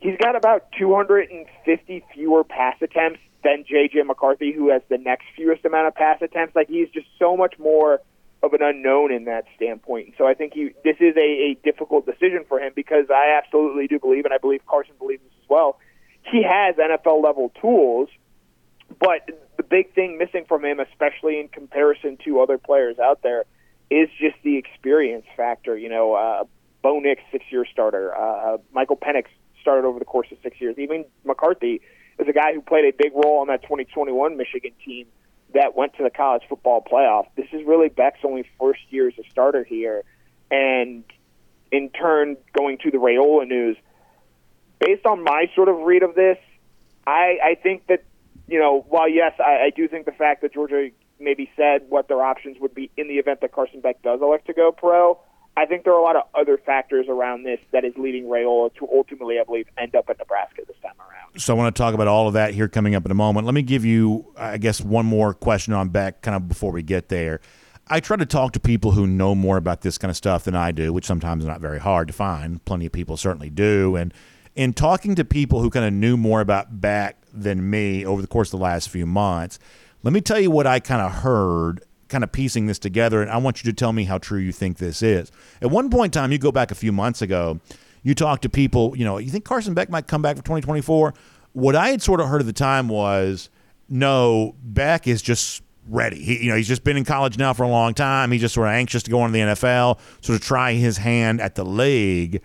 he's 0.00 0.16
got 0.18 0.36
about 0.36 0.66
250 0.78 2.04
fewer 2.12 2.44
pass 2.44 2.76
attempts 2.82 3.20
than 3.42 3.64
J.J. 3.68 4.02
McCarthy, 4.02 4.52
who 4.52 4.70
has 4.70 4.82
the 4.88 4.98
next 4.98 5.24
fewest 5.36 5.64
amount 5.64 5.86
of 5.86 5.94
pass 5.94 6.20
attempts. 6.20 6.54
Like 6.54 6.68
he's 6.68 6.88
just 6.90 7.06
so 7.18 7.36
much 7.36 7.58
more 7.58 8.00
of 8.42 8.52
an 8.54 8.62
unknown 8.62 9.12
in 9.12 9.24
that 9.24 9.44
standpoint. 9.56 10.14
So 10.16 10.26
I 10.26 10.34
think 10.34 10.54
he 10.54 10.70
this 10.84 10.96
is 11.00 11.16
a, 11.16 11.20
a 11.20 11.58
difficult 11.62 12.06
decision 12.06 12.44
for 12.48 12.58
him 12.58 12.72
because 12.74 13.06
I 13.10 13.38
absolutely 13.42 13.86
do 13.86 13.98
believe, 13.98 14.24
and 14.24 14.34
I 14.34 14.38
believe 14.38 14.64
Carson 14.66 14.94
believes 14.98 15.22
this 15.22 15.32
as 15.42 15.48
well. 15.48 15.78
He 16.30 16.42
has 16.42 16.76
NFL 16.76 17.22
level 17.22 17.52
tools, 17.60 18.08
but 18.98 19.28
the 19.56 19.62
big 19.62 19.94
thing 19.94 20.18
missing 20.18 20.44
from 20.48 20.64
him, 20.64 20.80
especially 20.80 21.40
in 21.40 21.48
comparison 21.48 22.18
to 22.24 22.40
other 22.40 22.58
players 22.58 22.98
out 22.98 23.22
there, 23.22 23.44
is 23.90 24.08
just 24.18 24.36
the 24.42 24.56
experience 24.56 25.26
factor. 25.36 25.76
You 25.76 25.88
know, 25.88 26.14
uh, 26.14 26.44
Bo 26.82 26.98
Nix, 27.00 27.22
six 27.30 27.44
year 27.50 27.66
starter, 27.70 28.14
uh, 28.14 28.58
Michael 28.72 28.96
Penix 28.96 29.24
started 29.60 29.86
over 29.86 29.98
the 29.98 30.04
course 30.04 30.28
of 30.32 30.38
six 30.42 30.60
years. 30.60 30.76
Even 30.78 31.04
McCarthy 31.24 31.80
is 32.18 32.28
a 32.28 32.32
guy 32.32 32.52
who 32.54 32.60
played 32.60 32.84
a 32.84 32.96
big 32.96 33.12
role 33.14 33.40
on 33.40 33.48
that 33.48 33.62
2021 33.62 34.36
Michigan 34.36 34.72
team 34.84 35.06
that 35.54 35.74
went 35.74 35.94
to 35.96 36.02
the 36.02 36.10
college 36.10 36.42
football 36.48 36.82
playoff. 36.82 37.26
This 37.36 37.46
is 37.52 37.66
really 37.66 37.88
Beck's 37.88 38.20
only 38.24 38.48
first 38.58 38.80
year 38.90 39.08
as 39.08 39.14
a 39.18 39.28
starter 39.30 39.64
here, 39.64 40.04
and 40.50 41.04
in 41.72 41.90
turn, 41.90 42.36
going 42.52 42.78
to 42.78 42.90
the 42.90 42.98
Raiola 42.98 43.46
news. 43.46 43.76
Based 44.78 45.04
on 45.06 45.22
my 45.22 45.46
sort 45.54 45.68
of 45.68 45.78
read 45.80 46.02
of 46.02 46.14
this, 46.14 46.38
I, 47.06 47.38
I 47.42 47.54
think 47.62 47.86
that 47.88 48.04
you 48.50 48.58
know, 48.58 48.84
while 48.88 49.08
yes, 49.08 49.32
I, 49.38 49.66
I 49.66 49.70
do 49.74 49.86
think 49.88 50.06
the 50.06 50.12
fact 50.12 50.42
that 50.42 50.52
Georgia 50.52 50.90
maybe 51.20 51.50
said 51.56 51.82
what 51.88 52.08
their 52.08 52.22
options 52.22 52.58
would 52.58 52.74
be 52.74 52.90
in 52.96 53.06
the 53.06 53.14
event 53.14 53.40
that 53.42 53.52
Carson 53.52 53.80
Beck 53.80 54.02
does 54.02 54.20
elect 54.20 54.46
to 54.46 54.52
go 54.52 54.72
pro, 54.72 55.20
I 55.56 55.66
think 55.66 55.84
there 55.84 55.92
are 55.92 55.98
a 55.98 56.02
lot 56.02 56.16
of 56.16 56.22
other 56.34 56.56
factors 56.58 57.06
around 57.08 57.42
this 57.42 57.60
that 57.72 57.84
is 57.84 57.92
leading 57.96 58.24
Raiola 58.24 58.72
to 58.76 58.88
ultimately, 58.90 59.38
I 59.38 59.44
believe, 59.44 59.66
end 59.76 59.94
up 59.94 60.08
at 60.08 60.18
Nebraska 60.18 60.62
this 60.66 60.76
time 60.82 60.94
around. 60.98 61.40
So 61.40 61.54
I 61.54 61.56
want 61.56 61.74
to 61.74 61.82
talk 61.82 61.92
about 61.92 62.08
all 62.08 62.28
of 62.28 62.34
that 62.34 62.54
here 62.54 62.68
coming 62.68 62.94
up 62.94 63.04
in 63.04 63.10
a 63.10 63.14
moment. 63.14 63.46
Let 63.46 63.54
me 63.54 63.62
give 63.62 63.84
you, 63.84 64.32
I 64.36 64.58
guess, 64.58 64.80
one 64.80 65.06
more 65.06 65.34
question 65.34 65.74
on 65.74 65.88
Beck 65.88 66.22
kind 66.22 66.36
of 66.36 66.48
before 66.48 66.72
we 66.72 66.82
get 66.82 67.08
there. 67.08 67.40
I 67.88 67.98
try 68.00 68.16
to 68.16 68.26
talk 68.26 68.52
to 68.52 68.60
people 68.60 68.92
who 68.92 69.06
know 69.06 69.34
more 69.34 69.56
about 69.56 69.80
this 69.82 69.98
kind 69.98 70.10
of 70.10 70.16
stuff 70.16 70.44
than 70.44 70.54
I 70.54 70.70
do, 70.70 70.92
which 70.92 71.04
sometimes 71.04 71.42
is 71.42 71.48
not 71.48 71.60
very 71.60 71.80
hard 71.80 72.06
to 72.06 72.14
find. 72.14 72.64
Plenty 72.64 72.86
of 72.86 72.92
people 72.92 73.16
certainly 73.16 73.50
do. 73.50 73.96
And 73.96 74.14
in 74.54 74.72
talking 74.72 75.16
to 75.16 75.24
people 75.24 75.60
who 75.60 75.70
kind 75.70 75.84
of 75.84 75.92
knew 75.92 76.16
more 76.16 76.40
about 76.40 76.80
Beck 76.80 77.16
than 77.32 77.68
me 77.68 78.06
over 78.06 78.22
the 78.22 78.28
course 78.28 78.52
of 78.52 78.60
the 78.60 78.64
last 78.64 78.88
few 78.88 79.06
months, 79.06 79.58
let 80.02 80.12
me 80.12 80.20
tell 80.20 80.38
you 80.38 80.50
what 80.50 80.66
I 80.66 80.78
kind 80.80 81.02
of 81.02 81.12
heard 81.12 81.82
kind 82.10 82.24
of 82.24 82.32
piecing 82.32 82.66
this 82.66 82.78
together, 82.78 83.22
and 83.22 83.30
I 83.30 83.38
want 83.38 83.64
you 83.64 83.70
to 83.70 83.74
tell 83.74 83.92
me 83.92 84.04
how 84.04 84.18
true 84.18 84.40
you 84.40 84.52
think 84.52 84.78
this 84.78 85.02
is. 85.02 85.32
At 85.62 85.70
one 85.70 85.88
point 85.88 86.14
in 86.14 86.20
time, 86.20 86.32
you 86.32 86.38
go 86.38 86.52
back 86.52 86.70
a 86.70 86.74
few 86.74 86.92
months 86.92 87.22
ago, 87.22 87.60
you 88.02 88.14
talk 88.14 88.40
to 88.42 88.48
people, 88.48 88.96
you 88.96 89.04
know, 89.04 89.18
you 89.18 89.30
think 89.30 89.44
Carson 89.44 89.74
Beck 89.74 89.88
might 89.88 90.06
come 90.06 90.22
back 90.22 90.36
for 90.36 90.42
2024? 90.42 91.14
What 91.52 91.76
I 91.76 91.88
had 91.88 92.02
sort 92.02 92.20
of 92.20 92.28
heard 92.28 92.40
at 92.40 92.46
the 92.46 92.52
time 92.52 92.88
was, 92.88 93.50
no, 93.88 94.54
Beck 94.62 95.06
is 95.06 95.22
just 95.22 95.62
ready. 95.88 96.22
He, 96.22 96.44
you 96.44 96.50
know, 96.50 96.56
he's 96.56 96.68
just 96.68 96.84
been 96.84 96.96
in 96.96 97.04
college 97.04 97.38
now 97.38 97.52
for 97.52 97.64
a 97.64 97.68
long 97.68 97.94
time. 97.94 98.30
He's 98.30 98.40
just 98.40 98.54
sort 98.54 98.68
of 98.68 98.74
anxious 98.74 99.02
to 99.04 99.10
go 99.10 99.24
into 99.24 99.32
the 99.32 99.44
NFL, 99.44 99.98
sort 100.20 100.38
of 100.38 100.44
try 100.44 100.74
his 100.74 100.98
hand 100.98 101.40
at 101.40 101.54
the 101.54 101.64
league. 101.64 102.42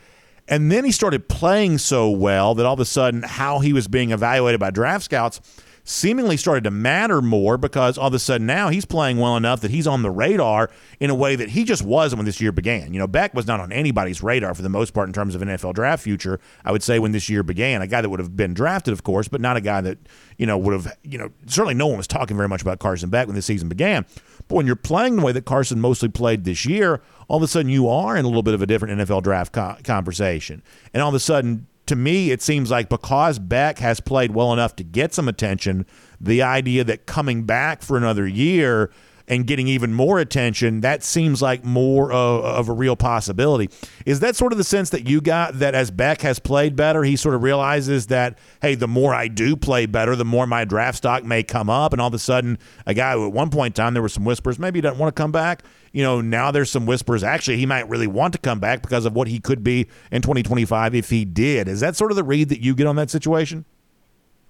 And 0.47 0.71
then 0.71 0.85
he 0.85 0.91
started 0.91 1.27
playing 1.27 1.79
so 1.79 2.09
well 2.09 2.53
that 2.55 2.65
all 2.65 2.73
of 2.73 2.79
a 2.79 2.85
sudden, 2.85 3.23
how 3.23 3.59
he 3.59 3.73
was 3.73 3.87
being 3.87 4.11
evaluated 4.11 4.59
by 4.59 4.69
draft 4.69 5.05
scouts 5.05 5.41
seemingly 5.85 6.35
started 6.35 6.63
to 6.63 6.71
matter 6.71 7.21
more 7.21 7.57
because 7.57 7.97
all 7.97 8.07
of 8.07 8.13
a 8.13 8.19
sudden 8.19 8.45
now 8.47 8.69
he's 8.69 8.85
playing 8.85 9.19
well 9.19 9.37
enough 9.37 9.61
that 9.61 9.69
he's 9.69 9.85
on 9.85 10.01
the 10.01 10.09
radar 10.09 10.69
in 10.99 11.11
a 11.11 11.15
way 11.15 11.35
that 11.35 11.49
he 11.49 11.63
just 11.63 11.83
wasn't 11.83 12.17
when 12.17 12.25
this 12.25 12.41
year 12.41 12.51
began. 12.51 12.91
You 12.91 12.99
know, 12.99 13.07
Beck 13.07 13.35
was 13.35 13.45
not 13.45 13.59
on 13.59 13.71
anybody's 13.71 14.23
radar 14.23 14.55
for 14.55 14.63
the 14.63 14.69
most 14.69 14.93
part 14.93 15.07
in 15.07 15.13
terms 15.13 15.35
of 15.35 15.43
an 15.43 15.47
NFL 15.47 15.75
draft 15.75 16.03
future, 16.03 16.39
I 16.65 16.71
would 16.71 16.81
say, 16.81 16.97
when 16.97 17.11
this 17.11 17.29
year 17.29 17.43
began. 17.43 17.83
A 17.83 17.87
guy 17.87 18.01
that 18.01 18.09
would 18.09 18.19
have 18.19 18.35
been 18.35 18.55
drafted, 18.55 18.93
of 18.93 19.03
course, 19.03 19.27
but 19.27 19.39
not 19.39 19.57
a 19.57 19.61
guy 19.61 19.79
that, 19.81 19.99
you 20.37 20.47
know, 20.47 20.57
would 20.57 20.73
have, 20.73 20.97
you 21.03 21.19
know, 21.19 21.29
certainly 21.45 21.75
no 21.75 21.85
one 21.85 21.97
was 21.97 22.07
talking 22.07 22.35
very 22.35 22.49
much 22.49 22.63
about 22.63 22.79
Carson 22.79 23.09
Beck 23.09 23.27
when 23.27 23.35
the 23.35 23.41
season 23.43 23.69
began. 23.69 24.05
But 24.47 24.55
when 24.55 24.65
you're 24.65 24.75
playing 24.75 25.17
the 25.17 25.23
way 25.23 25.31
that 25.33 25.45
Carson 25.45 25.79
mostly 25.79 26.09
played 26.09 26.45
this 26.45 26.65
year, 26.65 27.01
all 27.27 27.37
of 27.37 27.43
a 27.43 27.47
sudden 27.47 27.69
you 27.69 27.87
are 27.87 28.17
in 28.17 28.25
a 28.25 28.27
little 28.27 28.43
bit 28.43 28.55
of 28.55 28.61
a 28.61 28.65
different 28.65 28.99
NFL 28.99 29.21
draft 29.21 29.53
co- 29.53 29.77
conversation. 29.83 30.63
And 30.93 31.03
all 31.03 31.09
of 31.09 31.15
a 31.15 31.19
sudden, 31.19 31.67
to 31.87 31.95
me, 31.95 32.31
it 32.31 32.41
seems 32.41 32.71
like 32.71 32.89
because 32.89 33.39
Beck 33.39 33.79
has 33.79 33.99
played 33.99 34.33
well 34.33 34.53
enough 34.53 34.75
to 34.77 34.83
get 34.83 35.13
some 35.13 35.27
attention, 35.27 35.85
the 36.19 36.41
idea 36.41 36.83
that 36.83 37.05
coming 37.05 37.43
back 37.43 37.81
for 37.81 37.97
another 37.97 38.27
year 38.27 38.91
and 39.27 39.47
getting 39.47 39.67
even 39.67 39.93
more 39.93 40.19
attention, 40.19 40.81
that 40.81 41.03
seems 41.03 41.41
like 41.41 41.63
more 41.63 42.11
of, 42.11 42.45
of, 42.45 42.69
a 42.69 42.71
real 42.71 42.95
possibility. 42.95 43.69
Is 44.05 44.19
that 44.19 44.35
sort 44.35 44.51
of 44.51 44.57
the 44.57 44.63
sense 44.63 44.91
that 44.91 45.07
you 45.07 45.19
got 45.19 45.57
that 45.59 45.73
as 45.73 45.89
Beck 45.89 46.21
has 46.21 46.37
played 46.39 46.75
better, 46.75 47.03
he 47.03 47.15
sort 47.15 47.33
of 47.33 47.41
realizes 47.41 48.07
that, 48.07 48.37
hey, 48.61 48.75
the 48.75 48.87
more 48.87 49.15
I 49.15 49.27
do 49.27 49.55
play 49.55 49.87
better, 49.87 50.15
the 50.15 50.25
more 50.25 50.45
my 50.45 50.63
draft 50.63 50.97
stock 50.97 51.23
may 51.23 51.41
come 51.41 51.69
up. 51.69 51.91
And 51.91 52.01
all 52.01 52.07
of 52.07 52.13
a 52.13 52.19
sudden, 52.19 52.59
a 52.85 52.93
guy 52.93 53.13
who 53.13 53.25
at 53.25 53.33
one 53.33 53.49
point 53.49 53.77
in 53.77 53.83
time, 53.83 53.93
there 53.93 54.03
were 54.03 54.09
some 54.09 54.25
whispers, 54.25 54.59
maybe 54.59 54.77
he 54.77 54.81
doesn't 54.81 54.99
want 54.99 55.15
to 55.15 55.19
come 55.19 55.31
back. 55.31 55.63
You 55.95 56.03
know, 56.03 56.19
now 56.19 56.51
there's 56.51 56.69
some 56.69 56.85
whispers. 56.85 57.23
Actually, 57.23 57.55
he 57.55 57.65
might 57.65 57.87
really 57.87 58.05
want 58.05 58.33
to 58.33 58.37
come 58.37 58.59
back 58.59 58.81
because 58.81 59.05
of 59.05 59.13
what 59.13 59.29
he 59.29 59.39
could 59.39 59.63
be 59.63 59.87
in 60.11 60.21
2025 60.21 60.93
if 60.93 61.09
he 61.09 61.23
did. 61.23 61.69
Is 61.69 61.79
that 61.79 61.95
sort 61.95 62.11
of 62.11 62.17
the 62.17 62.23
read 62.25 62.49
that 62.49 62.59
you 62.59 62.75
get 62.75 62.85
on 62.85 62.97
that 62.97 63.09
situation? 63.09 63.63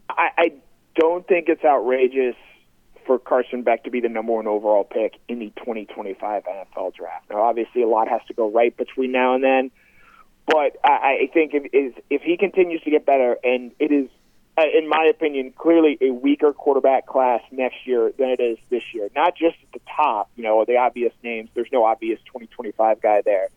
I, 0.09 0.29
I 0.35 0.53
don't 0.95 1.27
think 1.27 1.47
it's 1.47 1.63
outrageous 1.63 2.35
for 3.05 3.19
Carson 3.19 3.61
Beck 3.61 3.83
to 3.83 3.91
be 3.91 3.99
the 3.99 4.09
number 4.09 4.31
one 4.33 4.47
overall 4.47 4.83
pick 4.83 5.19
in 5.27 5.37
the 5.37 5.53
2025 5.57 6.45
NFL 6.45 6.95
draft. 6.95 7.29
Now, 7.29 7.43
obviously, 7.43 7.83
a 7.83 7.87
lot 7.87 8.07
has 8.07 8.21
to 8.27 8.33
go 8.33 8.49
right 8.49 8.75
between 8.75 9.11
now 9.11 9.35
and 9.35 9.43
then, 9.43 9.69
but 10.47 10.77
I, 10.83 11.25
I 11.25 11.29
think 11.31 11.51
if, 11.53 11.93
if 12.09 12.23
he 12.23 12.37
continues 12.37 12.81
to 12.81 12.89
get 12.89 13.05
better, 13.05 13.37
and 13.43 13.71
it 13.77 13.91
is, 13.91 14.09
in 14.57 14.87
my 14.87 15.05
opinion, 15.05 15.53
clearly 15.57 15.97
a 16.01 16.11
weaker 16.11 16.53
quarterback 16.53 17.05
class 17.05 17.41
next 17.51 17.85
year 17.85 18.11
than 18.17 18.29
it 18.29 18.39
is 18.39 18.57
this 18.69 18.83
year. 18.93 19.09
Not 19.15 19.35
just 19.35 19.57
at 19.61 19.73
the 19.73 19.81
top, 19.95 20.29
you 20.35 20.43
know, 20.43 20.63
the 20.65 20.77
obvious 20.77 21.13
names. 21.23 21.49
There's 21.53 21.71
no 21.73 21.83
obvious 21.83 22.19
2025 22.27 23.01
guy 23.01 23.21
there. 23.25 23.49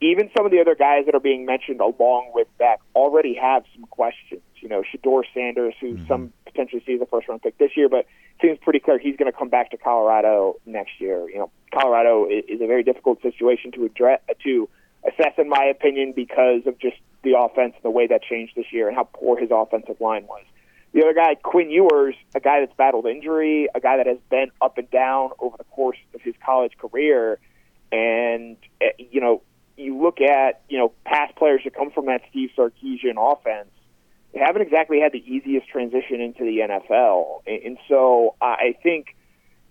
Even 0.00 0.30
some 0.36 0.44
of 0.44 0.52
the 0.52 0.60
other 0.60 0.74
guys 0.74 1.06
that 1.06 1.14
are 1.14 1.20
being 1.20 1.46
mentioned 1.46 1.80
along 1.80 2.30
with 2.34 2.46
Beck 2.58 2.80
already 2.94 3.34
have 3.34 3.64
some 3.74 3.84
questions. 3.86 4.42
You 4.56 4.68
know, 4.68 4.82
Shedeur 4.82 5.22
Sanders, 5.34 5.74
who 5.80 5.94
mm-hmm. 5.94 6.06
some 6.06 6.32
potentially 6.44 6.82
sees 6.86 7.00
a 7.00 7.06
first 7.06 7.28
round 7.28 7.42
pick 7.42 7.58
this 7.58 7.76
year, 7.76 7.88
but 7.88 8.06
seems 8.40 8.58
pretty 8.58 8.78
clear 8.78 8.98
he's 8.98 9.16
going 9.16 9.30
to 9.30 9.36
come 9.36 9.48
back 9.48 9.70
to 9.70 9.76
Colorado 9.76 10.56
next 10.66 11.00
year. 11.00 11.28
You 11.28 11.38
know, 11.38 11.50
Colorado 11.72 12.26
is 12.26 12.60
a 12.60 12.66
very 12.66 12.82
difficult 12.82 13.22
situation 13.22 13.72
to 13.72 13.84
address 13.84 14.20
to 14.44 14.68
assess, 15.06 15.32
in 15.38 15.48
my 15.48 15.64
opinion, 15.64 16.12
because 16.12 16.66
of 16.66 16.78
just 16.78 16.96
the 17.26 17.38
offense 17.38 17.74
and 17.74 17.82
the 17.82 17.90
way 17.90 18.06
that 18.06 18.22
changed 18.22 18.54
this 18.56 18.72
year 18.72 18.88
and 18.88 18.96
how 18.96 19.08
poor 19.12 19.38
his 19.38 19.50
offensive 19.52 20.00
line 20.00 20.26
was. 20.26 20.44
The 20.92 21.02
other 21.02 21.14
guy, 21.14 21.34
Quinn 21.34 21.70
Ewers, 21.70 22.14
a 22.34 22.40
guy 22.40 22.60
that's 22.60 22.74
battled 22.76 23.06
injury, 23.06 23.68
a 23.74 23.80
guy 23.80 23.98
that 23.98 24.06
has 24.06 24.18
been 24.30 24.50
up 24.62 24.78
and 24.78 24.90
down 24.90 25.30
over 25.38 25.56
the 25.58 25.64
course 25.64 25.98
of 26.14 26.22
his 26.22 26.34
college 26.44 26.72
career, 26.78 27.38
and 27.92 28.56
eh, 28.80 28.92
you 28.98 29.20
know, 29.20 29.42
you 29.76 30.00
look 30.00 30.20
at 30.22 30.62
you 30.70 30.78
know 30.78 30.92
past 31.04 31.36
players 31.36 31.60
that 31.64 31.74
come 31.74 31.90
from 31.90 32.06
that 32.06 32.22
Steve 32.30 32.50
Sarkisian 32.56 33.16
offense 33.18 33.68
they 34.36 34.42
haven't 34.42 34.60
exactly 34.60 35.00
had 35.00 35.12
the 35.12 35.24
easiest 35.26 35.66
transition 35.68 36.20
into 36.20 36.44
the 36.44 36.58
NFL. 36.58 37.40
And 37.46 37.78
so 37.88 38.34
I 38.42 38.76
think, 38.82 39.16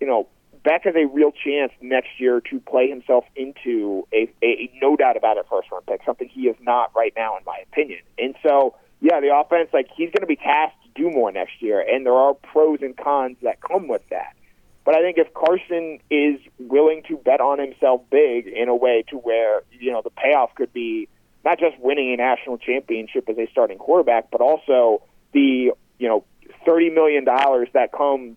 you 0.02 0.08
know, 0.08 0.28
Beck 0.65 0.84
has 0.86 0.95
a 0.95 1.06
real 1.06 1.32
chance 1.32 1.71
next 1.80 2.10
year 2.19 2.41
to 2.49 2.60
play 2.60 2.89
himself 2.89 3.23
into 3.36 4.08
a, 4.12 4.28
a, 4.43 4.71
no 4.82 4.95
doubt 4.95 5.15
about 5.15 5.38
it 5.38 5.45
first 5.47 5.71
round 5.71 5.86
pick, 5.86 6.01
something 6.06 6.28
he 6.28 6.47
is 6.47 6.56
not 6.60 6.91
right 6.95 7.13
now, 7.15 7.38
in 7.38 7.43
my 7.45 7.60
opinion. 7.71 7.99
And 8.17 8.34
so, 8.41 8.75
yeah, 8.99 9.21
the 9.21 9.30
offense, 9.34 9.69
like, 9.71 9.88
he's 9.95 10.10
going 10.10 10.21
to 10.21 10.28
be 10.28 10.36
tasked 10.36 10.78
to 10.84 11.04
do 11.04 11.12
more 11.12 11.32
next 11.32 11.62
year, 11.62 11.80
and 11.80 12.04
there 12.04 12.15
are 12.15 12.34
pros 12.34 12.80
and 12.82 12.97
cons 12.97 13.38
that 13.43 13.62
come 13.62 13.88
with 13.88 14.01
that. 14.10 14.36
But 14.84 14.95
I 14.95 15.01
think 15.01 15.19
if 15.19 15.32
Carson 15.36 15.99
is 16.10 16.39
willing 16.58 17.04
to 17.09 17.18
bet 17.18 17.41
on 17.41 17.59
himself 17.59 18.01
big 18.09 18.47
in 18.47 18.68
a 18.68 18.76
way 18.76 19.03
to 19.09 19.18
where, 19.18 19.61
you 19.72 19.91
know, 19.91 20.01
the 20.03 20.09
payoff 20.09 20.55
could 20.55 20.74
be 20.74 21.07
not 21.43 21.59
just 21.59 21.80
winning 21.80 22.11
a 22.11 22.18
national 22.18 22.57
championship 22.57 23.30
as 23.30 23.38
a 23.38 23.47
starting 23.51 23.78
quarterback, 23.78 24.32
but 24.32 24.41
also 24.41 25.03
the 25.32 25.72
you 25.99 26.07
know 26.07 26.24
thirty 26.66 26.89
million 26.89 27.24
dollars 27.24 27.70
that 27.74 27.91
come 27.91 28.36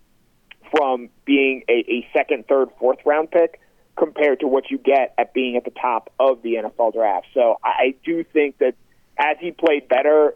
from 0.70 1.08
being 1.24 1.62
a, 1.68 1.84
a 1.88 2.08
second, 2.12 2.46
third, 2.48 2.68
fourth 2.78 2.98
round 3.04 3.30
pick 3.30 3.60
compared 3.96 4.40
to 4.40 4.46
what 4.46 4.70
you 4.70 4.78
get 4.78 5.14
at 5.18 5.34
being 5.34 5.56
at 5.56 5.64
the 5.64 5.70
top 5.70 6.12
of 6.18 6.42
the 6.42 6.54
NFL 6.54 6.94
draft. 6.94 7.26
So 7.34 7.58
I 7.64 7.94
do 8.04 8.24
think 8.24 8.58
that 8.58 8.74
as 9.18 9.36
he 9.40 9.50
played 9.50 9.88
better, 9.88 10.34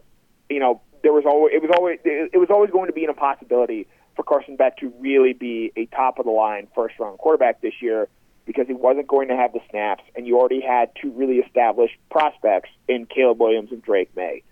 you 0.49 0.59
know, 0.59 0.81
there 1.03 1.13
was 1.13 1.25
always 1.27 1.55
it 1.55 1.63
was 1.63 1.71
always 1.77 1.99
it 2.05 2.39
was 2.39 2.49
always 2.51 2.71
going 2.71 2.87
to 2.87 2.93
be 2.93 3.05
an 3.05 3.11
impossibility 3.11 3.87
for 4.15 4.23
Carson 4.23 4.57
Beck 4.57 4.77
to 4.79 4.93
really 5.01 5.33
be 5.33 5.73
a 5.77 5.87
top 5.87 6.19
of 6.19 6.27
the 6.27 6.31
line 6.31 6.69
first 6.75 6.99
round 6.99 7.19
quarterback 7.19 7.61
this 7.61 7.75
year 7.81 8.09
because 8.45 8.67
he 8.67 8.75
wasn't 8.75 9.07
going 9.07 9.29
to 9.29 9.37
have 9.37 9.53
the 9.53 9.61
snaps, 9.71 10.03
and 10.17 10.27
you 10.27 10.39
already 10.39 10.61
had 10.61 10.91
two 11.01 11.13
really 11.13 11.39
established 11.39 11.95
prospects 12.11 12.71
in 12.89 13.07
Caleb 13.07 13.41
Williams 13.41 13.71
and 13.71 13.83
Drake 13.83 14.11
Maye. 14.17 14.43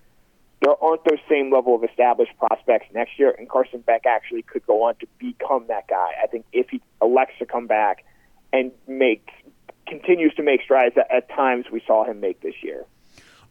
There 0.61 0.75
aren't 0.83 1.05
those 1.05 1.19
same 1.29 1.53
level 1.53 1.75
of 1.75 1.85
established 1.85 2.33
prospects 2.39 2.87
next 2.95 3.19
year, 3.19 3.35
and 3.39 3.49
Carson 3.49 3.81
Beck 3.81 4.05
actually 4.07 4.43
could 4.43 4.67
go 4.67 4.83
on 4.83 4.95
to 4.97 5.07
become 5.19 5.65
that 5.69 5.89
guy. 5.89 6.11
I 6.23 6.27
think 6.27 6.45
if 6.53 6.69
he 6.69 6.83
elects 7.01 7.35
to 7.39 7.47
come 7.47 7.67
back 7.67 8.05
and 8.53 8.71
make 8.87 9.29
continues 9.87 10.33
to 10.35 10.43
make 10.43 10.63
strides 10.63 10.95
that 10.95 11.11
at 11.11 11.29
times 11.31 11.67
we 11.73 11.83
saw 11.87 12.05
him 12.05 12.21
make 12.21 12.41
this 12.43 12.55
year. 12.63 12.85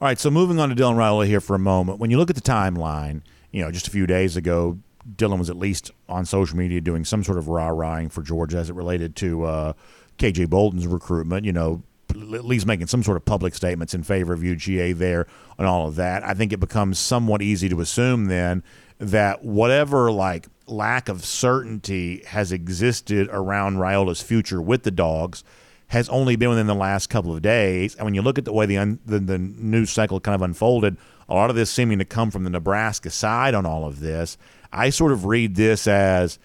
All 0.01 0.07
right, 0.07 0.17
so 0.17 0.31
moving 0.31 0.59
on 0.59 0.69
to 0.69 0.75
Dylan 0.75 0.95
Raiola 0.95 1.27
here 1.27 1.41
for 1.41 1.55
a 1.55 1.59
moment. 1.59 1.99
When 1.99 2.09
you 2.09 2.17
look 2.17 2.29
at 2.29 2.37
the 2.37 2.41
timeline, 2.41 3.21
you 3.51 3.61
know, 3.61 3.69
just 3.69 3.87
a 3.87 3.91
few 3.91 4.07
days 4.07 4.37
ago, 4.37 4.79
Dylan 5.15 5.39
was 5.39 5.49
at 5.49 5.57
least 5.57 5.91
on 6.07 6.25
social 6.25 6.57
media 6.57 6.79
doing 6.79 7.03
some 7.03 7.23
sort 7.23 7.37
of 7.37 7.49
rah-rahing 7.49 8.09
for 8.09 8.21
Georgia 8.21 8.57
as 8.57 8.69
it 8.69 8.73
related 8.73 9.15
to 9.17 9.43
uh, 9.43 9.73
KJ 10.17 10.49
Bolden's 10.49 10.87
recruitment. 10.87 11.45
You 11.45 11.51
know, 11.51 11.83
at 12.11 12.45
least 12.45 12.65
making 12.65 12.87
some 12.87 13.03
sort 13.03 13.17
of 13.17 13.25
public 13.25 13.55
statements 13.55 13.93
in 13.93 14.03
favor 14.03 14.33
of 14.33 14.39
UGA 14.39 14.97
there 14.97 15.27
and 15.57 15.67
all 15.67 15.87
of 15.87 15.95
that. 15.95 16.23
I 16.23 16.33
think 16.33 16.53
it 16.53 16.59
becomes 16.59 16.99
somewhat 16.99 17.41
easy 17.41 17.69
to 17.69 17.81
assume 17.81 18.25
then 18.25 18.63
that 18.97 19.43
whatever 19.43 20.11
like 20.11 20.47
lack 20.67 21.09
of 21.09 21.25
certainty 21.25 22.23
has 22.25 22.51
existed 22.51 23.27
around 23.31 23.77
Raiola's 23.77 24.21
future 24.21 24.61
with 24.61 24.83
the 24.83 24.91
dogs 24.91 25.43
has 25.87 26.07
only 26.09 26.35
been 26.35 26.49
within 26.49 26.67
the 26.67 26.75
last 26.75 27.07
couple 27.09 27.35
of 27.35 27.41
days. 27.41 27.95
And 27.95 28.05
when 28.05 28.13
you 28.13 28.21
look 28.21 28.37
at 28.37 28.45
the 28.45 28.53
way 28.53 28.65
the, 28.65 28.77
un, 28.77 28.99
the, 29.05 29.19
the 29.19 29.39
news 29.39 29.89
cycle 29.89 30.19
kind 30.19 30.35
of 30.35 30.41
unfolded, 30.41 30.97
a 31.27 31.33
lot 31.33 31.49
of 31.49 31.55
this 31.55 31.71
seeming 31.71 31.97
to 31.99 32.05
come 32.05 32.29
from 32.29 32.43
the 32.43 32.49
Nebraska 32.49 33.09
side 33.09 33.55
on 33.55 33.65
all 33.65 33.85
of 33.85 33.99
this. 33.99 34.37
I 34.71 34.91
sort 34.91 35.11
of 35.11 35.25
read 35.25 35.55
this 35.55 35.87
as 35.87 36.37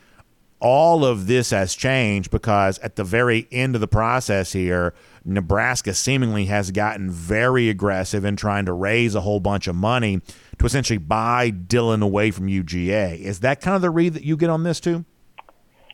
all 0.61 1.05
of 1.05 1.27
this 1.27 1.51
has 1.51 1.75
changed 1.75 2.31
because 2.31 2.79
at 2.79 2.97
the 2.97 3.05
very 3.05 3.47
end 3.53 3.75
of 3.75 3.83
the 3.83 3.89
process 3.89 4.53
here, 4.53 4.95
Nebraska 5.25 5.95
seemingly 5.95 6.47
has 6.47 6.70
gotten 6.70 7.11
very 7.11 7.68
aggressive 7.68 8.25
in 8.25 8.37
trying 8.37 8.66
to 8.66 8.72
raise 8.72 9.14
a 9.14 9.22
whole 9.22 9.41
bunch 9.41 9.66
of 9.66 9.75
money 9.75 10.20
to 10.59 10.66
essentially 10.66 10.99
buy 10.99 11.51
Dylan 11.51 12.03
away 12.03 12.31
from 12.31 12.47
UGA. 12.47 13.18
Is 13.20 13.41
that 13.41 13.61
kind 13.61 13.75
of 13.75 13.83
the 13.83 13.91
read 13.91 14.14
that 14.14 14.25
you 14.25 14.37
get 14.37 14.51
on 14.51 14.62
this 14.64 14.81
too? 14.81 15.05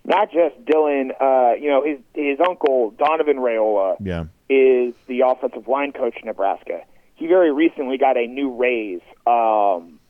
Not 0.05 0.33
just 0.33 0.64
Dylan. 0.64 1.11
Uh, 1.20 1.55
you 1.55 1.68
know, 1.68 1.85
his 1.85 1.99
his 2.14 2.39
uncle 2.41 2.91
Donovan 2.93 3.37
Raiola 3.37 3.97
yeah. 4.01 4.24
is 4.49 4.95
the 5.07 5.20
offensive 5.26 5.68
line 5.68 5.93
coach 5.93 6.16
in 6.20 6.26
Nebraska. 6.26 6.83
He 7.14 7.26
very 7.26 7.53
recently 7.53 7.99
got 7.99 8.16
a 8.16 8.26
new 8.26 8.55
raise 8.55 9.03
um, 9.26 10.01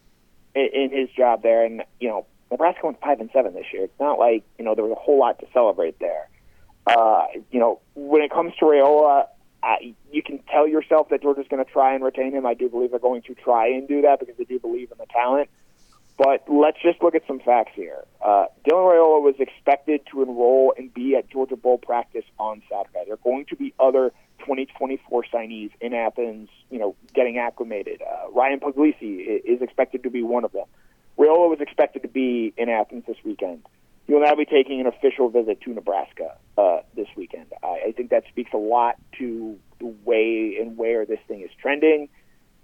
in, 0.55 0.69
in 0.73 0.91
his 0.93 1.11
job 1.11 1.43
there, 1.43 1.65
and 1.65 1.83
you 1.99 2.09
know 2.09 2.27
Nebraska 2.51 2.87
went 2.87 3.01
five 3.01 3.21
and 3.21 3.31
seven 3.33 3.53
this 3.55 3.67
year. 3.73 3.85
It's 3.85 4.01
not 4.01 4.19
like 4.19 4.45
you 4.59 4.65
know 4.65 4.75
there 4.75 4.85
was 4.85 4.93
a 4.93 5.01
whole 5.01 5.19
lot 5.19 5.39
to 5.41 5.47
celebrate 5.53 5.99
there. 5.99 6.29
Uh, 6.87 7.27
you 7.51 7.61
know, 7.61 7.81
when 7.95 8.23
it 8.23 8.31
comes 8.31 8.53
to 8.59 8.65
Raiola, 8.65 9.27
I, 9.63 9.95
you 10.11 10.23
can 10.23 10.39
tell 10.51 10.67
yourself 10.67 11.11
that 11.11 11.23
Georgia's 11.23 11.47
going 11.49 11.65
to 11.65 11.71
try 11.71 11.95
and 11.95 12.03
retain 12.03 12.33
him. 12.33 12.47
I 12.47 12.55
do 12.55 12.69
believe 12.69 12.91
they're 12.91 12.99
going 12.99 13.23
to 13.23 13.35
try 13.35 13.69
and 13.69 13.87
do 13.87 14.03
that 14.03 14.21
because 14.21 14.37
they 14.37 14.45
do 14.45 14.59
believe 14.59 14.91
in 14.91 14.99
the 14.99 15.07
talent. 15.07 15.51
But 16.17 16.45
let's 16.49 16.77
just 16.83 17.03
look 17.03 17.15
at 17.15 17.27
some 17.27 17.41
facts 17.41 17.73
here. 17.75 18.05
Uh, 18.23 18.47
Dylan 18.69 18.93
Raiola 18.93 19.23
was 19.23 19.37
expected 19.39 20.03
to 20.13 20.23
enroll 20.23 20.75
and 20.77 20.93
be 20.93 21.17
at 21.17 21.31
Georgia 21.31 21.57
Bowl 21.57 21.79
practice 21.79 22.25
on 22.39 22.63
Saturday. 22.71 23.05
There 23.07 23.15
are 23.15 23.25
going 23.25 23.47
to 23.47 23.57
be 23.57 23.73
other 23.81 24.13
2024 24.41 25.25
signees 25.33 25.71
in 25.81 25.95
Athens, 25.95 26.51
you 26.71 26.79
know, 26.79 26.95
getting 27.15 27.39
acclimated. 27.39 28.03
Uh, 28.03 28.31
Ryan 28.33 28.61
Puglisi 28.61 29.41
is 29.45 29.63
expected 29.63 30.03
to 30.03 30.11
be 30.11 30.23
one 30.23 30.45
of 30.45 30.53
them. 30.53 30.67
Raiola 31.19 31.49
was 31.49 31.61
expected 31.61 32.03
to 32.03 32.09
be 32.09 32.53
in 32.57 32.69
Athens 32.69 33.05
this 33.07 33.17
weekend. 33.25 33.63
He 34.11 34.15
will 34.15 34.23
now 34.23 34.35
be 34.35 34.45
taking 34.45 34.81
an 34.81 34.89
official 34.89 35.29
visit 35.29 35.61
to 35.61 35.71
Nebraska 35.71 36.37
uh, 36.59 36.79
this 36.97 37.07
weekend. 37.17 37.47
I, 37.63 37.91
I 37.91 37.93
think 37.97 38.11
that 38.11 38.25
speaks 38.29 38.51
a 38.53 38.57
lot 38.57 38.97
to 39.19 39.57
the 39.79 39.95
way 40.05 40.57
and 40.61 40.77
where 40.77 41.07
this 41.07 41.21
thing 41.29 41.43
is 41.43 41.51
trending. 41.63 42.09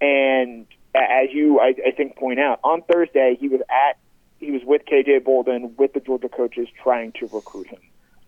And 0.01 0.67
as 0.93 1.29
you, 1.31 1.61
I, 1.61 1.73
I 1.87 1.91
think, 1.91 2.17
point 2.17 2.41
out, 2.41 2.59
on 2.65 2.81
Thursday 2.81 3.37
he 3.39 3.47
was 3.47 3.61
at, 3.69 3.97
he 4.39 4.51
was 4.51 4.61
with 4.65 4.81
KJ 4.91 5.23
Bolden 5.23 5.73
with 5.77 5.93
the 5.93 6.01
Georgia 6.01 6.27
coaches 6.27 6.67
trying 6.83 7.13
to 7.13 7.29
recruit 7.31 7.67
him. 7.67 7.79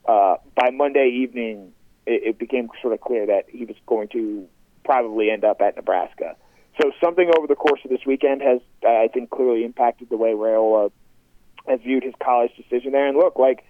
Uh, 0.07 0.35
by 0.55 0.69
Monday 0.69 1.09
evening, 1.21 1.73
it, 2.05 2.23
it 2.25 2.39
became 2.39 2.69
sort 2.81 2.93
of 2.93 3.01
clear 3.01 3.25
that 3.25 3.47
he 3.49 3.65
was 3.65 3.75
going 3.85 4.07
to 4.13 4.47
probably 4.85 5.29
end 5.29 5.43
up 5.43 5.59
at 5.59 5.75
Nebraska. 5.75 6.37
So 6.81 6.93
something 7.03 7.29
over 7.37 7.47
the 7.47 7.55
course 7.55 7.81
of 7.83 7.89
this 7.89 8.05
weekend 8.05 8.41
has, 8.43 8.61
I 8.87 9.09
think, 9.13 9.29
clearly 9.29 9.65
impacted 9.65 10.09
the 10.09 10.15
way 10.15 10.31
Raiola 10.31 10.93
has 11.69 11.79
viewed 11.81 12.03
his 12.03 12.13
college 12.21 12.51
decision 12.57 12.91
there. 12.91 13.07
And 13.07 13.17
look, 13.17 13.37
like 13.37 13.63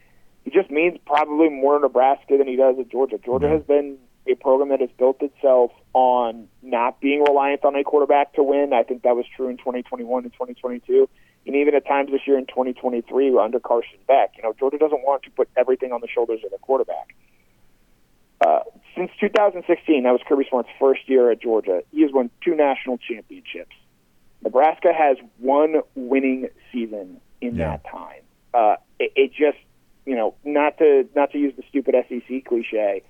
he 0.43 0.51
just 0.51 0.71
means 0.71 0.97
probably 1.05 1.49
more 1.49 1.79
Nebraska 1.79 2.37
than 2.37 2.47
he 2.47 2.55
does 2.55 2.77
at 2.79 2.89
Georgia. 2.89 3.19
Georgia 3.23 3.49
has 3.49 3.61
been 3.63 3.97
a 4.27 4.35
program 4.35 4.69
that 4.69 4.79
has 4.79 4.89
built 4.97 5.21
itself 5.21 5.71
on 5.93 6.47
not 6.61 6.99
being 7.01 7.23
reliant 7.23 7.65
on 7.65 7.75
a 7.75 7.83
quarterback 7.83 8.33
to 8.33 8.43
win. 8.43 8.73
I 8.73 8.83
think 8.83 9.03
that 9.03 9.15
was 9.15 9.25
true 9.35 9.49
in 9.49 9.57
2021 9.57 10.23
and 10.23 10.33
2022, 10.33 11.09
and 11.45 11.55
even 11.55 11.75
at 11.75 11.85
times 11.85 12.11
this 12.11 12.21
year 12.25 12.37
in 12.37 12.45
2023 12.45 13.37
under 13.37 13.59
Carson 13.59 13.97
Beck. 14.07 14.33
You 14.37 14.43
know, 14.43 14.53
Georgia 14.57 14.77
doesn't 14.77 15.03
want 15.03 15.23
to 15.23 15.31
put 15.31 15.49
everything 15.57 15.91
on 15.91 16.01
the 16.01 16.07
shoulders 16.07 16.41
of 16.43 16.51
the 16.51 16.57
quarterback. 16.57 17.15
Uh, 18.41 18.59
since 18.95 19.11
2016, 19.19 20.03
that 20.03 20.11
was 20.11 20.21
Kirby 20.27 20.45
Smart's 20.49 20.69
first 20.79 21.09
year 21.09 21.31
at 21.31 21.41
Georgia. 21.41 21.83
He 21.91 22.01
has 22.03 22.11
won 22.13 22.29
two 22.43 22.55
national 22.55 22.97
championships. 22.97 23.75
Nebraska 24.41 24.93
has 24.93 25.17
one 25.37 25.81
winning 25.95 26.47
season 26.71 27.19
in 27.41 27.55
yeah. 27.55 27.77
that 27.77 27.85
time. 27.89 28.21
Uh, 28.53 28.75
it, 28.99 29.11
it 29.15 29.31
just, 29.31 29.57
you 30.05 30.15
know, 30.15 30.35
not 30.43 30.77
to 30.79 31.07
not 31.15 31.31
to 31.31 31.37
use 31.37 31.53
the 31.55 31.63
stupid 31.69 31.95
SEC 32.09 32.45
cliche, 32.45 33.03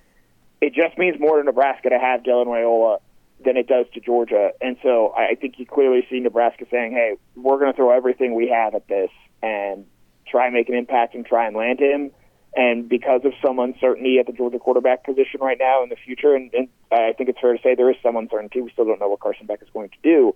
it 0.62 0.74
just 0.74 0.98
means 0.98 1.20
more 1.20 1.38
to 1.38 1.44
Nebraska 1.44 1.90
to 1.90 2.00
have 2.00 2.22
Dylan 2.22 2.48
Raiola 2.48 3.00
than 3.44 3.56
it 3.56 3.68
does 3.68 3.86
to 3.94 4.00
Georgia. 4.00 4.52
And 4.62 4.78
so 4.84 5.14
I 5.16 5.36
think 5.36 5.56
you 5.58 5.66
clearly 5.66 6.06
see 6.10 6.20
Nebraska 6.20 6.66
saying, 6.70 6.92
"Hey, 6.92 7.16
we're 7.36 7.60
going 7.60 7.72
to 7.72 7.76
throw 7.76 7.92
everything 7.92 8.36
we 8.36 8.50
have 8.50 8.76
at 8.76 8.88
this 8.88 9.10
and 9.42 9.86
try 10.28 10.46
and 10.46 10.54
make 10.54 10.70
an 10.70 10.76
impact 10.76 11.16
and 11.16 11.26
try 11.26 11.48
and 11.48 11.56
land 11.56 11.80
him." 11.80 12.12
And 12.56 12.90
because 12.90 13.22
of 13.26 13.34
some 13.46 13.60
uncertainty 13.60 14.18
at 14.20 14.26
the 14.26 14.34
Georgia 14.34 14.58
quarterback 14.60 15.06
position 15.06 15.40
right 15.40 15.58
now 15.60 15.84
in 15.84 15.90
the 15.90 15.96
future, 15.96 16.34
and, 16.34 16.52
and 16.54 16.68
I 16.92 17.14
think 17.14 17.30
it's 17.30 17.40
fair 17.40 17.56
to 17.56 17.62
say 17.62 17.76
there 17.76 17.92
is 17.92 17.98
some 18.02 18.16
uncertainty. 18.16 18.60
We 18.60 18.72
still 18.72 18.86
don't 18.86 19.00
know 19.00 19.08
what 19.08 19.20
Carson 19.20 19.46
Beck 19.46 19.62
is 19.62 19.70
going 19.72 19.90
to 19.90 19.98
do. 20.02 20.36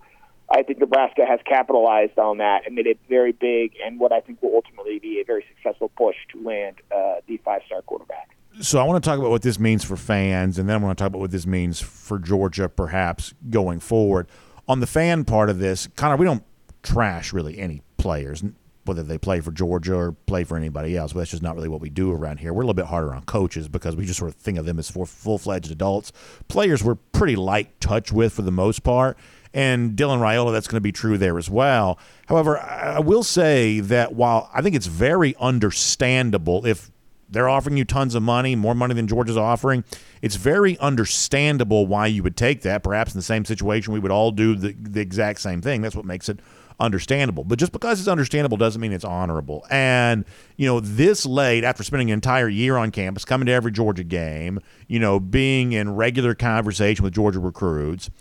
I 0.54 0.62
think 0.62 0.80
Nebraska 0.80 1.26
has 1.28 1.40
capitalized 1.46 2.20
on 2.20 2.38
that 2.38 2.66
and 2.66 2.76
made 2.76 2.86
it 2.86 3.00
very 3.10 3.32
big 3.32 3.74
and 3.84 4.00
what 4.00 4.12
I 4.12 4.22
think 4.22 4.42
will 4.44 4.54
ultimately 4.54 5.00
be 5.00 5.20
a 5.20 5.24
very 5.26 5.44
successful 5.56 5.90
push 5.98 6.16
to 6.32 6.44
land 6.44 6.76
uh, 6.96 7.16
the 7.28 7.38
five-star 7.38 7.82
quarterback. 7.82 8.38
So 8.62 8.80
I 8.80 8.84
want 8.84 9.04
to 9.04 9.10
talk 9.10 9.18
about 9.18 9.32
what 9.32 9.42
this 9.42 9.58
means 9.58 9.84
for 9.84 9.98
fans, 9.98 10.60
and 10.60 10.70
then 10.70 10.76
I 10.76 10.86
want 10.86 10.96
to 10.96 11.02
talk 11.02 11.08
about 11.08 11.22
what 11.22 11.32
this 11.32 11.48
means 11.48 11.80
for 11.82 12.20
Georgia, 12.20 12.70
perhaps 12.70 13.34
going 13.50 13.80
forward. 13.80 14.28
On 14.68 14.80
the 14.80 14.86
fan 14.86 15.26
part 15.26 15.50
of 15.50 15.58
this, 15.58 15.90
Connor, 15.96 16.18
we 16.18 16.26
don't 16.26 16.44
trash 16.84 17.34
really 17.34 17.58
any 17.58 17.82
players 17.98 18.44
whether 18.86 19.04
they 19.04 19.18
play 19.18 19.40
for 19.40 19.52
Georgia 19.52 19.96
or 19.96 20.12
play 20.12 20.44
for 20.44 20.58
anybody 20.58 20.98
else. 20.98 21.14
But 21.14 21.20
that's 21.20 21.32
just 21.32 21.44
not 21.44 21.56
really 21.56 21.70
what 21.70 21.82
we 21.82 21.90
do 21.90 22.12
around 22.12 22.40
here. 22.40 22.54
We're 22.54 22.64
a 22.64 22.66
little 22.66 22.74
bit 22.74 22.86
harder 22.86 23.14
on 23.14 23.24
coaches 23.24 23.68
because 23.68 23.96
we 23.96 24.06
just 24.06 24.20
sort 24.20 24.32
of 24.32 24.36
think 24.36 24.58
of 24.58 24.66
them 24.66 24.80
as 24.80 24.90
full 24.90 25.38
fledged 25.38 25.72
adults. 25.72 26.12
Players 26.48 26.84
we're 26.84 26.96
pretty 26.96 27.36
light 27.36 27.80
touch 27.80 28.12
with 28.12 28.34
for 28.34 28.42
the 28.42 28.52
most 28.52 28.84
part. 28.84 29.18
And 29.54 29.96
Dylan 29.96 30.20
Raiola, 30.20 30.52
that's 30.52 30.68
going 30.68 30.78
to 30.78 30.82
be 30.82 30.92
true 30.92 31.18
there 31.18 31.38
as 31.38 31.50
well. 31.50 32.00
However, 32.28 32.60
I 32.60 33.00
will 33.00 33.24
say 33.24 33.80
that 33.82 34.14
while 34.14 34.50
I 34.54 34.62
think 34.62 34.76
it's 34.76 34.88
very 34.88 35.36
understandable 35.40 36.66
if 36.66 36.90
they're 37.34 37.50
offering 37.50 37.78
you 37.78 37.84
tons 37.84 38.16
of 38.16 38.22
money, 38.22 38.56
more 38.56 38.76
money 38.76 38.94
than 38.94 39.08
Georgia's 39.08 39.38
offering. 39.38 39.84
It's 40.22 40.36
very 40.36 40.78
understandable 40.78 41.88
why 41.88 42.08
you 42.08 42.22
would 42.24 42.38
take 42.38 42.62
that. 42.62 42.84
Perhaps 42.84 43.14
in 43.14 43.18
the 43.18 43.24
same 43.24 43.44
situation, 43.44 43.92
we 43.92 44.00
would 44.00 44.12
all 44.12 44.32
do 44.32 44.56
the, 44.56 44.74
the 44.80 45.02
exact 45.02 45.42
same 45.42 45.60
thing. 45.60 45.82
That's 45.82 45.96
what 45.96 46.06
makes 46.06 46.30
it 46.30 46.40
understandable. 46.80 47.44
But 47.44 47.60
just 47.60 47.72
because 47.72 48.00
it's 48.00 48.08
understandable 48.08 48.58
doesn't 48.58 48.80
mean 48.80 48.94
it's 48.94 49.04
honorable. 49.04 49.66
And, 49.72 50.26
you 50.58 50.68
know, 50.68 50.80
this 50.80 51.26
late, 51.26 51.64
after 51.64 51.84
spending 51.84 52.12
an 52.12 52.16
entire 52.16 52.50
year 52.50 52.78
on 52.78 52.92
campus, 52.92 53.26
coming 53.26 53.48
to 53.48 53.52
every 53.52 53.72
Georgia 53.72 54.04
game, 54.04 54.60
you 54.88 55.00
know, 55.00 55.20
being 55.20 55.74
in 55.74 55.96
regular 55.96 56.36
conversation 56.36 57.04
with 57.04 57.14
Georgia 57.14 57.40
recruits, 57.40 58.12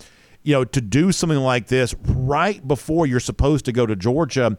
you 0.43 0.53
know, 0.53 0.65
to 0.65 0.81
do 0.81 1.13
something 1.13 1.39
like 1.39 1.69
this 1.69 1.95
right 2.05 2.67
before 2.67 3.07
you're 3.07 3.21
supposed 3.21 3.65
to 3.67 3.73
go 3.73 3.87
to 3.87 3.97
Georgia. 3.97 4.59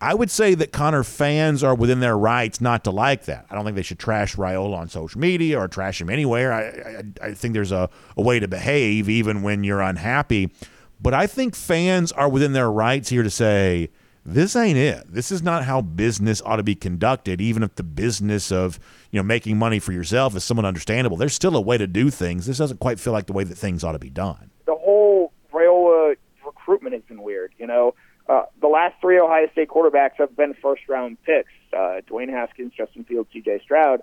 I 0.00 0.12
would 0.12 0.30
say 0.30 0.54
that 0.54 0.72
Connor 0.72 1.02
fans 1.02 1.64
are 1.64 1.74
within 1.74 2.00
their 2.00 2.18
rights 2.18 2.60
not 2.60 2.84
to 2.84 2.90
like 2.90 3.24
that. 3.24 3.46
I 3.50 3.54
don't 3.54 3.64
think 3.64 3.76
they 3.76 3.82
should 3.82 3.98
trash 3.98 4.36
Raiola 4.36 4.76
on 4.76 4.88
social 4.88 5.20
media 5.20 5.58
or 5.58 5.68
trash 5.68 6.00
him 6.00 6.10
anywhere. 6.10 6.52
I, 6.52 7.24
I, 7.24 7.28
I 7.28 7.34
think 7.34 7.54
there's 7.54 7.72
a, 7.72 7.88
a 8.16 8.22
way 8.22 8.38
to 8.38 8.46
behave 8.46 9.08
even 9.08 9.42
when 9.42 9.64
you're 9.64 9.80
unhappy. 9.80 10.52
But 11.00 11.14
I 11.14 11.26
think 11.26 11.54
fans 11.54 12.12
are 12.12 12.28
within 12.28 12.52
their 12.52 12.70
rights 12.70 13.08
here 13.08 13.22
to 13.22 13.30
say, 13.30 13.88
this 14.28 14.56
ain't 14.56 14.76
it. 14.76 15.04
This 15.08 15.30
is 15.30 15.40
not 15.40 15.64
how 15.64 15.80
business 15.80 16.42
ought 16.44 16.56
to 16.56 16.62
be 16.62 16.74
conducted, 16.74 17.40
even 17.40 17.62
if 17.62 17.76
the 17.76 17.84
business 17.84 18.50
of, 18.50 18.80
you 19.12 19.18
know, 19.18 19.22
making 19.22 19.56
money 19.56 19.78
for 19.78 19.92
yourself 19.92 20.34
is 20.34 20.42
somewhat 20.42 20.66
understandable. 20.66 21.16
There's 21.16 21.32
still 21.32 21.56
a 21.56 21.60
way 21.60 21.78
to 21.78 21.86
do 21.86 22.10
things. 22.10 22.46
This 22.46 22.58
doesn't 22.58 22.80
quite 22.80 22.98
feel 22.98 23.12
like 23.12 23.26
the 23.26 23.32
way 23.32 23.44
that 23.44 23.54
things 23.54 23.84
ought 23.84 23.92
to 23.92 23.98
be 23.98 24.10
done. 24.10 24.50
Recruitment 26.86 27.02
has 27.02 27.08
been 27.08 27.24
weird, 27.24 27.52
you 27.58 27.66
know. 27.66 27.94
Uh, 28.28 28.42
the 28.60 28.68
last 28.68 28.94
three 29.00 29.18
Ohio 29.18 29.48
State 29.52 29.68
quarterbacks 29.68 30.16
have 30.18 30.36
been 30.36 30.54
first 30.54 30.82
round 30.88 31.16
picks. 31.22 31.52
Uh, 31.72 32.00
Dwayne 32.08 32.30
Haskins, 32.30 32.72
Justin 32.76 33.04
Fields, 33.04 33.28
C.J. 33.32 33.60
Stroud. 33.62 34.02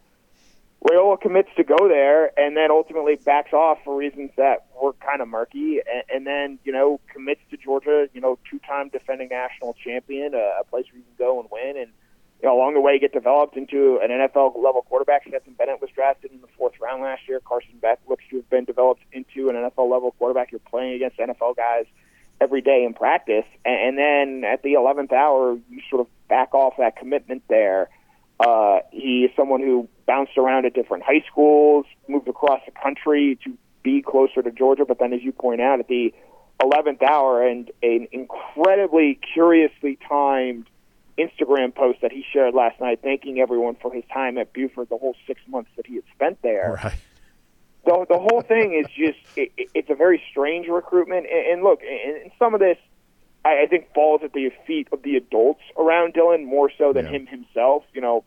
Raiola 0.84 1.20
commits 1.20 1.50
to 1.56 1.64
go 1.64 1.88
there 1.88 2.38
and 2.38 2.58
then 2.58 2.70
ultimately 2.70 3.16
backs 3.16 3.54
off 3.54 3.80
for 3.86 3.96
reasons 3.96 4.32
that 4.36 4.66
were 4.82 4.92
kind 4.94 5.22
of 5.22 5.30
murky, 5.30 5.80
and, 5.80 6.04
and 6.14 6.28
then 6.28 6.60
you 6.66 6.74
know 6.74 7.00
commits 7.14 7.40
to 7.52 7.58
Georgia, 7.58 8.10
you 8.14 8.20
know, 8.20 8.38
two-time 8.50 8.90
defending 8.90 9.30
national 9.30 9.76
champion, 9.82 10.34
a, 10.34 10.62
a 10.62 10.64
place 10.66 10.86
where 10.92 11.00
you 11.00 11.04
can 11.04 11.16
go 11.18 11.40
and 11.40 11.50
win, 11.50 11.78
and 11.78 11.92
you 12.42 12.50
know 12.50 12.56
along 12.58 12.74
the 12.74 12.82
way 12.82 13.00
get 13.00 13.14
developed 13.14 13.56
into 13.56 14.00
an 14.04 14.10
NFL 14.10 14.62
level 14.62 14.86
quarterback. 14.90 15.26
Stetson 15.26 15.54
Bennett 15.54 15.80
was 15.80 15.90
drafted 15.96 16.32
in 16.32 16.42
the 16.42 16.48
fourth 16.58 16.74
round 16.82 17.02
last 17.02 17.22
year. 17.30 17.40
Carson 17.40 17.78
Beck 17.82 18.00
looks 18.10 18.26
to 18.30 18.38
have 18.38 18.50
been 18.50 18.66
developed 18.66 19.04
into 19.14 19.50
an 19.50 19.56
NFL 19.56 19.90
level 19.90 20.12
quarterback. 20.20 20.52
You're 20.52 20.60
playing 20.60 20.96
against 20.96 21.18
NFL 21.18 21.56
guys 21.56 21.86
every 22.44 22.62
day 22.62 22.84
in 22.84 22.94
practice, 22.94 23.46
and, 23.66 23.98
and 23.98 23.98
then 23.98 24.52
at 24.52 24.62
the 24.62 24.74
11th 24.74 25.14
hour, 25.14 25.58
you 25.70 25.82
sort 25.90 26.02
of 26.02 26.08
back 26.28 26.54
off 26.54 26.74
that 26.78 26.98
commitment 26.98 27.44
there. 27.48 27.90
Uh, 28.40 28.80
he 28.92 29.24
is 29.24 29.32
someone 29.36 29.62
who 29.62 29.88
bounced 30.06 30.38
around 30.38 30.66
at 30.66 30.74
different 30.74 31.04
high 31.04 31.24
schools, 31.32 31.86
moved 32.08 32.28
across 32.28 32.60
the 32.66 32.72
country 32.72 33.38
to 33.44 33.58
be 33.84 34.02
closer 34.02 34.42
to 34.42 34.52
Georgia, 34.52 34.86
but 34.86 35.00
then, 35.00 35.14
as 35.14 35.22
you 35.22 35.32
point 35.32 35.62
out, 35.62 35.80
at 35.80 35.88
the 35.88 36.14
11th 36.62 37.02
hour, 37.02 37.46
and 37.46 37.72
an 37.82 38.08
incredibly 38.12 39.20
curiously 39.34 39.98
timed 40.08 40.68
Instagram 41.18 41.74
post 41.74 42.02
that 42.02 42.12
he 42.12 42.26
shared 42.34 42.54
last 42.54 42.80
night, 42.80 43.00
thanking 43.04 43.40
everyone 43.40 43.76
for 43.82 43.94
his 43.94 44.04
time 44.12 44.38
at 44.38 44.54
Buford, 44.54 44.90
the 44.90 44.98
whole 44.98 45.16
six 45.28 45.40
months 45.48 45.70
that 45.78 45.86
he 45.86 45.96
had 45.96 46.04
spent 46.16 46.42
there. 46.42 46.80
Right. 46.84 46.94
The, 47.86 48.06
the 48.10 48.18
whole 48.20 48.42
thing 48.42 48.74
is 48.74 48.86
just, 48.96 49.20
it, 49.36 49.52
it's 49.74 49.90
a 49.90 49.96
very 49.96 50.22
strange 50.32 50.68
recruitment. 50.68 51.26
And, 51.30 51.46
and 51.54 51.64
look, 51.64 51.82
and, 51.82 52.24
and 52.24 52.32
some 52.40 52.54
of 52.54 52.60
this, 52.60 52.78
I, 53.44 53.64
I 53.64 53.66
think, 53.68 53.94
falls 53.94 54.22
at 54.24 54.34
the 54.34 54.52
feet 54.66 54.88
of 54.92 55.04
the 55.04 55.18
adults 55.18 55.62
around 55.78 56.14
Dylan 56.14 56.46
more 56.46 56.72
so 56.78 56.94
than 56.94 57.06
Yeah. 57.06 57.12
him 57.12 57.28
himself. 57.28 57.84
You 57.94 58.02
know, 58.02 58.24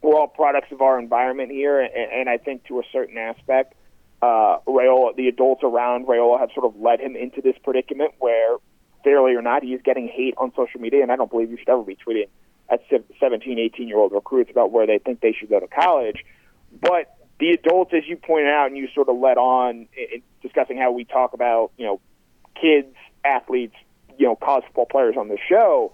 we're 0.00 0.14
all 0.14 0.28
products 0.28 0.70
of 0.70 0.80
our 0.80 0.98
environment 0.98 1.50
here, 1.50 1.80
and, 1.80 1.90
and 1.94 2.28
I 2.28 2.36
think 2.36 2.64
to 2.66 2.78
a 2.78 2.82
certain 2.92 3.18
aspect, 3.18 3.74
uh, 4.22 4.58
Raiola, 4.66 5.16
the 5.16 5.28
adults 5.28 5.62
around 5.64 6.06
Raiola 6.06 6.38
have 6.40 6.50
sort 6.54 6.66
of 6.66 6.80
led 6.80 7.00
him 7.00 7.16
into 7.16 7.40
this 7.42 7.56
predicament 7.64 8.12
where, 8.18 8.56
fairly 9.02 9.34
or 9.34 9.42
not, 9.42 9.62
he 9.62 9.74
is 9.74 9.82
getting 9.82 10.08
hate 10.08 10.34
on 10.38 10.52
social 10.54 10.80
media, 10.80 11.02
and 11.02 11.10
I 11.10 11.16
don't 11.16 11.30
believe 11.30 11.50
you 11.50 11.56
should 11.58 11.68
ever 11.68 11.82
be 11.82 11.96
tweeting 11.96 12.28
at 12.70 12.80
17, 13.20 13.58
18 13.58 13.88
year 13.88 13.98
old 13.98 14.12
recruits 14.12 14.50
about 14.50 14.70
where 14.70 14.86
they 14.86 14.98
think 14.98 15.20
they 15.20 15.32
should 15.32 15.50
go 15.50 15.60
to 15.60 15.66
college. 15.66 16.24
But 16.80 17.13
the 17.40 17.50
adults, 17.50 17.92
as 17.94 18.06
you 18.06 18.16
pointed 18.16 18.48
out, 18.48 18.66
and 18.66 18.76
you 18.76 18.88
sort 18.94 19.08
of 19.08 19.16
led 19.18 19.38
on 19.38 19.88
in 19.96 20.06
in 20.12 20.22
discussing 20.42 20.76
how 20.76 20.92
we 20.92 21.04
talk 21.04 21.32
about, 21.32 21.72
you 21.76 21.86
know, 21.86 22.00
kids, 22.60 22.94
athletes, 23.24 23.74
you 24.18 24.26
know, 24.26 24.36
college 24.36 24.64
football 24.66 24.86
players 24.86 25.16
on 25.18 25.28
the 25.28 25.38
show, 25.48 25.92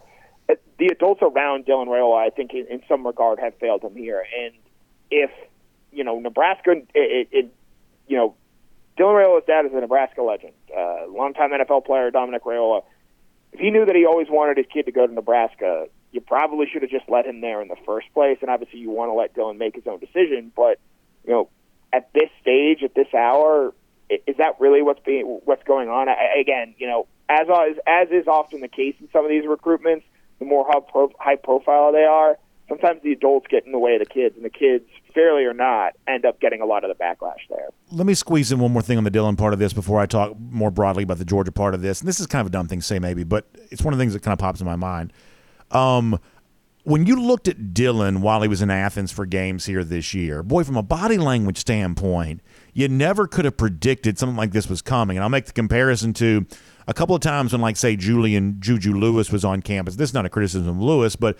uh, 0.50 0.54
the 0.78 0.86
adults 0.86 1.22
around 1.22 1.66
Dylan 1.66 1.86
Raiola, 1.86 2.26
I 2.26 2.30
think, 2.30 2.52
in, 2.52 2.66
in 2.68 2.82
some 2.88 3.06
regard, 3.06 3.38
have 3.38 3.54
failed 3.58 3.82
him 3.82 3.94
here. 3.94 4.24
And 4.38 4.54
if 5.10 5.30
you 5.92 6.04
know 6.04 6.18
Nebraska, 6.18 6.72
it, 6.72 6.88
it, 6.94 7.28
it 7.30 7.54
you 8.06 8.16
know, 8.16 8.34
Dylan 8.98 9.14
Raiola's 9.14 9.46
dad 9.46 9.66
is 9.66 9.72
a 9.72 9.80
Nebraska 9.80 10.22
legend, 10.22 10.52
uh, 10.76 11.06
longtime 11.08 11.50
NFL 11.50 11.86
player 11.86 12.10
Dominic 12.10 12.44
Raiola. 12.44 12.82
If 13.52 13.60
he 13.60 13.70
knew 13.70 13.86
that 13.86 13.96
he 13.96 14.04
always 14.04 14.28
wanted 14.28 14.58
his 14.58 14.66
kid 14.72 14.86
to 14.86 14.92
go 14.92 15.06
to 15.06 15.12
Nebraska, 15.12 15.86
you 16.12 16.20
probably 16.20 16.66
should 16.70 16.82
have 16.82 16.90
just 16.90 17.08
let 17.08 17.26
him 17.26 17.40
there 17.40 17.62
in 17.62 17.68
the 17.68 17.76
first 17.86 18.12
place. 18.12 18.38
And 18.40 18.50
obviously, 18.50 18.80
you 18.80 18.90
want 18.90 19.10
to 19.10 19.14
let 19.14 19.34
Dylan 19.34 19.58
make 19.58 19.74
his 19.74 19.86
own 19.86 19.98
decision. 20.00 20.52
But 20.54 20.78
you 21.24 21.32
know, 21.32 21.48
at 21.92 22.12
this 22.12 22.30
stage, 22.40 22.82
at 22.82 22.94
this 22.94 23.12
hour, 23.14 23.74
is 24.08 24.36
that 24.38 24.60
really 24.60 24.82
what's 24.82 25.00
being 25.04 25.40
what's 25.44 25.62
going 25.64 25.88
on? 25.88 26.08
I, 26.08 26.40
again, 26.40 26.74
you 26.78 26.86
know, 26.86 27.06
as 27.28 27.46
is 27.46 27.78
as 27.86 28.08
is 28.10 28.26
often 28.26 28.60
the 28.60 28.68
case 28.68 28.94
in 29.00 29.08
some 29.12 29.24
of 29.24 29.30
these 29.30 29.44
recruitments, 29.44 30.02
the 30.38 30.44
more 30.44 30.66
high 31.18 31.36
profile 31.36 31.92
they 31.92 32.04
are, 32.04 32.36
sometimes 32.68 33.02
the 33.02 33.12
adults 33.12 33.46
get 33.48 33.66
in 33.66 33.72
the 33.72 33.78
way 33.78 33.94
of 33.94 34.00
the 34.00 34.06
kids, 34.06 34.36
and 34.36 34.44
the 34.44 34.50
kids, 34.50 34.84
fairly 35.14 35.44
or 35.44 35.52
not, 35.52 35.94
end 36.08 36.24
up 36.24 36.40
getting 36.40 36.60
a 36.60 36.64
lot 36.64 36.84
of 36.84 36.96
the 36.96 37.04
backlash 37.04 37.48
there. 37.50 37.68
Let 37.90 38.06
me 38.06 38.14
squeeze 38.14 38.50
in 38.52 38.58
one 38.60 38.72
more 38.72 38.82
thing 38.82 38.96
on 38.96 39.04
the 39.04 39.10
Dylan 39.10 39.36
part 39.36 39.52
of 39.52 39.58
this 39.58 39.72
before 39.72 40.00
I 40.00 40.06
talk 40.06 40.38
more 40.38 40.70
broadly 40.70 41.02
about 41.02 41.18
the 41.18 41.24
Georgia 41.24 41.52
part 41.52 41.74
of 41.74 41.82
this. 41.82 42.00
And 42.00 42.08
this 42.08 42.20
is 42.20 42.26
kind 42.26 42.40
of 42.40 42.46
a 42.46 42.50
dumb 42.50 42.68
thing 42.68 42.78
to 42.78 42.84
say, 42.84 42.98
maybe, 42.98 43.24
but 43.24 43.46
it's 43.70 43.82
one 43.82 43.92
of 43.92 43.98
the 43.98 44.02
things 44.02 44.12
that 44.12 44.22
kind 44.22 44.32
of 44.32 44.38
pops 44.38 44.60
in 44.60 44.66
my 44.66 44.76
mind. 44.76 45.12
Um, 45.72 46.18
when 46.84 47.06
you 47.06 47.20
looked 47.20 47.48
at 47.48 47.58
Dylan 47.58 48.20
while 48.20 48.42
he 48.42 48.48
was 48.48 48.62
in 48.62 48.70
Athens 48.70 49.12
for 49.12 49.26
games 49.26 49.66
here 49.66 49.84
this 49.84 50.14
year, 50.14 50.42
boy, 50.42 50.64
from 50.64 50.76
a 50.76 50.82
body 50.82 51.18
language 51.18 51.58
standpoint, 51.58 52.40
you 52.72 52.88
never 52.88 53.26
could 53.26 53.44
have 53.44 53.56
predicted 53.56 54.18
something 54.18 54.36
like 54.36 54.52
this 54.52 54.68
was 54.68 54.80
coming. 54.80 55.16
And 55.16 55.24
I'll 55.24 55.30
make 55.30 55.46
the 55.46 55.52
comparison 55.52 56.12
to 56.14 56.46
a 56.86 56.94
couple 56.94 57.14
of 57.14 57.20
times 57.20 57.52
when, 57.52 57.60
like, 57.60 57.76
say, 57.76 57.96
Julian 57.96 58.56
Juju 58.60 58.94
Lewis 58.94 59.30
was 59.30 59.44
on 59.44 59.62
campus. 59.62 59.96
This 59.96 60.10
is 60.10 60.14
not 60.14 60.24
a 60.24 60.30
criticism 60.30 60.68
of 60.68 60.80
Lewis, 60.80 61.16
but 61.16 61.36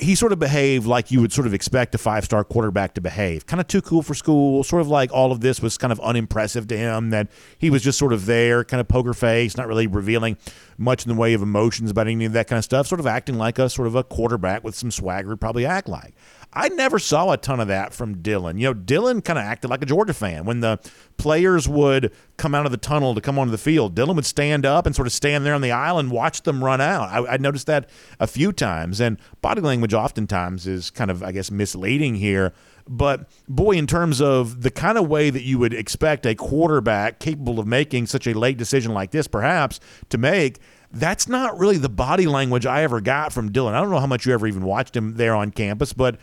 he 0.00 0.14
sort 0.14 0.32
of 0.32 0.38
behaved 0.38 0.86
like 0.86 1.10
you 1.10 1.20
would 1.20 1.32
sort 1.32 1.46
of 1.46 1.54
expect 1.54 1.94
a 1.94 1.98
five 1.98 2.24
star 2.24 2.42
quarterback 2.44 2.94
to 2.94 3.00
behave. 3.00 3.46
Kind 3.46 3.60
of 3.60 3.66
too 3.66 3.82
cool 3.82 4.02
for 4.02 4.14
school. 4.14 4.64
Sort 4.64 4.82
of 4.82 4.88
like 4.88 5.12
all 5.12 5.32
of 5.32 5.40
this 5.40 5.60
was 5.60 5.76
kind 5.76 5.92
of 5.92 6.00
unimpressive 6.00 6.66
to 6.68 6.76
him, 6.76 7.10
that 7.10 7.28
he 7.58 7.70
was 7.70 7.82
just 7.82 7.98
sort 7.98 8.12
of 8.12 8.26
there, 8.26 8.64
kind 8.64 8.80
of 8.80 8.88
poker 8.88 9.14
face, 9.14 9.56
not 9.56 9.68
really 9.68 9.86
revealing 9.86 10.36
much 10.78 11.04
in 11.04 11.12
the 11.12 11.18
way 11.18 11.34
of 11.34 11.42
emotions 11.42 11.90
about 11.90 12.08
any 12.08 12.24
of 12.24 12.32
that 12.32 12.48
kind 12.48 12.58
of 12.58 12.64
stuff, 12.64 12.86
sort 12.86 13.00
of 13.00 13.06
acting 13.06 13.36
like 13.36 13.58
a 13.58 13.68
sort 13.68 13.86
of 13.86 13.94
a 13.94 14.02
quarterback 14.02 14.64
with 14.64 14.74
some 14.74 14.90
swagger 14.90 15.28
would 15.28 15.40
probably 15.40 15.66
act 15.66 15.88
like. 15.88 16.14
I 16.52 16.68
never 16.68 16.98
saw 16.98 17.30
a 17.30 17.36
ton 17.36 17.60
of 17.60 17.68
that 17.68 17.94
from 17.94 18.16
Dylan. 18.16 18.58
You 18.58 18.68
know, 18.68 18.74
Dylan 18.74 19.24
kind 19.24 19.38
of 19.38 19.44
acted 19.44 19.70
like 19.70 19.82
a 19.82 19.86
Georgia 19.86 20.12
fan. 20.12 20.44
When 20.44 20.60
the 20.60 20.80
players 21.16 21.68
would 21.68 22.12
come 22.38 22.56
out 22.56 22.66
of 22.66 22.72
the 22.72 22.78
tunnel 22.78 23.14
to 23.14 23.20
come 23.20 23.38
onto 23.38 23.52
the 23.52 23.58
field, 23.58 23.94
Dylan 23.94 24.16
would 24.16 24.26
stand 24.26 24.66
up 24.66 24.84
and 24.84 24.94
sort 24.94 25.06
of 25.06 25.12
stand 25.12 25.46
there 25.46 25.54
on 25.54 25.60
the 25.60 25.70
aisle 25.70 25.98
and 25.98 26.10
watch 26.10 26.42
them 26.42 26.64
run 26.64 26.80
out. 26.80 27.08
I, 27.08 27.34
I 27.34 27.36
noticed 27.36 27.68
that 27.68 27.88
a 28.18 28.26
few 28.26 28.52
times. 28.52 29.00
And 29.00 29.18
body 29.42 29.60
language 29.60 29.94
oftentimes 29.94 30.66
is 30.66 30.90
kind 30.90 31.10
of, 31.10 31.22
I 31.22 31.30
guess, 31.30 31.52
misleading 31.52 32.16
here. 32.16 32.52
But 32.88 33.30
boy, 33.48 33.72
in 33.72 33.86
terms 33.86 34.20
of 34.20 34.62
the 34.62 34.70
kind 34.72 34.98
of 34.98 35.06
way 35.08 35.30
that 35.30 35.42
you 35.42 35.60
would 35.60 35.72
expect 35.72 36.26
a 36.26 36.34
quarterback 36.34 37.20
capable 37.20 37.60
of 37.60 37.68
making 37.68 38.06
such 38.06 38.26
a 38.26 38.36
late 38.36 38.58
decision 38.58 38.92
like 38.92 39.12
this, 39.12 39.28
perhaps, 39.28 39.78
to 40.08 40.18
make, 40.18 40.58
that's 40.90 41.28
not 41.28 41.56
really 41.56 41.76
the 41.76 41.88
body 41.88 42.26
language 42.26 42.66
I 42.66 42.82
ever 42.82 43.00
got 43.00 43.32
from 43.32 43.52
Dylan. 43.52 43.74
I 43.74 43.80
don't 43.80 43.90
know 43.90 44.00
how 44.00 44.08
much 44.08 44.26
you 44.26 44.32
ever 44.32 44.48
even 44.48 44.64
watched 44.64 44.96
him 44.96 45.14
there 45.14 45.36
on 45.36 45.52
campus, 45.52 45.92
but 45.92 46.18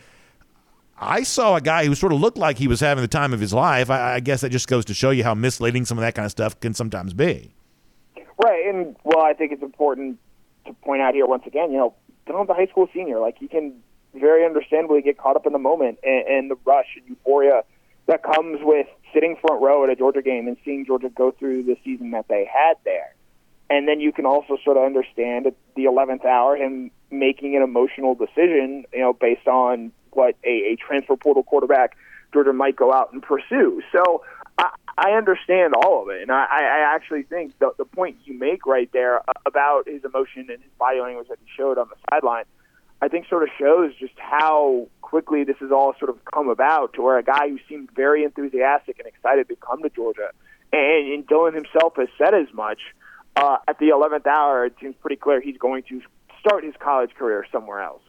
I 1.00 1.22
saw 1.22 1.56
a 1.56 1.60
guy 1.60 1.86
who 1.86 1.94
sort 1.94 2.12
of 2.12 2.20
looked 2.20 2.38
like 2.38 2.58
he 2.58 2.68
was 2.68 2.80
having 2.80 3.02
the 3.02 3.08
time 3.08 3.32
of 3.32 3.40
his 3.40 3.54
life. 3.54 3.90
I, 3.90 4.14
I 4.14 4.20
guess 4.20 4.40
that 4.40 4.50
just 4.50 4.68
goes 4.68 4.84
to 4.86 4.94
show 4.94 5.10
you 5.10 5.24
how 5.24 5.34
misleading 5.34 5.84
some 5.84 5.98
of 5.98 6.02
that 6.02 6.14
kind 6.14 6.26
of 6.26 6.32
stuff 6.32 6.58
can 6.60 6.74
sometimes 6.74 7.14
be. 7.14 7.54
Right, 8.42 8.66
and 8.66 8.96
well, 9.04 9.24
I 9.24 9.32
think 9.32 9.52
it's 9.52 9.62
important 9.62 10.18
to 10.66 10.72
point 10.72 11.02
out 11.02 11.14
here 11.14 11.26
once 11.26 11.44
again. 11.46 11.70
You 11.70 11.78
know, 11.78 11.94
Dylan's 12.26 12.50
a 12.50 12.54
high 12.54 12.66
school 12.66 12.88
senior. 12.92 13.18
Like 13.20 13.38
he 13.38 13.48
can 13.48 13.74
very 14.14 14.44
understandably 14.44 15.02
get 15.02 15.18
caught 15.18 15.36
up 15.36 15.46
in 15.46 15.52
the 15.52 15.58
moment 15.58 15.98
and, 16.02 16.26
and 16.26 16.50
the 16.50 16.56
rush 16.64 16.86
and 16.96 17.06
euphoria 17.08 17.62
that 18.06 18.22
comes 18.22 18.58
with 18.62 18.86
sitting 19.12 19.36
front 19.40 19.62
row 19.62 19.84
at 19.84 19.90
a 19.90 19.96
Georgia 19.96 20.22
game 20.22 20.48
and 20.48 20.56
seeing 20.64 20.84
Georgia 20.84 21.10
go 21.10 21.30
through 21.30 21.62
the 21.64 21.76
season 21.84 22.10
that 22.12 22.26
they 22.28 22.48
had 22.52 22.74
there. 22.84 23.14
And 23.70 23.86
then 23.86 24.00
you 24.00 24.12
can 24.12 24.24
also 24.24 24.56
sort 24.64 24.78
of 24.78 24.84
understand 24.84 25.46
at 25.46 25.54
the 25.76 25.84
11th 25.84 26.24
hour 26.24 26.56
him 26.56 26.90
making 27.10 27.54
an 27.54 27.62
emotional 27.62 28.14
decision, 28.14 28.84
you 28.92 29.00
know, 29.00 29.12
based 29.12 29.46
on 29.46 29.92
what 30.12 30.36
a, 30.44 30.72
a 30.72 30.76
transfer 30.76 31.16
portal 31.16 31.42
quarterback 31.42 31.96
Georgia 32.32 32.52
might 32.52 32.76
go 32.76 32.92
out 32.92 33.12
and 33.12 33.22
pursue. 33.22 33.82
So 33.92 34.22
I, 34.58 34.70
I 34.96 35.10
understand 35.12 35.74
all 35.74 36.02
of 36.02 36.08
it, 36.10 36.22
and 36.22 36.30
I, 36.30 36.44
I 36.44 36.94
actually 36.94 37.22
think 37.22 37.58
the, 37.58 37.70
the 37.78 37.84
point 37.84 38.16
you 38.24 38.38
make 38.38 38.66
right 38.66 38.90
there 38.92 39.20
about 39.46 39.88
his 39.88 40.04
emotion 40.04 40.48
and 40.50 40.62
his 40.62 40.72
body 40.78 41.00
language 41.00 41.28
that 41.28 41.38
he 41.44 41.50
showed 41.56 41.78
on 41.78 41.88
the 41.88 41.96
sideline, 42.10 42.44
I 43.00 43.08
think 43.08 43.28
sort 43.28 43.44
of 43.44 43.50
shows 43.58 43.92
just 43.98 44.14
how 44.16 44.88
quickly 45.00 45.44
this 45.44 45.56
has 45.60 45.70
all 45.70 45.94
sort 45.98 46.10
of 46.10 46.18
come 46.24 46.48
about 46.48 46.94
to 46.94 47.02
where 47.02 47.16
a 47.18 47.22
guy 47.22 47.48
who 47.48 47.58
seemed 47.68 47.90
very 47.94 48.24
enthusiastic 48.24 48.98
and 48.98 49.06
excited 49.06 49.48
to 49.48 49.56
come 49.56 49.82
to 49.82 49.88
Georgia, 49.90 50.30
and, 50.72 51.12
and 51.12 51.26
Dylan 51.26 51.54
himself 51.54 51.94
has 51.96 52.08
said 52.18 52.34
as 52.34 52.52
much. 52.52 52.80
Uh, 53.36 53.58
at 53.68 53.78
the 53.78 53.90
11th 53.90 54.26
hour, 54.26 54.66
it 54.66 54.74
seems 54.80 54.96
pretty 55.00 55.14
clear 55.14 55.40
he's 55.40 55.58
going 55.58 55.84
to 55.88 56.02
start 56.40 56.64
his 56.64 56.74
college 56.80 57.10
career 57.14 57.46
somewhere 57.52 57.80
else. 57.80 58.02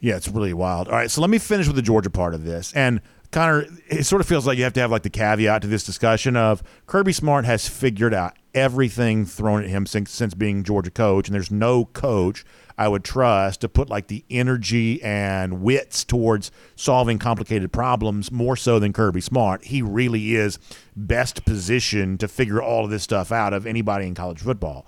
Yeah, 0.00 0.16
it's 0.16 0.28
really 0.28 0.54
wild. 0.54 0.88
All 0.88 0.94
right, 0.94 1.10
so 1.10 1.20
let 1.20 1.30
me 1.30 1.38
finish 1.38 1.66
with 1.66 1.76
the 1.76 1.82
Georgia 1.82 2.10
part 2.10 2.34
of 2.34 2.44
this. 2.44 2.72
And 2.72 3.00
Connor, 3.30 3.66
it 3.88 4.04
sort 4.04 4.20
of 4.20 4.26
feels 4.26 4.46
like 4.46 4.58
you 4.58 4.64
have 4.64 4.72
to 4.72 4.80
have 4.80 4.90
like 4.90 5.02
the 5.02 5.10
caveat 5.10 5.62
to 5.62 5.68
this 5.68 5.84
discussion 5.84 6.36
of 6.36 6.62
Kirby 6.86 7.12
Smart 7.12 7.44
has 7.44 7.68
figured 7.68 8.12
out 8.12 8.34
everything 8.54 9.24
thrown 9.24 9.62
at 9.62 9.70
him 9.70 9.86
since 9.86 10.10
since 10.10 10.34
being 10.34 10.64
Georgia 10.64 10.90
coach, 10.90 11.28
and 11.28 11.34
there's 11.34 11.50
no 11.50 11.84
coach 11.84 12.44
I 12.76 12.88
would 12.88 13.04
trust 13.04 13.60
to 13.60 13.68
put 13.68 13.88
like 13.88 14.08
the 14.08 14.24
energy 14.30 15.00
and 15.02 15.62
wits 15.62 16.02
towards 16.02 16.50
solving 16.74 17.18
complicated 17.18 17.72
problems 17.72 18.32
more 18.32 18.56
so 18.56 18.80
than 18.80 18.92
Kirby 18.92 19.20
Smart. 19.20 19.66
He 19.66 19.80
really 19.80 20.34
is 20.34 20.58
best 20.96 21.44
positioned 21.44 22.18
to 22.20 22.26
figure 22.26 22.60
all 22.60 22.84
of 22.84 22.90
this 22.90 23.04
stuff 23.04 23.30
out 23.30 23.52
of 23.52 23.64
anybody 23.64 24.06
in 24.06 24.14
college 24.14 24.40
football. 24.40 24.86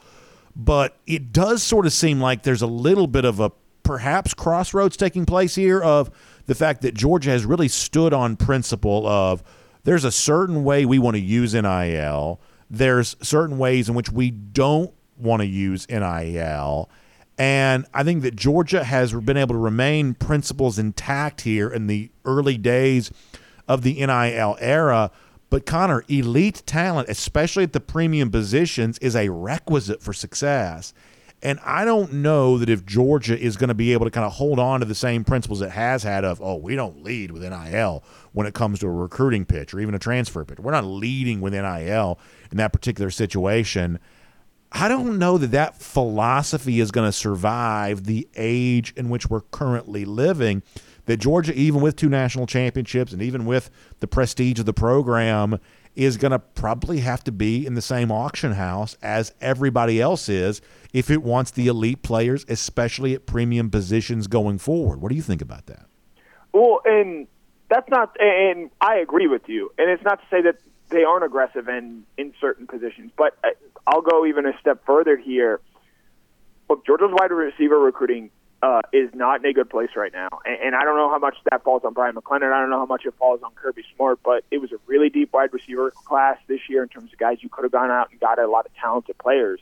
But 0.56 0.96
it 1.06 1.32
does 1.32 1.62
sort 1.62 1.86
of 1.86 1.92
seem 1.92 2.20
like 2.20 2.42
there's 2.42 2.62
a 2.62 2.66
little 2.66 3.06
bit 3.06 3.24
of 3.24 3.40
a 3.40 3.52
perhaps 3.82 4.34
crossroads 4.34 4.96
taking 4.96 5.26
place 5.26 5.54
here 5.54 5.80
of 5.80 6.10
the 6.46 6.54
fact 6.54 6.82
that 6.82 6.94
Georgia 6.94 7.30
has 7.30 7.44
really 7.44 7.68
stood 7.68 8.12
on 8.12 8.36
principle 8.36 9.06
of 9.06 9.42
there's 9.84 10.04
a 10.04 10.12
certain 10.12 10.64
way 10.64 10.84
we 10.84 10.98
want 10.98 11.16
to 11.16 11.20
use 11.20 11.54
NIL, 11.54 12.40
there's 12.70 13.16
certain 13.20 13.58
ways 13.58 13.88
in 13.88 13.94
which 13.94 14.10
we 14.10 14.30
don't 14.30 14.92
want 15.16 15.40
to 15.40 15.46
use 15.46 15.88
NIL. 15.88 16.88
And 17.38 17.86
I 17.92 18.04
think 18.04 18.22
that 18.22 18.36
Georgia 18.36 18.84
has 18.84 19.12
been 19.12 19.36
able 19.36 19.54
to 19.54 19.58
remain 19.58 20.14
principles 20.14 20.78
intact 20.78 21.42
here 21.42 21.68
in 21.68 21.86
the 21.86 22.10
early 22.24 22.58
days 22.58 23.10
of 23.66 23.82
the 23.82 23.94
NIL 23.94 24.56
era. 24.60 25.10
But 25.50 25.66
Connor, 25.66 26.04
elite 26.08 26.62
talent, 26.66 27.08
especially 27.08 27.64
at 27.64 27.72
the 27.72 27.80
premium 27.80 28.30
positions, 28.30 28.98
is 28.98 29.16
a 29.16 29.28
requisite 29.30 30.02
for 30.02 30.12
success. 30.12 30.94
And 31.42 31.58
I 31.64 31.84
don't 31.84 32.12
know 32.12 32.56
that 32.58 32.70
if 32.70 32.86
Georgia 32.86 33.36
is 33.36 33.56
going 33.56 33.68
to 33.68 33.74
be 33.74 33.92
able 33.92 34.06
to 34.06 34.12
kind 34.12 34.24
of 34.24 34.32
hold 34.32 34.60
on 34.60 34.78
to 34.78 34.86
the 34.86 34.94
same 34.94 35.24
principles 35.24 35.60
it 35.60 35.72
has 35.72 36.04
had 36.04 36.24
of, 36.24 36.40
oh, 36.40 36.56
we 36.56 36.76
don't 36.76 37.02
lead 37.02 37.32
with 37.32 37.42
NIL 37.42 38.04
when 38.32 38.46
it 38.46 38.54
comes 38.54 38.78
to 38.78 38.86
a 38.86 38.92
recruiting 38.92 39.44
pitch 39.44 39.74
or 39.74 39.80
even 39.80 39.94
a 39.94 39.98
transfer 39.98 40.44
pitch. 40.44 40.60
We're 40.60 40.70
not 40.70 40.84
leading 40.84 41.40
with 41.40 41.52
NIL 41.52 42.18
in 42.52 42.58
that 42.58 42.72
particular 42.72 43.10
situation. 43.10 43.98
I 44.70 44.86
don't 44.86 45.18
know 45.18 45.36
that 45.36 45.50
that 45.50 45.76
philosophy 45.82 46.78
is 46.78 46.92
going 46.92 47.08
to 47.08 47.12
survive 47.12 48.04
the 48.04 48.28
age 48.36 48.94
in 48.96 49.10
which 49.10 49.28
we're 49.28 49.40
currently 49.40 50.04
living. 50.04 50.62
That 51.06 51.16
Georgia, 51.16 51.52
even 51.54 51.80
with 51.80 51.96
two 51.96 52.08
national 52.08 52.46
championships 52.46 53.12
and 53.12 53.20
even 53.20 53.44
with 53.44 53.70
the 53.98 54.06
prestige 54.06 54.60
of 54.60 54.66
the 54.66 54.72
program, 54.72 55.58
is 55.96 56.16
going 56.16 56.30
to 56.30 56.38
probably 56.38 57.00
have 57.00 57.22
to 57.24 57.32
be 57.32 57.66
in 57.66 57.74
the 57.74 57.82
same 57.82 58.10
auction 58.10 58.52
house 58.52 58.96
as 59.02 59.34
everybody 59.40 60.00
else 60.00 60.28
is 60.28 60.60
if 60.92 61.10
it 61.10 61.22
wants 61.22 61.50
the 61.50 61.66
elite 61.66 62.02
players, 62.02 62.44
especially 62.48 63.14
at 63.14 63.26
premium 63.26 63.70
positions 63.70 64.26
going 64.26 64.58
forward. 64.58 65.00
What 65.02 65.10
do 65.10 65.16
you 65.16 65.22
think 65.22 65.42
about 65.42 65.66
that? 65.66 65.86
Well, 66.52 66.80
and 66.84 67.26
that's 67.68 67.88
not, 67.88 68.16
and 68.20 68.70
I 68.80 68.96
agree 68.96 69.26
with 69.26 69.48
you. 69.48 69.72
And 69.78 69.90
it's 69.90 70.04
not 70.04 70.20
to 70.20 70.26
say 70.30 70.42
that 70.42 70.56
they 70.90 71.04
aren't 71.04 71.24
aggressive 71.24 71.68
in 71.68 72.04
in 72.18 72.34
certain 72.40 72.66
positions, 72.66 73.10
but 73.16 73.36
uh, 73.42 73.48
I'll 73.86 74.02
go 74.02 74.26
even 74.26 74.46
a 74.46 74.52
step 74.60 74.84
further 74.86 75.16
here. 75.16 75.60
Look, 76.68 76.86
Georgia's 76.86 77.10
wide 77.12 77.30
receiver 77.30 77.78
recruiting 77.78 78.30
uh, 78.62 78.80
is 78.92 79.10
not 79.12 79.40
in 79.40 79.46
a 79.50 79.52
good 79.52 79.68
place 79.68 79.90
right 79.96 80.12
now. 80.12 80.28
And, 80.44 80.58
and 80.66 80.74
I 80.74 80.84
don't 80.84 80.96
know 80.96 81.10
how 81.10 81.18
much 81.18 81.36
that 81.50 81.64
falls 81.64 81.82
on 81.84 81.92
Bryan 81.92 82.14
McClendon. 82.14 82.52
I 82.52 82.60
don't 82.60 82.70
know 82.70 82.78
how 82.78 82.86
much 82.86 83.04
it 83.04 83.14
falls 83.18 83.42
on 83.42 83.50
Kirby 83.54 83.82
Smart, 83.96 84.20
but 84.24 84.44
it 84.50 84.58
was 84.58 84.70
a 84.72 84.78
really 84.86 85.10
deep 85.10 85.32
wide 85.32 85.52
receiver 85.52 85.90
class 85.90 86.38
this 86.46 86.60
year 86.68 86.82
in 86.82 86.88
terms 86.88 87.12
of 87.12 87.18
guys 87.18 87.38
you 87.40 87.48
could 87.48 87.64
have 87.64 87.72
gone 87.72 87.90
out 87.90 88.10
and 88.10 88.20
got 88.20 88.38
a 88.38 88.46
lot 88.46 88.66
of 88.66 88.74
talented 88.76 89.18
players. 89.18 89.60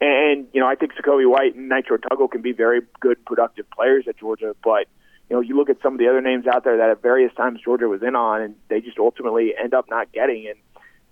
And, 0.00 0.46
you 0.52 0.60
know, 0.60 0.68
I 0.68 0.76
think 0.76 0.92
Sacovie 0.94 1.28
White 1.28 1.56
and 1.56 1.68
Nitro 1.68 1.98
Tuggle 1.98 2.30
can 2.30 2.40
be 2.40 2.52
very 2.52 2.82
good, 3.00 3.24
productive 3.24 3.68
players 3.70 4.04
at 4.06 4.16
Georgia, 4.16 4.54
but 4.62 4.86
you 5.28 5.36
know, 5.36 5.40
you 5.42 5.56
look 5.56 5.68
at 5.68 5.76
some 5.82 5.92
of 5.92 5.98
the 5.98 6.08
other 6.08 6.22
names 6.22 6.46
out 6.46 6.64
there 6.64 6.78
that 6.78 6.90
at 6.90 7.02
various 7.02 7.34
times 7.34 7.60
Georgia 7.62 7.86
was 7.86 8.02
in 8.02 8.16
on, 8.16 8.40
and 8.40 8.54
they 8.68 8.80
just 8.80 8.98
ultimately 8.98 9.52
end 9.62 9.74
up 9.74 9.86
not 9.90 10.10
getting. 10.10 10.46
And 10.46 10.56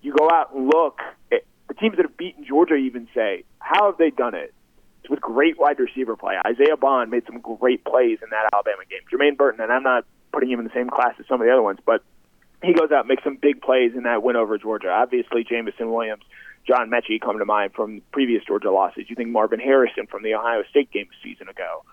you 0.00 0.14
go 0.14 0.30
out 0.30 0.54
and 0.54 0.68
look, 0.68 1.00
at 1.30 1.42
the 1.68 1.74
teams 1.74 1.96
that 1.96 2.06
have 2.06 2.16
beaten 2.16 2.44
Georgia 2.46 2.76
even 2.76 3.08
say, 3.14 3.44
how 3.58 3.90
have 3.90 3.98
they 3.98 4.10
done 4.10 4.34
it? 4.34 4.54
With 5.08 5.20
great 5.20 5.58
wide 5.58 5.78
receiver 5.78 6.16
play. 6.16 6.36
Isaiah 6.46 6.76
Bond 6.76 7.10
made 7.10 7.24
some 7.26 7.40
great 7.40 7.84
plays 7.84 8.18
in 8.22 8.30
that 8.30 8.50
Alabama 8.52 8.82
game. 8.88 9.00
Jermaine 9.10 9.36
Burton, 9.36 9.60
and 9.60 9.72
I'm 9.72 9.82
not 9.82 10.04
putting 10.32 10.50
him 10.50 10.58
in 10.58 10.64
the 10.64 10.72
same 10.74 10.90
class 10.90 11.14
as 11.18 11.26
some 11.26 11.40
of 11.40 11.46
the 11.46 11.52
other 11.52 11.62
ones, 11.62 11.78
but 11.84 12.02
he 12.62 12.72
goes 12.72 12.90
out 12.90 13.00
and 13.00 13.08
makes 13.08 13.24
some 13.24 13.36
big 13.36 13.60
plays 13.60 13.92
in 13.94 14.04
that 14.04 14.22
win 14.22 14.36
over 14.36 14.58
Georgia. 14.58 14.88
Obviously, 14.88 15.44
Jameson 15.44 15.90
Williams, 15.92 16.22
John 16.66 16.90
Metchie 16.90 17.20
come 17.20 17.38
to 17.38 17.44
mind 17.44 17.72
from 17.74 18.02
previous 18.12 18.44
Georgia 18.44 18.70
losses. 18.70 19.04
You 19.08 19.16
think 19.16 19.28
Marvin 19.30 19.60
Harrison 19.60 20.06
from 20.06 20.22
the 20.22 20.34
Ohio 20.34 20.62
State 20.70 20.90
game 20.90 21.06
a 21.12 21.26
season 21.26 21.48
ago. 21.48 21.84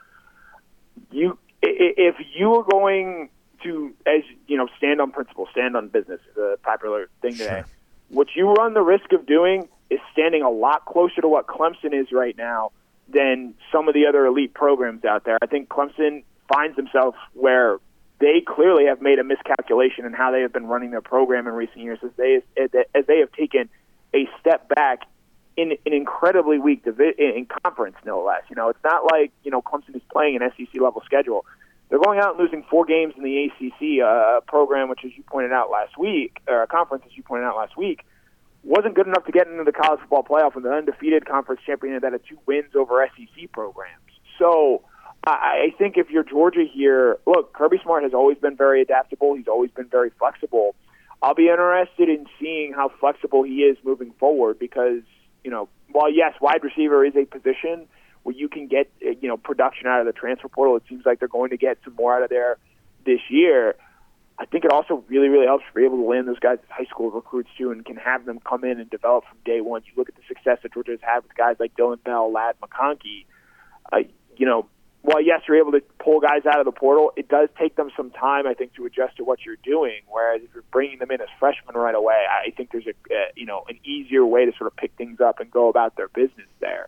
You, 1.11 1.37
if 1.61 2.15
you 2.35 2.55
are 2.55 2.63
going 2.63 3.29
to, 3.63 3.93
as 4.05 4.23
you 4.47 4.57
know, 4.57 4.67
stand 4.77 4.99
on 4.99 5.11
principle, 5.11 5.47
stand 5.51 5.75
on 5.75 5.89
business, 5.89 6.19
the 6.35 6.57
popular 6.63 7.09
thing 7.21 7.33
today. 7.33 7.45
Sure. 7.45 7.65
What 8.09 8.27
you 8.35 8.51
run 8.51 8.73
the 8.73 8.81
risk 8.81 9.11
of 9.13 9.25
doing 9.25 9.67
is 9.89 9.99
standing 10.11 10.41
a 10.43 10.49
lot 10.49 10.85
closer 10.85 11.21
to 11.21 11.27
what 11.27 11.47
Clemson 11.47 11.93
is 11.93 12.11
right 12.11 12.37
now 12.37 12.71
than 13.13 13.53
some 13.71 13.87
of 13.87 13.93
the 13.93 14.05
other 14.07 14.25
elite 14.25 14.53
programs 14.53 15.05
out 15.05 15.23
there. 15.25 15.37
I 15.41 15.45
think 15.45 15.69
Clemson 15.69 16.23
finds 16.53 16.75
themselves 16.75 17.17
where 17.33 17.77
they 18.19 18.41
clearly 18.45 18.85
have 18.85 19.01
made 19.01 19.19
a 19.19 19.23
miscalculation 19.23 20.05
in 20.05 20.13
how 20.13 20.31
they 20.31 20.41
have 20.41 20.53
been 20.53 20.67
running 20.67 20.91
their 20.91 21.01
program 21.01 21.47
in 21.47 21.53
recent 21.53 21.79
years 21.79 21.99
as 22.03 22.11
they 22.17 22.41
as 22.57 23.05
they 23.05 23.19
have 23.19 23.31
taken 23.33 23.69
a 24.13 24.29
step 24.39 24.69
back 24.69 25.03
in 25.55 25.71
an 25.85 25.93
incredibly 25.93 26.57
weak 26.59 26.83
divi- 26.83 27.13
in 27.17 27.45
conference, 27.63 27.95
no 28.05 28.23
less. 28.23 28.41
You 28.49 28.55
know, 28.55 28.69
it's 28.69 28.83
not 28.83 29.03
like 29.11 29.31
you 29.43 29.51
know 29.51 29.61
Clemson 29.61 29.95
is 29.95 30.01
playing 30.11 30.35
an 30.41 30.51
SEC 30.57 30.81
level 30.81 31.01
schedule. 31.05 31.45
They're 31.89 31.99
going 31.99 32.19
out 32.19 32.35
and 32.35 32.39
losing 32.39 32.63
four 32.63 32.85
games 32.85 33.13
in 33.17 33.23
the 33.23 33.45
ACC 33.45 34.03
uh, 34.03 34.39
program, 34.47 34.89
which, 34.89 35.01
as 35.05 35.11
you 35.15 35.23
pointed 35.23 35.51
out 35.51 35.69
last 35.69 35.97
week, 35.97 36.41
or 36.47 36.63
a 36.63 36.67
conference, 36.67 37.03
as 37.05 37.15
you 37.15 37.23
pointed 37.23 37.45
out 37.45 37.55
last 37.55 37.77
week, 37.77 38.03
wasn't 38.63 38.95
good 38.95 39.07
enough 39.07 39.25
to 39.25 39.31
get 39.31 39.47
into 39.47 39.63
the 39.63 39.71
college 39.71 39.99
football 40.01 40.23
playoff 40.23 40.55
and 40.55 40.63
the 40.63 40.71
undefeated 40.71 41.25
conference 41.25 41.61
champion 41.65 41.99
that 42.01 42.13
had 42.13 42.21
two 42.27 42.37
wins 42.45 42.75
over 42.75 43.07
SEC 43.15 43.51
programs. 43.51 43.99
So 44.39 44.83
I 45.25 45.73
think 45.77 45.97
if 45.97 46.09
you're 46.09 46.23
Georgia 46.23 46.65
here, 46.71 47.17
look, 47.25 47.53
Kirby 47.53 47.77
Smart 47.83 48.03
has 48.03 48.13
always 48.13 48.37
been 48.37 48.57
very 48.57 48.81
adaptable. 48.81 49.35
He's 49.35 49.47
always 49.47 49.71
been 49.71 49.87
very 49.87 50.11
flexible. 50.19 50.75
I'll 51.21 51.35
be 51.35 51.47
interested 51.47 52.09
in 52.09 52.25
seeing 52.39 52.73
how 52.73 52.89
flexible 52.99 53.43
he 53.43 53.59
is 53.61 53.77
moving 53.83 54.11
forward 54.19 54.59
because, 54.59 55.01
you 55.43 55.51
know, 55.51 55.69
while 55.91 56.11
yes, 56.11 56.33
wide 56.41 56.61
receiver 56.63 57.05
is 57.05 57.15
a 57.15 57.25
position 57.25 57.87
where 58.23 58.35
you 58.35 58.49
can 58.49 58.67
get, 58.67 58.91
you 58.99 59.29
know, 59.29 59.37
production 59.37 59.87
out 59.87 60.01
of 60.01 60.05
the 60.05 60.11
transfer 60.11 60.49
portal, 60.49 60.75
it 60.75 60.83
seems 60.89 61.05
like 61.05 61.19
they're 61.19 61.29
going 61.29 61.51
to 61.51 61.57
get 61.57 61.77
some 61.85 61.95
more 61.95 62.15
out 62.15 62.23
of 62.23 62.29
there 62.29 62.57
this 63.05 63.21
year. 63.29 63.75
I 64.39 64.45
think 64.45 64.65
it 64.65 64.71
also 64.71 65.03
really, 65.07 65.29
really 65.29 65.45
helps 65.45 65.63
for 65.71 65.79
able 65.79 65.97
to 65.97 66.03
land 66.03 66.27
those 66.27 66.39
guys 66.39 66.57
as 66.63 66.69
high 66.69 66.89
school 66.89 67.11
recruits 67.11 67.49
too, 67.57 67.71
and 67.71 67.85
can 67.85 67.97
have 67.97 68.25
them 68.25 68.39
come 68.39 68.63
in 68.63 68.79
and 68.79 68.89
develop 68.89 69.25
from 69.25 69.37
day 69.45 69.61
one. 69.61 69.83
You 69.85 69.93
look 69.95 70.09
at 70.09 70.15
the 70.15 70.23
success 70.27 70.59
that 70.63 70.73
Georgia 70.73 70.91
has 70.91 70.99
had 71.01 71.23
with 71.23 71.35
guys 71.35 71.57
like 71.59 71.75
Dillon 71.75 71.99
Bell, 72.03 72.31
Ladd 72.31 72.55
McConkey. 72.59 73.25
Uh, 73.91 73.99
you 74.35 74.45
know, 74.47 74.67
while 75.03 75.21
yes, 75.21 75.41
you're 75.47 75.57
able 75.57 75.73
to 75.73 75.81
pull 75.99 76.19
guys 76.19 76.45
out 76.47 76.59
of 76.59 76.65
the 76.65 76.71
portal, 76.71 77.11
it 77.15 77.27
does 77.27 77.49
take 77.59 77.75
them 77.75 77.91
some 77.95 78.09
time, 78.09 78.47
I 78.47 78.53
think, 78.53 78.73
to 78.75 78.85
adjust 78.85 79.17
to 79.17 79.23
what 79.23 79.45
you're 79.45 79.57
doing. 79.63 80.01
Whereas 80.09 80.41
if 80.43 80.49
you're 80.53 80.63
bringing 80.71 80.97
them 80.97 81.11
in 81.11 81.21
as 81.21 81.27
freshmen 81.39 81.75
right 81.75 81.93
away, 81.93 82.25
I 82.29 82.51
think 82.51 82.71
there's 82.71 82.87
a 82.87 83.13
uh, 83.13 83.25
you 83.35 83.45
know 83.45 83.65
an 83.69 83.77
easier 83.83 84.25
way 84.25 84.45
to 84.45 84.51
sort 84.57 84.67
of 84.67 84.75
pick 84.77 84.93
things 84.97 85.19
up 85.19 85.41
and 85.41 85.51
go 85.51 85.67
about 85.67 85.95
their 85.95 86.07
business 86.07 86.47
there. 86.59 86.87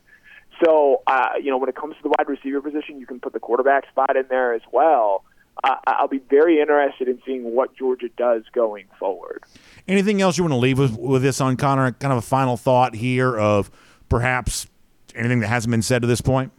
So, 0.63 1.03
uh, 1.05 1.31
you 1.41 1.51
know, 1.51 1.57
when 1.57 1.69
it 1.69 1.75
comes 1.75 1.95
to 1.97 2.03
the 2.03 2.09
wide 2.17 2.29
receiver 2.29 2.61
position, 2.61 2.99
you 2.99 3.05
can 3.05 3.19
put 3.19 3.33
the 3.33 3.39
quarterback 3.39 3.89
spot 3.89 4.15
in 4.15 4.25
there 4.29 4.53
as 4.53 4.61
well. 4.71 5.25
Uh, 5.63 5.75
I'll 5.87 6.07
be 6.07 6.21
very 6.29 6.59
interested 6.59 7.07
in 7.07 7.21
seeing 7.25 7.55
what 7.55 7.75
Georgia 7.75 8.09
does 8.17 8.43
going 8.53 8.85
forward. 8.99 9.43
Anything 9.87 10.21
else 10.21 10.37
you 10.37 10.43
want 10.43 10.53
to 10.53 10.57
leave 10.57 10.77
with, 10.77 10.97
with 10.97 11.21
this 11.21 11.39
on 11.41 11.57
Connor? 11.57 11.91
Kind 11.93 12.11
of 12.11 12.19
a 12.19 12.21
final 12.21 12.57
thought 12.57 12.93
here 12.95 13.37
of 13.37 13.71
perhaps 14.09 14.67
anything 15.15 15.39
that 15.39 15.47
hasn't 15.47 15.71
been 15.71 15.81
said 15.81 16.01
to 16.01 16.07
this 16.07 16.21
point? 16.21 16.51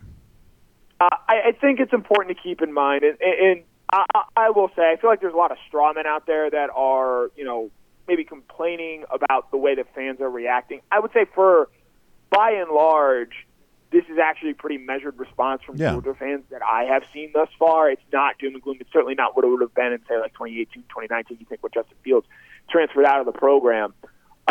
Uh, 0.99 1.09
I, 1.29 1.49
I 1.49 1.53
think 1.53 1.79
it's 1.79 1.93
important 1.93 2.37
to 2.37 2.43
keep 2.43 2.63
in 2.63 2.73
mind, 2.73 3.05
and, 3.05 3.21
and 3.21 3.63
I, 3.93 4.05
I 4.37 4.51
will 4.51 4.71
say, 4.75 4.91
I 4.91 4.97
feel 4.97 5.11
like 5.11 5.21
there's 5.21 5.35
a 5.35 5.37
lot 5.37 5.53
of 5.53 5.59
strawmen 5.71 6.07
out 6.07 6.27
there 6.27 6.51
that 6.51 6.71
are, 6.75 7.31
you 7.37 7.45
know, 7.45 7.71
maybe 8.09 8.25
complaining 8.25 9.05
about 9.11 9.51
the 9.51 9.57
way 9.59 9.75
that 9.75 9.95
fans 9.95 10.21
are 10.21 10.31
reacting. 10.31 10.81
I 10.91 11.01
would 11.01 11.13
say, 11.13 11.27
for 11.35 11.69
by 12.31 12.53
and 12.53 12.71
large, 12.71 13.47
this 13.91 14.05
is 14.11 14.19
actually 14.19 14.51
a 14.51 14.55
pretty 14.55 14.79
measured 14.79 15.19
response 15.19 15.63
from 15.63 15.77
yeah. 15.77 15.93
Georgia 15.93 16.15
fans 16.15 16.45
that 16.51 16.63
I 16.63 16.85
have 16.85 17.05
seen 17.13 17.31
thus 17.33 17.49
far. 17.59 17.91
It's 17.91 18.03
not 18.13 18.39
doom 18.39 18.55
and 18.55 18.63
gloom. 18.63 18.79
It's 18.81 18.93
certainly 18.93 19.15
not 19.15 19.37
what 19.37 19.45
it 19.45 19.49
would 19.49 19.61
have 19.61 19.75
been 19.75 19.93
in, 19.93 20.01
say, 20.09 20.19
like 20.19 20.33
2018, 20.33 20.83
2019. 20.85 21.39
You 21.41 21.47
think 21.47 21.63
with 21.63 21.75
Justin 21.75 21.97
Fields 22.03 22.27
transferred 22.71 23.05
out 23.05 23.21
of 23.21 23.27
the 23.27 23.33
program. 23.33 23.95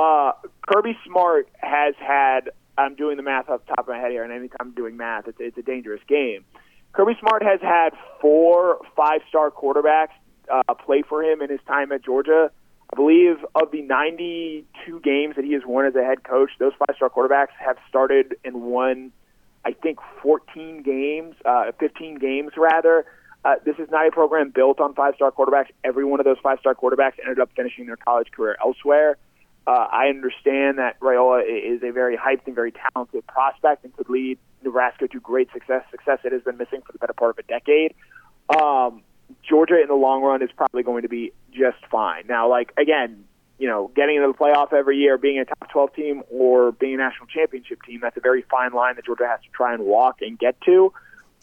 Uh, 0.02 0.34
Kirby 0.68 0.98
Smart 1.06 1.50
has 1.58 1.96
had, 2.00 2.52
I'm 2.78 2.96
doing 2.96 3.18
the 3.18 3.24
math 3.24 3.50
off 3.50 3.62
the 3.66 3.76
top 3.76 3.88
of 3.88 3.88
my 3.88 3.98
head 3.98 4.12
here, 4.12 4.24
and 4.24 4.32
anytime 4.32 4.58
I'm 4.60 4.72
doing 4.72 4.98
math, 4.98 5.28
it's, 5.28 5.38
it's 5.40 5.58
a 5.58 5.62
dangerous 5.62 6.02
game. 6.08 6.46
Kirby 6.94 7.14
Smart 7.20 7.44
has 7.44 7.60
had 7.62 7.90
four 8.22 8.80
five 8.96 9.22
star 9.28 9.52
quarterbacks 9.52 10.16
uh, 10.50 10.74
play 10.76 11.02
for 11.02 11.24
him 11.24 11.42
in 11.42 11.50
his 11.50 11.60
time 11.68 11.92
at 11.92 12.04
Georgia. 12.04 12.52
I 12.92 12.96
believe 12.96 13.38
of 13.56 13.72
the 13.72 13.82
92 13.82 15.00
games 15.02 15.36
that 15.36 15.44
he 15.44 15.54
has 15.54 15.64
won 15.66 15.86
as 15.86 15.96
a 15.96 16.04
head 16.04 16.24
coach, 16.24 16.52
those 16.60 16.74
five 16.80 16.96
star 16.96 17.10
quarterbacks 17.10 17.54
have 17.60 17.78
started 17.90 18.38
and 18.46 18.62
won 18.62 19.12
I 19.66 19.74
think 19.74 20.00
14 20.22 20.84
games, 20.84 21.36
uh, 21.44 21.72
15 21.80 22.16
games 22.20 22.52
rather. 22.56 23.06
Uh, 23.44 23.56
this 23.64 23.76
is 23.78 23.90
not 23.92 24.08
a 24.08 24.12
program 24.12 24.50
built 24.50 24.80
on 24.80 24.94
five-star 24.94 25.32
quarterbacks. 25.32 25.68
Every 25.84 26.06
one 26.06 26.20
of 26.20 26.26
those 26.26 26.38
five-star 26.42 26.76
quarterbacks 26.76 27.14
ended 27.22 27.40
up 27.40 27.50
finishing 27.56 27.86
their 27.86 27.98
college 27.98 28.32
career 28.32 28.58
elsewhere. 28.60 29.18
Uh, 29.68 29.88
I 29.92 30.08
understand 30.08 30.78
that 30.78 31.00
Raiola 31.00 31.44
is 31.44 31.82
a 31.84 31.92
very 31.92 32.18
hyped 32.18 32.46
and 32.46 32.54
very 32.54 32.72
talented 32.94 33.26
prospect 33.26 33.84
and 33.84 33.96
could 33.96 34.10
lead 34.10 34.38
Nebraska 34.64 35.08
to 35.08 35.20
great 35.20 35.52
success, 35.52 35.84
success 35.90 36.20
it 36.24 36.32
has 36.32 36.44
been 36.44 36.58
missing 36.58 36.82
for 36.82 36.92
the 36.92 37.00
better 37.00 37.14
part 37.14 37.32
of 37.32 37.40
a 37.40 37.44
decade. 37.44 37.96
Um, 38.50 39.02
Georgia 39.48 39.82
in 39.82 39.88
the 39.88 39.96
long 39.96 40.22
run 40.22 40.44
is 40.44 40.52
probably 40.56 40.84
going 40.84 41.02
to 41.02 41.10
be 41.10 41.32
just 41.52 41.84
fine. 41.90 42.26
Now, 42.28 42.48
like 42.48 42.74
again, 42.78 43.26
you 43.58 43.68
know, 43.68 43.92
getting 43.96 44.18
into 44.18 44.28
the 44.28 44.34
playoff 44.34 44.74
every 44.74 44.98
year, 44.98 45.18
being 45.18 45.40
a 45.40 45.46
top 45.46 45.70
12 45.72 45.94
team, 45.94 46.24
or 46.30 46.72
being 46.74 46.96
a 46.96 46.98
national 46.98 47.28
championship 47.28 47.82
team. 47.84 48.00
That's 48.02 48.18
a 48.18 48.22
very 48.22 48.44
fine 48.44 48.74
line 48.74 48.96
that 48.96 49.06
Georgia 49.06 49.28
has 49.28 49.40
to 49.42 49.50
try 49.50 49.74
and 49.74 49.84
walk 49.84 50.18
and 50.22 50.38
get 50.38 50.60
to. 50.62 50.92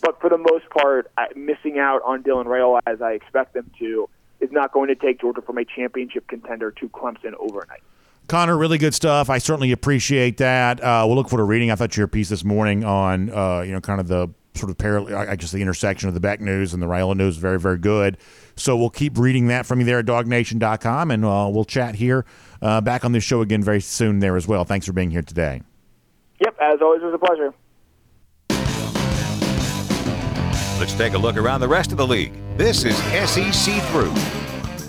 But 0.03 0.21
for 0.21 0.29
the 0.29 0.39
most 0.39 0.69
part, 0.71 1.11
missing 1.37 1.79
out 1.79 2.03
on 2.05 2.23
Dylan 2.23 2.47
Raiola 2.47 2.81
as 2.87 3.01
I 3.01 3.13
expect 3.13 3.55
them 3.55 3.71
to 3.79 4.09
is 4.41 4.51
not 4.51 4.73
going 4.73 4.89
to 4.89 4.97
take 4.97 5.21
Georgia 5.21 5.41
from 5.41 5.59
a 5.59 5.65
championship 5.65 6.27
contender 6.27 6.73
to 6.73 6.89
Clemson 6.89 7.35
overnight. 7.39 7.83
Connor, 8.29 8.57
really 8.57 8.79
good 8.79 8.95
stuff. 8.95 9.31
I 9.31 9.39
certainly 9.39 9.73
appreciate 9.73 10.39
that. 10.39 10.83
Uh, 10.83 11.05
we'll 11.07 11.17
look 11.17 11.29
forward 11.29 11.43
to 11.43 11.47
reading. 11.47 11.71
I 11.71 11.77
thought 11.77 11.97
your 11.97 12.09
piece 12.09 12.29
this 12.29 12.45
morning 12.45 12.85
on, 12.85 13.31
uh, 13.31 13.61
you 13.61 13.73
know, 13.73 13.81
kind 13.81 14.01
of 14.01 14.09
the 14.09 14.29
sort 14.55 14.71
of 14.71 14.79
parallel, 14.79 15.17
I 15.17 15.37
guess 15.37 15.53
the 15.53 15.63
intersection 15.63 16.09
of 16.09 16.15
the 16.15 16.21
Beck 16.21 16.41
News 16.41 16.75
and 16.75 16.83
the 16.83 16.87
Raiola 16.87 17.17
News 17.17 17.37
is 17.37 17.41
very, 17.41 17.59
very 17.59 17.79
good. 17.79 18.19
So 18.57 18.77
we'll 18.77 18.91
keep 18.91 19.19
reading 19.19 19.49
that 19.49 19.67
from 19.67 19.81
you 19.81 19.87
there 19.87 20.01
at 20.01 20.07
dawgnation.com, 20.07 21.11
and 21.11 21.25
uh, 21.25 21.49
we'll 21.51 21.65
chat 21.65 21.95
here 21.95 22.25
uh, 22.61 22.81
back 22.81 23.05
on 23.05 23.13
this 23.13 23.25
show 23.25 23.41
again 23.41 23.63
very 23.63 23.81
soon 23.81 24.19
there 24.19 24.37
as 24.37 24.47
well. 24.47 24.65
Thanks 24.65 24.87
for 24.87 24.93
being 24.93 25.11
here 25.11 25.23
today. 25.23 25.63
Yep, 26.41 26.57
as 26.61 26.81
always, 26.83 27.03
it 27.03 27.07
was 27.07 27.15
a 27.15 27.19
pleasure. 27.19 27.55
Let's 30.79 30.95
take 30.95 31.15
a 31.15 31.19
look 31.19 31.37
around 31.37 31.61
the 31.61 31.69
rest 31.69 31.93
of 31.93 31.99
the 31.99 32.07
league. 32.07 32.33
This 32.57 32.85
is 32.85 32.97
SEC 32.97 33.81
Through. 33.91 34.13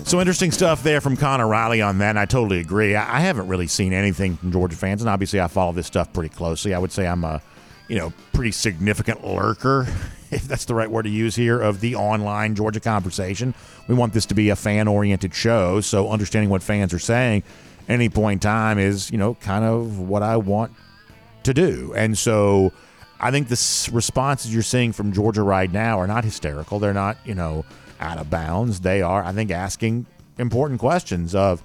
So 0.04 0.20
interesting 0.20 0.50
stuff 0.50 0.82
there 0.82 1.00
from 1.00 1.16
Connor 1.16 1.48
Riley 1.48 1.80
on 1.80 1.98
that, 1.98 2.10
and 2.10 2.18
I 2.18 2.26
totally 2.26 2.60
agree. 2.60 2.94
I, 2.94 3.18
I 3.18 3.20
haven't 3.20 3.48
really 3.48 3.68
seen 3.68 3.92
anything 3.92 4.36
from 4.36 4.52
Georgia 4.52 4.76
fans, 4.76 5.00
and 5.00 5.08
obviously 5.08 5.40
I 5.40 5.46
follow 5.46 5.72
this 5.72 5.86
stuff 5.86 6.12
pretty 6.12 6.34
closely. 6.34 6.74
I 6.74 6.78
would 6.78 6.92
say 6.92 7.06
I'm 7.06 7.24
a, 7.24 7.40
you 7.88 7.96
know, 7.96 8.12
pretty 8.32 8.52
significant 8.52 9.26
lurker, 9.26 9.86
if 10.30 10.42
that's 10.42 10.64
the 10.64 10.74
right 10.74 10.90
word 10.90 11.02
to 11.02 11.10
use 11.10 11.36
here, 11.36 11.60
of 11.60 11.80
the 11.80 11.94
online 11.96 12.54
Georgia 12.54 12.80
conversation. 12.80 13.54
We 13.88 13.94
want 13.94 14.12
this 14.12 14.26
to 14.26 14.34
be 14.34 14.50
a 14.50 14.56
fan-oriented 14.56 15.34
show, 15.34 15.80
so 15.80 16.10
understanding 16.10 16.50
what 16.50 16.62
fans 16.62 16.94
are 16.94 16.98
saying 16.98 17.42
at 17.88 17.92
any 17.92 18.08
point 18.08 18.34
in 18.34 18.40
time 18.40 18.78
is, 18.78 19.10
you 19.10 19.18
know, 19.18 19.34
kind 19.34 19.64
of 19.64 19.98
what 19.98 20.22
I 20.22 20.36
want 20.36 20.72
to 21.44 21.54
do. 21.54 21.92
And 21.94 22.16
so 22.16 22.72
I 23.20 23.30
think 23.30 23.48
the 23.48 23.90
responses 23.92 24.52
you're 24.52 24.62
seeing 24.62 24.92
from 24.92 25.12
Georgia 25.12 25.42
right 25.42 25.70
now 25.70 26.00
are 26.00 26.06
not 26.06 26.24
hysterical. 26.24 26.78
They're 26.78 26.94
not, 26.94 27.18
you 27.24 27.34
know, 27.34 27.64
out 28.00 28.18
of 28.18 28.30
bounds. 28.30 28.80
They 28.80 29.02
are, 29.02 29.22
I 29.22 29.32
think, 29.32 29.50
asking 29.50 30.06
important 30.38 30.80
questions 30.80 31.34
of 31.34 31.62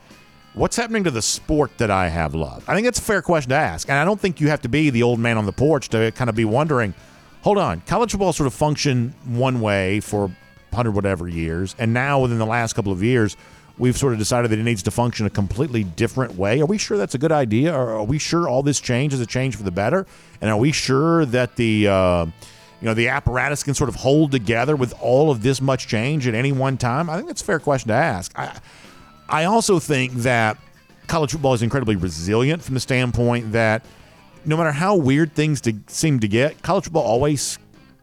what's 0.54 0.76
happening 0.76 1.04
to 1.04 1.12
the 1.12 1.22
sport 1.22 1.78
that 1.78 1.92
I 1.92 2.10
have 2.10 2.34
loved. 2.34 2.68
I 2.70 2.76
think 2.76 2.88
it's 2.88 3.00
a 3.00 3.04
fair 3.04 3.22
question 3.22 3.50
to 3.50 3.56
ask. 3.56 3.90
And 3.90 3.98
I 3.98 4.06
don't 4.06 4.20
think 4.20 4.42
you 4.42 4.50
have 4.50 4.62
to 4.64 4.70
be 4.70 4.90
the 4.90 5.04
old 5.04 5.20
man 5.20 5.38
on 5.38 5.46
the 5.46 5.52
porch 5.52 5.90
to 5.90 6.12
kind 6.12 6.30
of 6.30 6.36
be 6.36 6.46
wondering, 6.46 6.94
hold 7.42 7.58
on, 7.58 7.82
college 7.82 8.12
football 8.12 8.34
sort 8.34 8.48
of 8.48 8.54
functioned 8.54 9.14
one 9.26 9.62
way 9.62 10.00
for 10.00 10.22
100 10.22 10.92
whatever 10.92 11.28
years. 11.28 11.76
And 11.80 11.94
now 11.94 12.22
within 12.22 12.38
the 12.38 12.46
last 12.46 12.74
couple 12.74 12.92
of 12.92 13.04
years, 13.04 13.38
we've 13.78 13.98
sort 13.98 14.14
of 14.14 14.20
decided 14.20 14.52
that 14.52 14.60
it 14.60 14.64
needs 14.64 14.84
to 14.84 14.92
function 14.92 15.26
a 15.26 15.30
completely 15.30 15.84
different 15.84 16.36
way. 16.36 16.62
Are 16.62 16.66
we 16.66 16.78
sure 16.78 16.98
that's 16.98 17.16
a 17.16 17.20
good 17.20 17.32
idea? 17.32 17.74
Or 17.74 17.92
are 17.92 18.04
we 18.04 18.20
sure 18.20 18.48
all 18.48 18.62
this 18.62 18.80
change 18.80 19.14
is 19.14 19.22
a 19.22 19.26
change 19.26 19.56
for 19.56 19.64
the 19.64 19.72
better? 19.72 20.06
And 20.42 20.52
are 20.52 20.58
we 20.58 20.72
sure 20.72 21.26
that 21.26 21.56
the 21.56 21.88
uh, 21.88 22.26
you 22.26 22.86
know 22.86 22.94
the 22.94 23.08
apparatus 23.08 23.64
can 23.64 23.74
sort 23.74 23.90
of 23.90 23.96
hold 23.96 24.32
together 24.32 24.76
with 24.76 24.94
all 25.02 25.32
of 25.32 25.42
this 25.42 25.62
much 25.62 25.88
change 25.88 26.28
at 26.28 26.36
any 26.36 26.52
one 26.52 26.78
time? 26.78 27.10
I 27.10 27.16
think 27.16 27.28
that's 27.28 27.42
a 27.42 27.46
fair 27.46 27.60
question 27.60 27.88
to 27.90 27.96
ask. 27.96 28.38
I 28.38 28.60
I 29.30 29.46
also 29.46 29.80
think 29.80 30.14
that 30.16 30.58
college 31.08 31.32
football 31.32 31.54
is 31.54 31.62
incredibly 31.62 31.96
resilient 31.96 32.64
from 32.64 32.74
the 32.74 32.80
standpoint 32.80 33.52
that 33.52 33.86
no 34.46 34.58
matter 34.58 34.72
how 34.72 34.96
weird 34.96 35.34
things 35.34 35.62
to 35.62 35.74
seem 35.88 36.20
to 36.20 36.28
get, 36.28 36.62
college 36.62 36.86
football 36.86 37.04
always 37.04 37.60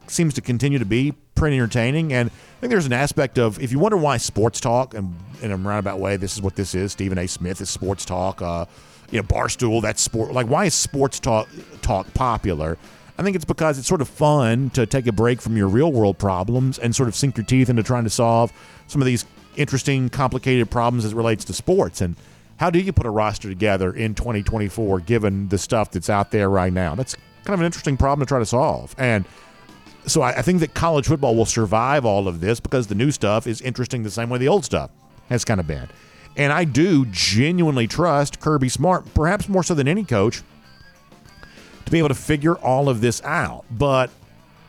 seems 0.07 0.35
to 0.35 0.41
continue 0.41 0.79
to 0.79 0.85
be 0.85 1.14
pretty 1.35 1.57
entertaining. 1.57 2.12
And 2.12 2.31
I 2.31 2.61
think 2.61 2.70
there's 2.70 2.87
an 2.87 2.93
aspect 2.93 3.39
of 3.39 3.61
if 3.61 3.72
you 3.72 3.79
wonder 3.79 3.97
why 3.97 4.16
sports 4.18 4.61
talk, 4.61 4.95
and 4.95 5.14
in 5.43 5.51
a 5.51 5.57
roundabout 5.57 5.99
way, 5.99 6.16
this 6.16 6.35
is 6.35 6.43
what 6.43 6.57
this 6.57 6.74
is. 6.74 6.93
Stephen 6.93 7.18
A. 7.18 7.27
Smith 7.27 7.61
is 7.61 7.70
sports 7.70 8.05
talk. 8.05 8.41
Uh, 8.41 8.66
you 9.11 9.20
know, 9.20 9.27
Barstool, 9.27 9.83
that's 9.83 10.03
sport. 10.03 10.33
Like, 10.33 10.47
why 10.47 10.66
is 10.66 10.74
sports 10.74 11.20
talk 11.20 11.49
talk 11.83 12.12
popular? 12.14 12.79
I 13.18 13.22
think 13.22 13.35
it's 13.35 13.45
because 13.45 13.79
it's 13.79 13.89
sort 13.89 14.01
of 14.01 14.09
fun 14.09 14.70
to 14.70 14.85
take 14.85 15.07
a 15.07 15.12
break 15.12 15.41
from 15.41 15.57
your 15.57 15.68
real 15.68 15.91
world 15.91 16.18
problems 16.18 16.79
and 16.79 16.95
sort 16.95 17.09
of 17.09 17.14
sink 17.14 17.37
your 17.37 17.47
teeth 17.47 17.70
into 17.70 17.83
trying 17.83 18.05
to 18.05 18.11
solve 18.11 18.53
some 18.89 19.01
of 19.01 19.07
these 19.07 19.24
interesting, 19.57 20.09
complicated 20.09 20.70
problems 20.70 21.04
as 21.04 21.12
it 21.12 21.16
relates 21.16 21.44
to 21.46 21.52
sports. 21.52 22.00
And 22.00 22.16
how 22.59 22.70
do 22.70 22.78
you 22.78 22.92
put 22.92 23.07
a 23.07 23.11
roster 23.11 23.48
together 23.48 23.92
in 23.92 24.14
2024 24.14 25.00
given 25.00 25.48
the 25.48 25.59
stuff 25.59 25.90
that's 25.90 26.09
out 26.11 26.30
there 26.30 26.48
right 26.48 26.72
now? 26.72 26.94
That's 26.94 27.14
kind 27.44 27.54
of 27.54 27.61
an 27.61 27.66
interesting 27.66 27.96
problem 27.96 28.26
to 28.26 28.28
try 28.28 28.38
to 28.38 28.46
solve. 28.46 28.94
And 28.98 29.24
so 30.07 30.22
I, 30.22 30.38
I 30.38 30.42
think 30.42 30.61
that 30.61 30.74
college 30.74 31.07
football 31.07 31.34
will 31.34 31.46
survive 31.46 32.04
all 32.04 32.28
of 32.28 32.40
this 32.40 32.61
because 32.61 32.86
the 32.86 32.94
new 32.94 33.11
stuff 33.11 33.46
is 33.46 33.61
interesting 33.61 34.02
the 34.02 34.11
same 34.11 34.30
way 34.30 34.38
the 34.38 34.48
old 34.48 34.64
stuff 34.64 34.90
has 35.28 35.44
kind 35.44 35.61
of 35.61 35.66
been. 35.66 35.88
And 36.36 36.52
I 36.52 36.64
do 36.64 37.07
genuinely 37.07 37.86
trust 37.86 38.40
Kirby 38.40 38.68
Smart, 38.68 39.12
perhaps 39.14 39.48
more 39.48 39.62
so 39.62 39.74
than 39.74 39.88
any 39.88 40.04
coach, 40.04 40.42
to 41.84 41.90
be 41.90 41.98
able 41.98 42.09
to 42.09 42.14
figure 42.14 42.57
all 42.57 42.88
of 42.88 43.00
this 43.00 43.22
out. 43.22 43.64
But 43.70 44.11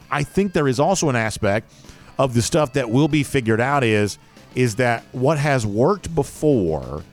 I 0.09 0.23
think 0.23 0.53
there 0.53 0.67
is 0.67 0.79
also 0.79 1.09
an 1.09 1.15
aspect 1.15 1.71
of 2.17 2.33
the 2.33 2.41
stuff 2.41 2.73
that 2.73 2.89
will 2.89 3.07
be 3.07 3.23
figured 3.23 3.59
out 3.59 3.83
is 3.83 4.17
is 4.55 4.75
that 4.75 5.03
what 5.11 5.37
has 5.37 5.65
worked 5.65 6.13
before 6.13 7.03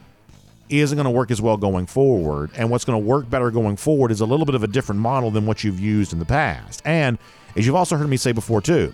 isn't 0.68 0.96
going 0.96 1.04
to 1.04 1.10
work 1.10 1.30
as 1.30 1.40
well 1.40 1.56
going 1.56 1.86
forward 1.86 2.50
and 2.56 2.70
what's 2.70 2.84
going 2.84 3.00
to 3.00 3.06
work 3.06 3.28
better 3.28 3.50
going 3.50 3.76
forward 3.76 4.10
is 4.10 4.20
a 4.20 4.26
little 4.26 4.46
bit 4.46 4.54
of 4.54 4.62
a 4.62 4.66
different 4.66 5.00
model 5.00 5.30
than 5.30 5.46
what 5.46 5.62
you've 5.62 5.80
used 5.80 6.12
in 6.12 6.18
the 6.18 6.24
past. 6.24 6.82
And 6.84 7.18
as 7.56 7.66
you've 7.66 7.76
also 7.76 7.96
heard 7.96 8.08
me 8.08 8.16
say 8.16 8.32
before 8.32 8.60
too, 8.60 8.92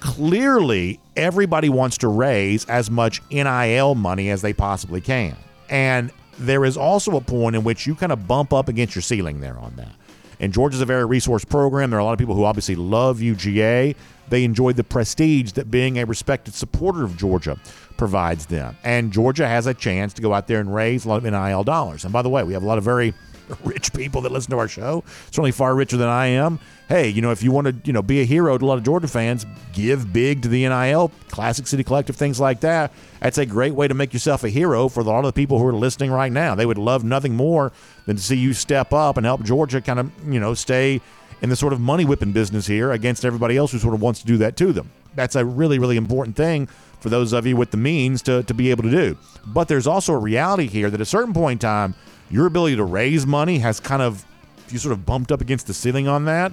clearly 0.00 1.00
everybody 1.16 1.68
wants 1.68 1.98
to 1.98 2.08
raise 2.08 2.64
as 2.66 2.90
much 2.90 3.22
NIL 3.30 3.94
money 3.94 4.30
as 4.30 4.42
they 4.42 4.52
possibly 4.52 5.00
can. 5.00 5.36
And 5.68 6.10
there 6.38 6.64
is 6.64 6.76
also 6.76 7.16
a 7.16 7.20
point 7.20 7.56
in 7.56 7.64
which 7.64 7.86
you 7.86 7.94
kind 7.94 8.12
of 8.12 8.26
bump 8.26 8.52
up 8.52 8.68
against 8.68 8.94
your 8.94 9.02
ceiling 9.02 9.40
there 9.40 9.58
on 9.58 9.74
that. 9.76 9.92
And 10.40 10.52
Georgia's 10.52 10.80
a 10.80 10.86
very 10.86 11.04
resource 11.04 11.44
program. 11.44 11.90
There 11.90 11.98
are 11.98 12.02
a 12.02 12.04
lot 12.04 12.12
of 12.12 12.18
people 12.18 12.34
who 12.34 12.44
obviously 12.44 12.76
love 12.76 13.18
UGA. 13.18 13.96
They 14.28 14.44
enjoy 14.44 14.72
the 14.72 14.84
prestige 14.84 15.52
that 15.52 15.70
being 15.70 15.98
a 15.98 16.04
respected 16.04 16.54
supporter 16.54 17.02
of 17.02 17.16
Georgia 17.16 17.58
provides 17.96 18.46
them. 18.46 18.76
And 18.84 19.12
Georgia 19.12 19.48
has 19.48 19.66
a 19.66 19.74
chance 19.74 20.12
to 20.14 20.22
go 20.22 20.34
out 20.34 20.46
there 20.46 20.60
and 20.60 20.72
raise 20.72 21.04
a 21.04 21.08
lot 21.08 21.24
of 21.24 21.24
NIL 21.24 21.64
dollars. 21.64 22.04
And 22.04 22.12
by 22.12 22.22
the 22.22 22.28
way, 22.28 22.44
we 22.44 22.52
have 22.52 22.62
a 22.62 22.66
lot 22.66 22.78
of 22.78 22.84
very 22.84 23.14
rich 23.64 23.92
people 23.92 24.20
that 24.22 24.32
listen 24.32 24.50
to 24.50 24.58
our 24.58 24.68
show, 24.68 25.04
certainly 25.26 25.52
far 25.52 25.74
richer 25.74 25.96
than 25.96 26.08
I 26.08 26.26
am. 26.26 26.58
Hey, 26.88 27.08
you 27.08 27.20
know, 27.20 27.30
if 27.30 27.42
you 27.42 27.52
want 27.52 27.66
to, 27.66 27.76
you 27.84 27.92
know, 27.92 28.02
be 28.02 28.20
a 28.20 28.24
hero 28.24 28.56
to 28.56 28.64
a 28.64 28.66
lot 28.66 28.78
of 28.78 28.84
Georgia 28.84 29.08
fans, 29.08 29.44
give 29.72 30.12
big 30.12 30.42
to 30.42 30.48
the 30.48 30.66
NIL, 30.66 31.12
Classic 31.28 31.66
City 31.66 31.84
Collective, 31.84 32.16
things 32.16 32.40
like 32.40 32.60
that. 32.60 32.92
That's 33.20 33.36
a 33.36 33.44
great 33.44 33.74
way 33.74 33.88
to 33.88 33.94
make 33.94 34.12
yourself 34.12 34.42
a 34.44 34.48
hero 34.48 34.88
for 34.88 35.00
a 35.00 35.04
lot 35.04 35.18
of 35.18 35.26
the 35.26 35.32
people 35.32 35.58
who 35.58 35.66
are 35.66 35.74
listening 35.74 36.10
right 36.10 36.32
now. 36.32 36.54
They 36.54 36.66
would 36.66 36.78
love 36.78 37.04
nothing 37.04 37.34
more 37.34 37.72
than 38.06 38.16
to 38.16 38.22
see 38.22 38.36
you 38.36 38.54
step 38.54 38.92
up 38.92 39.16
and 39.18 39.26
help 39.26 39.42
Georgia 39.42 39.80
kind 39.82 39.98
of, 39.98 40.10
you 40.26 40.40
know, 40.40 40.54
stay 40.54 41.00
in 41.42 41.50
the 41.50 41.56
sort 41.56 41.72
of 41.72 41.80
money 41.80 42.04
whipping 42.04 42.32
business 42.32 42.66
here 42.66 42.90
against 42.90 43.24
everybody 43.24 43.56
else 43.56 43.72
who 43.72 43.78
sort 43.78 43.94
of 43.94 44.00
wants 44.00 44.20
to 44.20 44.26
do 44.26 44.38
that 44.38 44.56
to 44.56 44.72
them. 44.72 44.90
That's 45.14 45.36
a 45.36 45.44
really, 45.44 45.78
really 45.78 45.96
important 45.96 46.36
thing 46.36 46.68
for 47.00 47.08
those 47.08 47.32
of 47.32 47.46
you 47.46 47.56
with 47.56 47.70
the 47.70 47.76
means 47.76 48.22
to, 48.22 48.42
to 48.44 48.54
be 48.54 48.70
able 48.70 48.84
to 48.84 48.90
do. 48.90 49.16
But 49.46 49.68
there's 49.68 49.86
also 49.86 50.14
a 50.14 50.18
reality 50.18 50.66
here 50.66 50.90
that 50.90 50.96
at 50.96 51.02
a 51.02 51.06
certain 51.06 51.32
point 51.32 51.62
in 51.62 51.68
time, 51.68 51.94
your 52.30 52.46
ability 52.46 52.76
to 52.76 52.84
raise 52.84 53.26
money 53.26 53.58
has 53.58 53.80
kind 53.80 54.02
of, 54.02 54.24
you 54.68 54.78
sort 54.78 54.92
of 54.92 55.06
bumped 55.06 55.32
up 55.32 55.40
against 55.40 55.66
the 55.66 55.74
ceiling 55.74 56.08
on 56.08 56.24
that. 56.26 56.52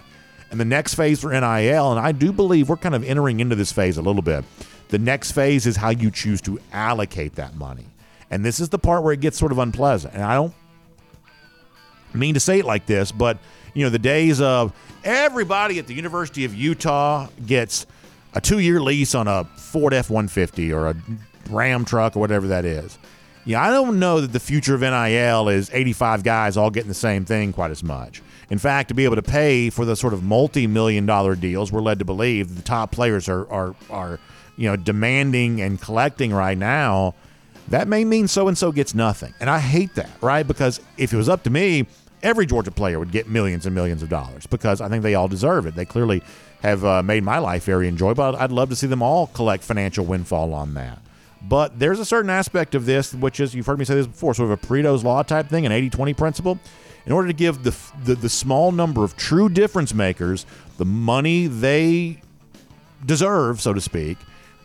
And 0.51 0.59
the 0.59 0.65
next 0.65 0.93
phase 0.93 1.19
for 1.19 1.31
NIL, 1.31 1.91
and 1.91 1.99
I 1.99 2.11
do 2.11 2.31
believe 2.31 2.69
we're 2.69 2.77
kind 2.77 2.95
of 2.95 3.03
entering 3.03 3.39
into 3.39 3.55
this 3.55 3.71
phase 3.71 3.97
a 3.97 4.01
little 4.01 4.21
bit. 4.21 4.45
The 4.89 4.99
next 4.99 5.31
phase 5.31 5.65
is 5.65 5.75
how 5.75 5.89
you 5.89 6.11
choose 6.11 6.39
to 6.41 6.59
allocate 6.71 7.35
that 7.35 7.55
money. 7.55 7.85
And 8.29 8.45
this 8.45 8.59
is 8.59 8.69
the 8.69 8.79
part 8.79 9.03
where 9.03 9.13
it 9.13 9.19
gets 9.19 9.37
sort 9.37 9.51
of 9.51 9.57
unpleasant. 9.57 10.13
And 10.13 10.23
I 10.23 10.35
don't 10.35 10.53
mean 12.13 12.35
to 12.35 12.39
say 12.39 12.59
it 12.59 12.65
like 12.65 12.85
this, 12.85 13.11
but 13.11 13.37
you 13.73 13.83
know, 13.83 13.89
the 13.89 13.99
days 13.99 14.39
of 14.39 14.73
everybody 15.03 15.79
at 15.79 15.87
the 15.87 15.93
University 15.93 16.45
of 16.45 16.53
Utah 16.55 17.27
gets 17.45 17.85
a 18.33 18.41
two 18.41 18.59
year 18.59 18.79
lease 18.79 19.15
on 19.15 19.27
a 19.27 19.43
Ford 19.43 19.93
F 19.93 20.09
150 20.09 20.71
or 20.71 20.87
a 20.87 20.95
Ram 21.49 21.85
truck 21.85 22.15
or 22.15 22.19
whatever 22.19 22.47
that 22.47 22.65
is. 22.65 22.97
Yeah, 23.47 23.63
I 23.63 23.69
don't 23.69 23.99
know 23.99 24.21
that 24.21 24.33
the 24.33 24.39
future 24.39 24.73
of 24.73 24.81
NIL 24.81 25.49
is 25.49 25.69
85 25.71 26.23
guys 26.23 26.57
all 26.57 26.71
getting 26.71 26.87
the 26.87 26.95
same 26.95 27.25
thing 27.25 27.53
quite 27.53 27.69
as 27.69 27.83
much. 27.83 28.23
In 28.49 28.57
fact, 28.57 28.89
to 28.89 28.95
be 28.95 29.05
able 29.05 29.17
to 29.17 29.21
pay 29.21 29.69
for 29.69 29.85
the 29.85 29.95
sort 29.95 30.13
of 30.13 30.23
multi-million 30.23 31.05
dollar 31.05 31.35
deals, 31.35 31.71
we're 31.71 31.81
led 31.81 31.99
to 31.99 32.05
believe 32.05 32.55
the 32.55 32.63
top 32.63 32.91
players 32.91 33.29
are 33.29 33.49
are 33.51 33.75
are 33.89 34.19
you 34.57 34.67
know 34.67 34.75
demanding 34.75 35.61
and 35.61 35.79
collecting 35.79 36.33
right 36.33 36.57
now. 36.57 37.13
That 37.67 37.87
may 37.87 38.03
mean 38.05 38.27
so 38.27 38.47
and 38.47 38.57
so 38.57 38.71
gets 38.71 38.93
nothing, 38.93 39.33
and 39.39 39.49
I 39.49 39.59
hate 39.59 39.93
that, 39.95 40.09
right? 40.21 40.47
Because 40.47 40.79
if 40.97 41.13
it 41.13 41.17
was 41.17 41.29
up 41.29 41.43
to 41.43 41.49
me, 41.49 41.85
every 42.21 42.45
Georgia 42.45 42.71
player 42.71 42.99
would 42.99 43.11
get 43.11 43.27
millions 43.27 43.65
and 43.65 43.73
millions 43.73 44.01
of 44.03 44.09
dollars 44.09 44.45
because 44.47 44.81
I 44.81 44.89
think 44.89 45.03
they 45.03 45.15
all 45.15 45.27
deserve 45.27 45.65
it. 45.65 45.75
They 45.75 45.85
clearly 45.85 46.23
have 46.61 46.83
uh, 46.83 47.03
made 47.03 47.23
my 47.23 47.37
life 47.37 47.63
very 47.63 47.87
enjoyable. 47.87 48.35
I'd 48.35 48.51
love 48.51 48.69
to 48.69 48.75
see 48.75 48.87
them 48.87 49.01
all 49.01 49.27
collect 49.27 49.63
financial 49.63 50.05
windfall 50.05 50.53
on 50.53 50.73
that. 50.75 50.99
But 51.47 51.77
there's 51.77 51.99
a 51.99 52.05
certain 52.05 52.29
aspect 52.29 52.75
of 52.75 52.85
this, 52.85 53.13
which 53.13 53.39
is, 53.39 53.53
you've 53.53 53.65
heard 53.65 53.77
me 53.77 53.85
say 53.85 53.95
this 53.95 54.07
before, 54.07 54.33
sort 54.33 54.51
of 54.51 54.63
a 54.63 54.67
Pareto's 54.67 55.03
Law 55.03 55.21
type 55.21 55.47
thing, 55.47 55.65
an 55.65 55.71
80 55.71 55.89
20 55.91 56.13
principle. 56.13 56.59
In 57.05 57.11
order 57.11 57.27
to 57.27 57.33
give 57.33 57.63
the, 57.63 57.75
the, 58.03 58.15
the 58.15 58.29
small 58.29 58.71
number 58.71 59.03
of 59.03 59.15
true 59.15 59.47
difference 59.47 59.93
makers 59.93 60.45
the 60.77 60.85
money 60.85 61.45
they 61.45 62.19
deserve, 63.05 63.61
so 63.61 63.73
to 63.73 63.81
speak, 63.81 64.17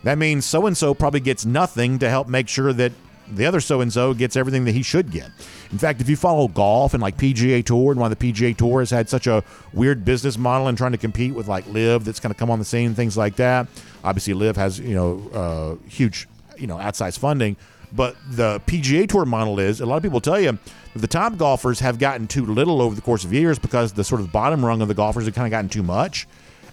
that 0.05 0.16
means 0.16 0.47
so 0.47 0.66
and 0.66 0.76
so 0.76 0.95
probably 0.95 1.20
gets 1.20 1.45
nothing 1.45 1.99
to 1.99 2.09
help 2.09 2.28
make 2.28 2.49
sure 2.49 2.72
that 2.72 2.93
the 3.31 3.47
other 3.47 3.61
so 3.61 3.81
and 3.81 3.93
so 3.93 4.14
gets 4.14 4.35
everything 4.35 4.64
that 4.64 4.72
he 4.72 4.83
should 4.83 5.11
get. 5.11 5.31
In 5.70 5.78
fact, 5.78 6.01
if 6.01 6.09
you 6.09 6.16
follow 6.16 6.49
golf 6.49 6.95
and 6.95 7.03
like 7.03 7.16
PGA 7.16 7.64
Tour 7.64 7.93
and 7.93 8.01
why 8.01 8.09
the 8.09 8.16
PGA 8.16 8.57
Tour 8.57 8.81
has 8.81 8.91
had 8.91 9.09
such 9.09 9.26
a 9.26 9.45
weird 9.72 10.05
business 10.05 10.37
model 10.37 10.66
and 10.68 10.76
trying 10.76 10.93
to 10.93 10.99
compete 10.99 11.35
with 11.35 11.47
like 11.47 11.66
LIV 11.68 12.05
that's 12.05 12.18
kind 12.18 12.33
of 12.33 12.39
come 12.39 12.51
on 12.51 12.59
the 12.59 12.64
scene, 12.64 12.95
things 12.95 13.16
like 13.16 13.37
that. 13.37 13.68
Obviously, 14.03 14.33
LIV 14.35 14.57
has 14.57 14.81
you 14.81 14.95
know 14.95 15.31
uh, 15.33 15.89
huge 15.89 16.26
you 16.61 16.67
know 16.67 16.77
outsized 16.77 17.19
funding, 17.19 17.57
but 17.93 18.17
the 18.29 18.61
PGA 18.67 19.09
Tour 19.09 19.25
model 19.25 19.59
is 19.59 19.81
a 19.81 19.87
lot 19.87 19.97
of 19.97 20.03
people 20.03 20.21
tell 20.21 20.41
you 20.41 20.59
the 20.95 21.07
top 21.07 21.37
golfers 21.37 21.81
have 21.81 21.99
gotten 21.99 22.27
too 22.27 22.47
little 22.47 22.83
over 22.83 22.95
the 22.95 23.01
course 23.01 23.25
of 23.25 23.33
years 23.33 23.59
because 23.59 23.93
the 23.93 24.05
sort 24.05 24.21
of 24.21 24.33
bottom 24.33 24.65
rung 24.65 24.83
of 24.83 24.89
the 24.89 24.95
golfers 24.95 25.25
have 25.25 25.35
kind 25.35 25.47
of 25.47 25.51
gotten 25.51 25.69
too 25.69 25.83
much. 25.83 26.27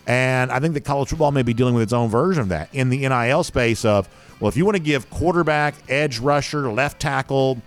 And 0.08 0.52
I 0.52 0.60
think 0.60 0.74
that 0.74 0.86
college 0.86 1.10
football 1.10 1.32
may 1.32 1.44
be 1.44 1.54
dealing 1.54 1.74
with 1.74 1.84
its 1.84 1.94
own 1.94 2.10
version 2.10 2.42
of 2.42 2.50
that 2.50 2.74
in 2.74 2.90
the 2.90 3.00
NIL 3.08 3.44
space 3.44 3.84
of, 3.84 4.08
well, 4.40 4.48
if 4.48 4.56
you 4.56 4.64
want 4.64 4.78
to 4.78 4.84
give 4.84 5.10
quarterback, 5.10 5.76
edge 5.90 6.20
rusher, 6.20 6.72
left 6.72 7.02
tackle, 7.02 7.62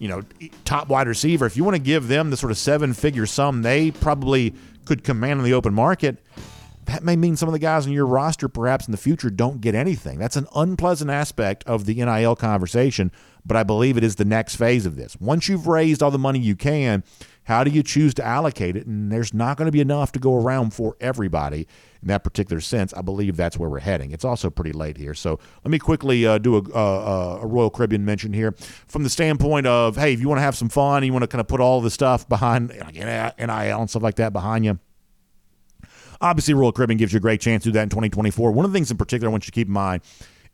you 0.00 0.08
know, 0.08 0.22
top 0.64 0.88
wide 0.88 1.06
receiver, 1.06 1.46
if 1.46 1.56
you 1.56 1.62
want 1.62 1.76
to 1.76 1.82
give 1.82 2.08
them 2.08 2.30
the 2.30 2.36
sort 2.36 2.50
of 2.50 2.58
seven 2.58 2.94
figure 2.94 3.26
sum 3.26 3.62
they 3.62 3.92
probably 3.92 4.54
could 4.84 5.04
command 5.04 5.38
in 5.38 5.44
the 5.44 5.54
open 5.54 5.72
market, 5.72 6.18
that 6.86 7.02
may 7.02 7.16
mean 7.16 7.36
some 7.36 7.48
of 7.48 7.52
the 7.52 7.58
guys 7.58 7.86
on 7.86 7.92
your 7.92 8.06
roster 8.06 8.48
perhaps 8.48 8.86
in 8.86 8.92
the 8.92 8.98
future 8.98 9.30
don't 9.30 9.60
get 9.60 9.74
anything. 9.74 10.18
That's 10.18 10.36
an 10.36 10.46
unpleasant 10.54 11.10
aspect 11.10 11.64
of 11.64 11.86
the 11.86 11.94
NIL 11.94 12.36
conversation, 12.36 13.10
but 13.44 13.56
I 13.56 13.62
believe 13.62 13.96
it 13.96 14.04
is 14.04 14.16
the 14.16 14.24
next 14.24 14.56
phase 14.56 14.86
of 14.86 14.96
this. 14.96 15.16
Once 15.20 15.48
you've 15.48 15.66
raised 15.66 16.02
all 16.02 16.10
the 16.10 16.18
money 16.18 16.38
you 16.38 16.56
can, 16.56 17.04
how 17.44 17.62
do 17.62 17.70
you 17.70 17.82
choose 17.82 18.14
to 18.14 18.24
allocate 18.24 18.74
it? 18.76 18.86
And 18.86 19.12
there's 19.12 19.34
not 19.34 19.56
going 19.56 19.66
to 19.66 19.72
be 19.72 19.80
enough 19.80 20.12
to 20.12 20.18
go 20.18 20.34
around 20.34 20.72
for 20.72 20.96
everybody 21.00 21.68
in 22.00 22.08
that 22.08 22.24
particular 22.24 22.60
sense. 22.60 22.94
I 22.94 23.02
believe 23.02 23.36
that's 23.36 23.58
where 23.58 23.68
we're 23.68 23.80
heading. 23.80 24.12
It's 24.12 24.24
also 24.24 24.48
pretty 24.48 24.72
late 24.72 24.96
here. 24.96 25.14
So 25.14 25.38
let 25.62 25.70
me 25.70 25.78
quickly 25.78 26.26
uh, 26.26 26.38
do 26.38 26.56
a, 26.56 26.62
uh, 26.74 27.40
a, 27.42 27.46
Royal 27.46 27.70
Caribbean 27.70 28.04
mention 28.04 28.32
here 28.32 28.52
from 28.88 29.04
the 29.04 29.10
standpoint 29.10 29.66
of 29.66 29.96
hey, 29.96 30.14
if 30.14 30.20
you 30.20 30.28
want 30.28 30.38
to 30.38 30.42
have 30.42 30.56
some 30.56 30.70
fun, 30.70 31.04
you 31.04 31.12
want 31.12 31.22
to 31.22 31.28
kind 31.28 31.40
of 31.40 31.48
put 31.48 31.60
all 31.60 31.82
the 31.82 31.90
stuff 31.90 32.26
behind 32.28 32.68
NIL 32.68 33.34
and 33.38 33.90
stuff 33.90 34.02
like 34.02 34.16
that 34.16 34.32
behind 34.32 34.64
you 34.64 34.78
Obviously, 36.24 36.54
Royal 36.54 36.72
Caribbean 36.72 36.96
gives 36.96 37.12
you 37.12 37.18
a 37.18 37.20
great 37.20 37.38
chance 37.38 37.64
to 37.64 37.68
do 37.68 37.72
that 37.74 37.82
in 37.82 37.90
2024. 37.90 38.50
One 38.50 38.64
of 38.64 38.72
the 38.72 38.76
things 38.76 38.90
in 38.90 38.96
particular 38.96 39.28
I 39.28 39.30
want 39.30 39.44
you 39.44 39.50
to 39.50 39.52
keep 39.52 39.68
in 39.68 39.74
mind 39.74 40.00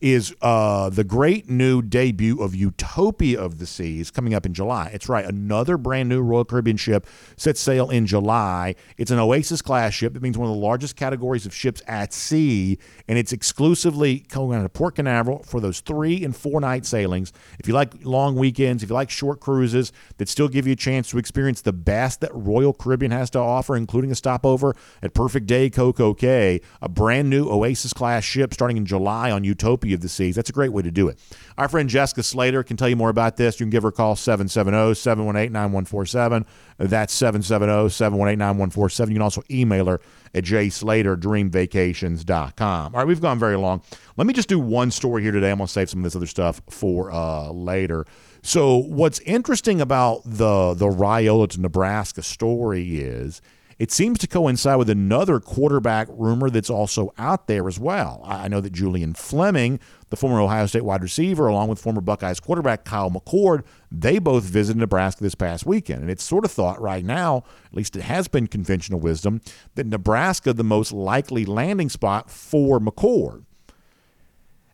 is 0.00 0.34
uh, 0.40 0.88
the 0.88 1.04
great 1.04 1.48
new 1.48 1.82
debut 1.82 2.40
of 2.42 2.54
Utopia 2.54 3.40
of 3.40 3.58
the 3.58 3.66
Seas 3.66 4.10
coming 4.10 4.32
up 4.32 4.46
in 4.46 4.54
July. 4.54 4.90
It's 4.94 5.08
right, 5.08 5.24
another 5.24 5.76
brand 5.76 6.08
new 6.08 6.22
Royal 6.22 6.44
Caribbean 6.44 6.76
ship 6.76 7.06
sets 7.36 7.60
sail 7.60 7.90
in 7.90 8.06
July. 8.06 8.74
It's 8.96 9.10
an 9.10 9.18
Oasis 9.18 9.60
class 9.60 9.92
ship. 9.92 10.16
It 10.16 10.22
means 10.22 10.38
one 10.38 10.48
of 10.48 10.54
the 10.54 10.60
largest 10.60 10.96
categories 10.96 11.44
of 11.44 11.54
ships 11.54 11.82
at 11.86 12.12
sea, 12.14 12.78
and 13.08 13.18
it's 13.18 13.32
exclusively 13.32 14.20
going 14.28 14.58
out 14.58 14.64
of 14.64 14.72
Port 14.72 14.94
Canaveral 14.94 15.42
for 15.42 15.60
those 15.60 15.80
three 15.80 16.24
and 16.24 16.34
four 16.34 16.60
night 16.60 16.86
sailings. 16.86 17.32
If 17.58 17.68
you 17.68 17.74
like 17.74 17.92
long 18.04 18.36
weekends, 18.36 18.82
if 18.82 18.88
you 18.88 18.94
like 18.94 19.10
short 19.10 19.40
cruises 19.40 19.92
that 20.16 20.28
still 20.28 20.48
give 20.48 20.66
you 20.66 20.72
a 20.72 20.76
chance 20.76 21.10
to 21.10 21.18
experience 21.18 21.60
the 21.60 21.72
best 21.72 22.20
that 22.22 22.30
Royal 22.34 22.72
Caribbean 22.72 23.12
has 23.12 23.28
to 23.30 23.38
offer, 23.38 23.76
including 23.76 24.10
a 24.10 24.14
stopover 24.14 24.74
at 25.02 25.12
Perfect 25.12 25.46
Day 25.46 25.68
Coco 25.68 26.14
Cay, 26.14 26.60
a 26.80 26.88
brand 26.88 27.28
new 27.28 27.48
Oasis 27.50 27.92
class 27.92 28.24
ship 28.24 28.54
starting 28.54 28.78
in 28.78 28.86
July 28.86 29.30
on 29.30 29.44
Utopia 29.44 29.89
of 29.94 30.00
the 30.00 30.08
seas. 30.08 30.34
That's 30.36 30.50
a 30.50 30.52
great 30.52 30.72
way 30.72 30.82
to 30.82 30.90
do 30.90 31.08
it. 31.08 31.18
Our 31.58 31.68
friend 31.68 31.88
Jessica 31.88 32.22
Slater 32.22 32.62
can 32.62 32.76
tell 32.76 32.88
you 32.88 32.94
more 32.96 33.10
about 33.10 33.36
this. 33.36 33.60
You 33.60 33.64
can 33.64 33.70
give 33.70 33.82
her 33.82 33.90
a 33.90 33.92
call 33.92 34.16
770 34.16 34.94
718 34.94 35.52
9147. 35.52 36.46
That's 36.78 37.12
770 37.12 37.90
718 37.90 38.38
9147. 38.38 39.12
You 39.12 39.16
can 39.16 39.22
also 39.22 39.42
email 39.50 39.86
her 39.86 40.00
at 40.34 40.44
jslaterdreamvacations.com. 40.44 42.94
All 42.94 42.98
right, 42.98 43.06
we've 43.06 43.20
gone 43.20 43.38
very 43.38 43.56
long. 43.56 43.82
Let 44.16 44.26
me 44.26 44.32
just 44.32 44.48
do 44.48 44.58
one 44.58 44.90
story 44.90 45.22
here 45.22 45.32
today. 45.32 45.50
I'm 45.50 45.58
going 45.58 45.66
to 45.66 45.72
save 45.72 45.90
some 45.90 46.00
of 46.00 46.04
this 46.04 46.16
other 46.16 46.24
stuff 46.26 46.62
for 46.70 47.12
uh, 47.12 47.50
later. 47.50 48.06
So, 48.42 48.78
what's 48.78 49.18
interesting 49.20 49.82
about 49.82 50.22
the 50.24 50.72
the 50.74 50.86
Raiola 50.86 51.48
to 51.50 51.60
Nebraska 51.60 52.22
story 52.22 53.00
is 53.00 53.42
it 53.80 53.90
seems 53.90 54.18
to 54.18 54.26
coincide 54.26 54.76
with 54.76 54.90
another 54.90 55.40
quarterback 55.40 56.06
rumor 56.10 56.50
that's 56.50 56.68
also 56.68 57.14
out 57.16 57.46
there 57.46 57.66
as 57.66 57.80
well. 57.80 58.20
I 58.26 58.46
know 58.46 58.60
that 58.60 58.74
Julian 58.74 59.14
Fleming, 59.14 59.80
the 60.10 60.16
former 60.16 60.38
Ohio 60.38 60.66
State 60.66 60.84
wide 60.84 61.02
receiver, 61.02 61.46
along 61.46 61.70
with 61.70 61.80
former 61.80 62.02
Buckeyes 62.02 62.40
quarterback 62.40 62.84
Kyle 62.84 63.10
McCord, 63.10 63.64
they 63.90 64.18
both 64.18 64.44
visited 64.44 64.78
Nebraska 64.78 65.22
this 65.22 65.34
past 65.34 65.64
weekend. 65.64 66.02
And 66.02 66.10
it's 66.10 66.22
sort 66.22 66.44
of 66.44 66.50
thought 66.50 66.78
right 66.78 67.02
now, 67.02 67.38
at 67.64 67.74
least 67.74 67.96
it 67.96 68.02
has 68.02 68.28
been 68.28 68.48
conventional 68.48 69.00
wisdom, 69.00 69.40
that 69.76 69.86
Nebraska 69.86 70.52
the 70.52 70.62
most 70.62 70.92
likely 70.92 71.46
landing 71.46 71.88
spot 71.88 72.30
for 72.30 72.80
McCord. 72.80 73.46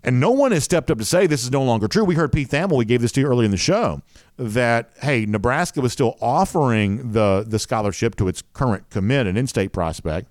And 0.06 0.20
no 0.20 0.30
one 0.30 0.52
has 0.52 0.62
stepped 0.62 0.88
up 0.90 0.98
to 0.98 1.04
say 1.04 1.26
this 1.26 1.42
is 1.42 1.50
no 1.50 1.64
longer 1.64 1.88
true. 1.88 2.04
We 2.04 2.14
heard 2.14 2.32
Pete 2.32 2.48
Thamel, 2.48 2.76
we 2.76 2.84
gave 2.84 3.02
this 3.02 3.10
to 3.12 3.20
you 3.20 3.26
earlier 3.26 3.44
in 3.44 3.50
the 3.50 3.56
show, 3.56 4.02
that, 4.36 4.92
hey, 5.02 5.26
Nebraska 5.26 5.80
was 5.80 5.92
still 5.92 6.16
offering 6.20 7.10
the, 7.10 7.44
the 7.46 7.58
scholarship 7.58 8.14
to 8.16 8.28
its 8.28 8.40
current 8.52 8.88
commit, 8.88 9.26
an 9.26 9.36
in 9.36 9.48
state 9.48 9.72
prospect. 9.72 10.28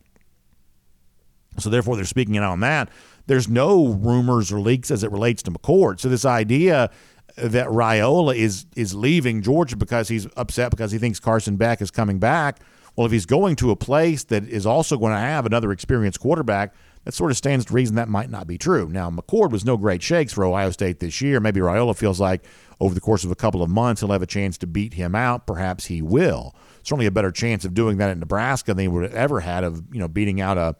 So 1.59 1.69
therefore, 1.69 1.97
they're 1.97 2.05
speaking 2.05 2.38
out 2.38 2.43
on 2.43 2.61
that. 2.61 2.89
There's 3.28 3.49
no 3.49 3.88
rumors 3.88 4.51
or 4.51 4.61
leaks 4.61 4.91
as 4.91 5.03
it 5.03 5.11
relates 5.11 5.43
to 5.43 5.51
McCord. 5.51 5.99
So 5.99 6.07
this 6.07 6.26
idea 6.26 6.89
that 7.38 7.67
Raiola 7.67 8.36
is 8.36 8.65
is 8.76 8.93
leaving 8.93 9.41
Georgia 9.41 9.76
because 9.76 10.07
he's 10.07 10.28
upset 10.38 10.71
because 10.71 10.91
he 10.91 10.97
thinks 10.97 11.19
Carson 11.19 11.57
Beck 11.57 11.82
is 11.82 11.91
coming 11.91 12.19
back. 12.19 12.59
Well, 12.95 13.05
if 13.05 13.11
he's 13.11 13.26
going 13.26 13.57
to 13.57 13.71
a 13.71 13.76
place 13.76 14.23
that 14.26 14.47
is 14.47 14.65
also 14.65 14.97
going 14.97 15.11
to 15.11 15.19
have 15.19 15.45
another 15.45 15.71
experienced 15.71 16.19
quarterback, 16.21 16.73
that 17.05 17.13
sort 17.13 17.31
of 17.31 17.37
stands 17.37 17.65
to 17.65 17.73
reason 17.73 17.95
that 17.95 18.09
might 18.09 18.29
not 18.29 18.47
be 18.47 18.57
true. 18.57 18.89
Now, 18.89 19.09
McCord 19.09 19.51
was 19.51 19.63
no 19.63 19.77
great 19.77 20.03
shakes 20.03 20.33
for 20.33 20.43
Ohio 20.43 20.71
State 20.71 20.99
this 20.99 21.21
year. 21.21 21.39
Maybe 21.39 21.59
Raiola 21.59 21.95
feels 21.95 22.19
like 22.19 22.43
over 22.79 22.93
the 22.93 23.01
course 23.01 23.23
of 23.23 23.31
a 23.31 23.35
couple 23.35 23.63
of 23.63 23.69
months 23.69 24.01
he'll 24.01 24.11
have 24.11 24.21
a 24.21 24.27
chance 24.27 24.57
to 24.57 24.67
beat 24.67 24.95
him 24.95 25.15
out. 25.15 25.47
Perhaps 25.47 25.85
he 25.85 26.01
will. 26.01 26.55
Certainly 26.83 27.05
a 27.05 27.11
better 27.11 27.31
chance 27.31 27.63
of 27.63 27.73
doing 27.73 27.97
that 27.97 28.09
at 28.09 28.17
Nebraska 28.17 28.73
than 28.73 28.83
he 28.83 28.87
would 28.87 29.03
have 29.03 29.13
ever 29.13 29.39
had 29.39 29.63
of 29.63 29.83
you 29.91 29.99
know 29.99 30.07
beating 30.07 30.41
out 30.41 30.57
a 30.57 30.75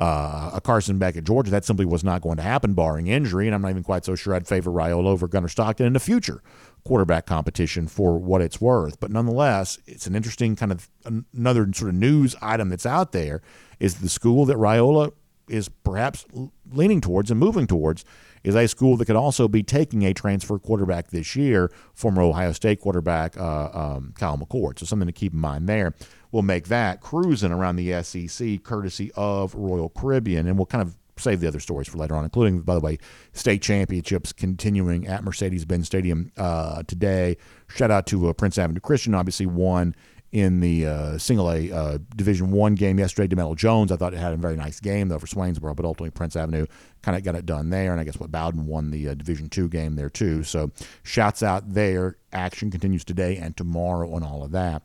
uh, 0.00 0.52
a 0.54 0.60
Carson 0.62 0.98
Beck 0.98 1.16
at 1.16 1.24
Georgia. 1.24 1.50
That 1.50 1.64
simply 1.64 1.84
was 1.84 2.02
not 2.02 2.22
going 2.22 2.38
to 2.38 2.42
happen, 2.42 2.72
barring 2.72 3.08
injury. 3.08 3.46
And 3.46 3.54
I'm 3.54 3.60
not 3.60 3.70
even 3.70 3.82
quite 3.82 4.04
so 4.04 4.14
sure 4.14 4.34
I'd 4.34 4.48
favor 4.48 4.70
Raiola 4.70 5.06
over 5.06 5.28
Gunnar 5.28 5.48
Stockton 5.48 5.86
in 5.86 5.92
the 5.92 6.00
future 6.00 6.42
quarterback 6.84 7.26
competition 7.26 7.86
for 7.86 8.18
what 8.18 8.40
it's 8.40 8.60
worth. 8.60 8.98
But 8.98 9.10
nonetheless, 9.10 9.78
it's 9.86 10.06
an 10.06 10.16
interesting 10.16 10.56
kind 10.56 10.72
of 10.72 10.88
another 11.04 11.70
sort 11.74 11.90
of 11.90 11.96
news 11.96 12.34
item 12.40 12.70
that's 12.70 12.86
out 12.86 13.12
there. 13.12 13.42
Is 13.78 13.96
the 13.96 14.08
school 14.08 14.46
that 14.46 14.56
Raiola 14.56 15.12
is 15.50 15.68
perhaps 15.68 16.24
leaning 16.70 17.00
towards 17.00 17.30
and 17.30 17.38
moving 17.38 17.66
towards 17.66 18.04
is 18.42 18.54
a 18.54 18.66
school 18.66 18.96
that 18.96 19.06
could 19.06 19.16
also 19.16 19.48
be 19.48 19.62
taking 19.62 20.04
a 20.04 20.14
transfer 20.14 20.58
quarterback 20.58 21.10
this 21.10 21.36
year, 21.36 21.70
former 21.94 22.22
Ohio 22.22 22.52
State 22.52 22.80
quarterback 22.80 23.36
uh, 23.36 23.70
um, 23.72 24.14
Kyle 24.18 24.38
McCord. 24.38 24.78
So 24.78 24.86
something 24.86 25.06
to 25.06 25.12
keep 25.12 25.32
in 25.32 25.40
mind 25.40 25.68
there. 25.68 25.94
We'll 26.32 26.42
make 26.42 26.68
that 26.68 27.00
cruising 27.00 27.52
around 27.52 27.76
the 27.76 28.02
SEC 28.02 28.62
courtesy 28.62 29.10
of 29.14 29.54
Royal 29.54 29.90
Caribbean, 29.90 30.46
and 30.46 30.56
we'll 30.56 30.66
kind 30.66 30.82
of 30.82 30.96
save 31.18 31.40
the 31.40 31.48
other 31.48 31.60
stories 31.60 31.86
for 31.88 31.98
later 31.98 32.16
on, 32.16 32.24
including, 32.24 32.62
by 32.62 32.74
the 32.74 32.80
way, 32.80 32.98
state 33.32 33.60
championships 33.60 34.32
continuing 34.32 35.06
at 35.06 35.22
Mercedes-Benz 35.22 35.86
Stadium 35.86 36.32
uh, 36.38 36.82
today. 36.84 37.36
Shout 37.68 37.90
out 37.90 38.06
to 38.06 38.28
uh, 38.28 38.32
Prince 38.32 38.56
Avenue 38.56 38.80
Christian, 38.80 39.14
obviously 39.14 39.46
won 39.46 39.94
in 40.32 40.60
the 40.60 40.86
uh, 40.86 41.18
single 41.18 41.50
A 41.50 41.72
uh, 41.72 41.98
Division 42.14 42.52
One 42.52 42.74
game 42.74 42.98
yesterday. 42.98 43.34
DeMello 43.34 43.56
Jones, 43.56 43.90
I 43.90 43.96
thought 43.96 44.14
it 44.14 44.18
had 44.18 44.32
a 44.32 44.36
very 44.36 44.56
nice 44.56 44.80
game 44.80 45.08
though 45.08 45.18
for 45.18 45.26
Swainsboro, 45.26 45.74
but 45.74 45.84
ultimately 45.84 46.10
Prince 46.10 46.36
Avenue 46.36 46.66
kind 47.02 47.16
of 47.16 47.24
got 47.24 47.34
it 47.34 47.46
done 47.46 47.70
there, 47.70 47.92
and 47.92 48.00
I 48.00 48.04
guess 48.04 48.18
what 48.18 48.30
Bowdon 48.30 48.66
won 48.66 48.90
the 48.90 49.08
uh, 49.08 49.14
Division 49.14 49.48
Two 49.48 49.68
game 49.68 49.96
there 49.96 50.10
too. 50.10 50.42
So 50.44 50.70
shouts 51.02 51.42
out 51.42 51.74
there. 51.74 52.16
Action 52.32 52.70
continues 52.70 53.04
today 53.04 53.36
and 53.36 53.56
tomorrow 53.56 54.12
on 54.12 54.22
all 54.22 54.44
of 54.44 54.52
that, 54.52 54.82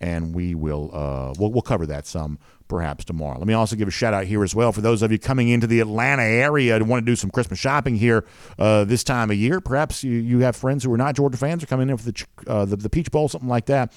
and 0.00 0.34
we 0.34 0.54
will 0.54 0.90
uh, 0.92 1.32
we'll, 1.38 1.52
we'll 1.52 1.62
cover 1.62 1.86
that 1.86 2.06
some 2.06 2.38
perhaps 2.66 3.04
tomorrow. 3.04 3.38
Let 3.38 3.46
me 3.46 3.54
also 3.54 3.76
give 3.76 3.88
a 3.88 3.90
shout 3.90 4.12
out 4.12 4.26
here 4.26 4.44
as 4.44 4.54
well 4.54 4.72
for 4.72 4.82
those 4.82 5.00
of 5.00 5.10
you 5.10 5.18
coming 5.18 5.48
into 5.48 5.66
the 5.66 5.80
Atlanta 5.80 6.22
area 6.22 6.76
and 6.76 6.88
want 6.88 7.04
to 7.04 7.10
do 7.10 7.16
some 7.16 7.30
Christmas 7.30 7.58
shopping 7.58 7.96
here 7.96 8.26
uh, 8.58 8.84
this 8.84 9.02
time 9.02 9.30
of 9.30 9.38
year. 9.38 9.60
Perhaps 9.60 10.04
you, 10.04 10.12
you 10.12 10.40
have 10.40 10.54
friends 10.54 10.84
who 10.84 10.92
are 10.92 10.98
not 10.98 11.16
Georgia 11.16 11.38
fans 11.38 11.62
or 11.62 11.66
coming 11.66 11.88
in 11.88 11.96
for 11.96 12.10
the, 12.10 12.26
uh, 12.46 12.64
the, 12.66 12.76
the 12.76 12.90
Peach 12.90 13.10
Bowl, 13.10 13.28
something 13.28 13.48
like 13.48 13.66
that. 13.66 13.92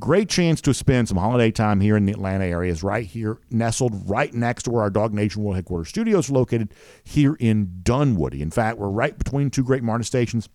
Great 0.00 0.30
chance 0.30 0.62
to 0.62 0.72
spend 0.72 1.08
some 1.08 1.18
holiday 1.18 1.50
time 1.50 1.78
here 1.78 1.94
in 1.94 2.06
the 2.06 2.12
Atlanta 2.12 2.46
area. 2.46 2.72
Is 2.72 2.82
right 2.82 3.04
here, 3.04 3.38
nestled 3.50 4.08
right 4.08 4.32
next 4.32 4.62
to 4.62 4.70
where 4.70 4.82
our 4.82 4.90
DawgNation 4.90 5.36
World 5.36 5.56
Headquarters 5.56 5.90
studios 5.90 6.30
are 6.30 6.32
located 6.32 6.72
here 7.04 7.36
in 7.38 7.80
Dunwoody. 7.82 8.40
In 8.40 8.50
fact, 8.50 8.78
we're 8.78 8.88
right 8.88 9.16
between 9.16 9.50
two 9.50 9.62
great 9.62 9.82
MARTA 9.82 10.04
stations. 10.04 10.48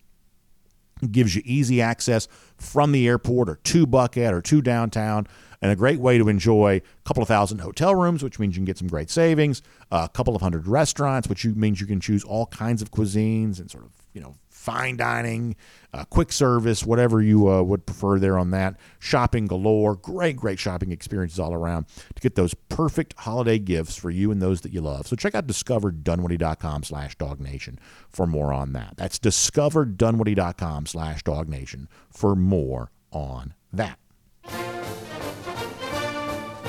It 1.00 1.12
gives 1.12 1.36
you 1.36 1.42
easy 1.44 1.80
access 1.80 2.26
from 2.56 2.90
the 2.90 3.06
airport 3.06 3.48
or 3.48 3.56
to 3.56 3.86
Buckhead 3.86 4.32
or 4.32 4.42
to 4.42 4.62
downtown 4.62 5.28
and 5.62 5.70
a 5.70 5.76
great 5.76 6.00
way 6.00 6.18
to 6.18 6.28
enjoy 6.28 6.76
a 6.76 7.02
couple 7.04 7.22
of 7.22 7.28
thousand 7.28 7.58
hotel 7.58 7.94
rooms, 7.94 8.24
which 8.24 8.38
means 8.38 8.56
you 8.56 8.60
can 8.60 8.64
get 8.64 8.78
some 8.78 8.88
great 8.88 9.10
savings, 9.10 9.62
a 9.92 10.08
couple 10.08 10.34
of 10.34 10.42
hundred 10.42 10.66
restaurants, 10.66 11.28
which 11.28 11.44
means 11.44 11.80
you 11.80 11.86
can 11.86 12.00
choose 12.00 12.24
all 12.24 12.46
kinds 12.46 12.82
of 12.82 12.90
cuisines 12.90 13.60
and 13.60 13.70
sort 13.70 13.84
of, 13.84 13.92
you 14.12 14.20
know, 14.20 14.34
fine 14.66 14.96
dining, 14.96 15.54
uh, 15.94 16.04
quick 16.06 16.32
service, 16.32 16.84
whatever 16.84 17.22
you 17.22 17.48
uh, 17.48 17.62
would 17.62 17.86
prefer 17.86 18.18
there 18.18 18.36
on 18.36 18.50
that. 18.50 18.74
Shopping 18.98 19.46
galore. 19.46 19.94
Great, 19.94 20.36
great 20.36 20.58
shopping 20.58 20.90
experiences 20.90 21.38
all 21.38 21.54
around 21.54 21.86
to 22.14 22.20
get 22.20 22.34
those 22.34 22.52
perfect 22.68 23.14
holiday 23.18 23.60
gifts 23.60 23.94
for 23.94 24.10
you 24.10 24.32
and 24.32 24.42
those 24.42 24.62
that 24.62 24.72
you 24.72 24.80
love. 24.80 25.06
So 25.06 25.14
check 25.14 25.36
out 25.36 25.46
discoverdunwoody.com 25.46 26.82
slash 26.82 27.16
dawgnation 27.16 27.78
for 28.10 28.26
more 28.26 28.52
on 28.52 28.72
that. 28.72 28.94
That's 28.96 29.20
discoverdunwoody.com 29.20 30.86
slash 30.86 31.22
dawgnation 31.22 31.86
for 32.10 32.34
more 32.34 32.90
on 33.12 33.54
that. 33.72 34.00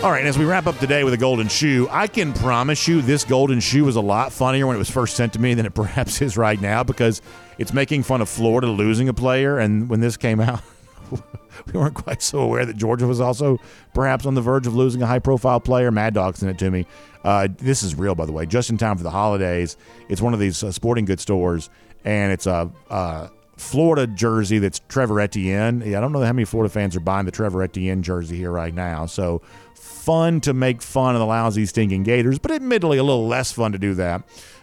All 0.04 0.12
right, 0.12 0.20
and 0.20 0.28
as 0.28 0.38
we 0.38 0.46
wrap 0.46 0.68
up 0.68 0.78
today 0.78 1.04
with 1.04 1.16
a 1.16 1.18
golden 1.18 1.48
shoe, 1.48 1.88
I 1.90 2.06
can 2.06 2.32
promise 2.32 2.88
you 2.88 3.02
this 3.02 3.24
golden 3.24 3.60
shoe 3.60 3.84
was 3.84 3.96
a 3.96 4.02
lot 4.02 4.32
funnier 4.32 4.68
when 4.68 4.76
it 4.76 4.80
was 4.80 4.92
first 4.92 5.16
sent 5.16 5.34
to 5.34 5.40
me 5.40 5.56
than 5.56 5.66
it 5.66 5.74
perhaps 5.74 6.22
is 6.22 6.38
right 6.38 6.62
now 6.62 6.84
because 6.84 7.24
it's 7.58 7.74
making 7.74 8.04
fun 8.04 8.22
of 8.22 8.30
Florida 8.30 8.68
losing 8.68 9.10
a 9.10 9.14
player. 9.14 9.58
And 9.58 9.90
when 9.90 10.00
this 10.00 10.18
came 10.18 10.40
out, 10.40 10.62
we 11.12 11.74
weren't 11.74 11.96
quite 11.96 12.22
so 12.22 12.40
aware 12.40 12.66
that 12.66 12.78
Georgia 12.78 13.08
was 13.08 13.20
also 13.20 13.60
perhaps 13.94 14.26
on 14.26 14.36
the 14.36 14.42
verge 14.42 14.68
of 14.68 14.76
losing 14.76 15.02
a 15.02 15.08
high 15.08 15.20
profile 15.20 15.60
player. 15.60 15.92
Mad 15.92 16.14
Dog 16.14 16.36
sent 16.36 16.52
it 16.52 16.60
to 16.60 16.72
me. 16.72 16.86
Uh, 17.24 17.48
this 17.58 17.84
is 17.84 17.96
real, 17.96 18.16
by 18.16 18.26
the 18.26 18.32
way, 18.32 18.46
just 18.46 18.70
in 18.70 18.78
time 18.78 18.98
for 18.98 19.04
the 19.04 19.12
holidays. 19.12 19.78
It's 20.10 20.22
one 20.22 20.34
of 20.34 20.40
these 20.40 20.64
uh, 20.64 20.72
sporting 20.72 21.06
goods 21.06 21.22
stores, 21.22 21.70
and 22.06 22.32
it's 22.32 22.48
a. 22.48 22.72
Uh, 22.90 23.30
Florida 23.58 24.06
jersey 24.06 24.60
that's 24.60 24.82
Trevor 24.88 25.20
Etienne. 25.20 25.82
Yeah, 25.84 25.98
I 25.98 26.02
don't 26.02 26.12
know 26.12 26.22
how 26.22 26.32
many 26.32 26.46
Florida 26.46 26.72
fans 26.72 26.96
are 26.96 27.00
buying 27.00 27.26
the 27.26 27.32
Trevor 27.32 27.64
Etienne 27.64 28.04
jersey 28.04 28.38
here 28.38 28.52
right 28.52 28.74
now. 28.74 29.08
So 29.08 29.42
fun 29.74 30.42
to 30.42 30.54
make 30.54 30.82
fun 30.82 31.16
of 31.16 31.20
the 31.20 31.26
lousy, 31.26 31.66
stinking 31.66 32.04
Gators, 32.04 32.38
but 32.38 32.52
admittedly 32.52 33.00
a 33.00 33.04
little 33.04 33.28
less 33.28 33.52
fun 33.52 33.72
to 33.72 33.80
do 33.80 33.96
that 33.96 34.22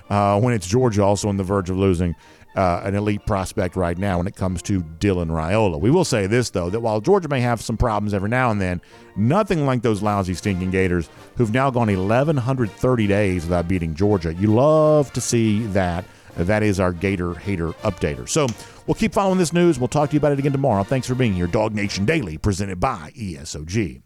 uh, 0.09 0.41
when 0.41 0.55
it's 0.55 0.67
Georgia 0.67 1.03
also 1.03 1.29
on 1.29 1.37
the 1.37 1.43
verge 1.43 1.71
of 1.71 1.77
losing 1.77 2.15
uh, 2.55 2.83
an 2.85 2.95
elite 2.95 3.25
prospect 3.27 3.77
right 3.77 3.99
now 3.99 4.19
when 4.19 4.27
it 4.27 4.37
comes 4.37 4.63
to 4.63 4.81
Dylan 4.81 5.29
Raiola. 5.29 5.81
We 5.81 5.91
will 5.91 6.05
say 6.05 6.27
this, 6.27 6.51
though, 6.51 6.71
that 6.71 6.81
while 6.81 7.01
Georgia 7.01 7.29
may 7.29 7.41
have 7.41 7.61
some 7.61 7.77
problems 7.77 8.15
every 8.15 8.29
now 8.29 8.51
and 8.51 8.61
then, 8.61 8.81
nothing 9.17 9.67
like 9.67 9.83
those 9.83 10.03
lousy, 10.03 10.35
stinking 10.35 10.71
Gators 10.71 11.09
who've 11.37 11.53
now 11.53 11.71
gone 11.71 11.89
1,130 11.89 13.07
days 13.07 13.45
without 13.45 13.69
beating 13.69 13.95
Georgia. 13.95 14.35
You 14.35 14.55
love 14.55 15.13
to 15.15 15.21
see 15.21 15.65
that. 15.67 16.05
That 16.37 16.65
is 16.65 16.81
our 16.81 16.93
Gator 16.93 17.35
Hater 17.35 17.69
Updater. 17.85 18.29
So 18.29 18.49
we'll 18.87 18.97
keep 18.97 19.13
following 19.13 19.39
this 19.39 19.53
news. 19.53 19.79
We'll 19.79 19.89
talk 19.89 20.11
to 20.11 20.15
you 20.15 20.19
about 20.19 20.33
it 20.33 20.41
again 20.41 20.51
tomorrow. 20.51 20.83
Thanks 20.83 21.07
for 21.07 21.15
being 21.15 21.33
here. 21.33 21.47
DawgNation 21.47 22.07
Daily, 22.07 22.39
presented 22.39 22.81
by 22.81 23.13
ESOG. 23.17 24.05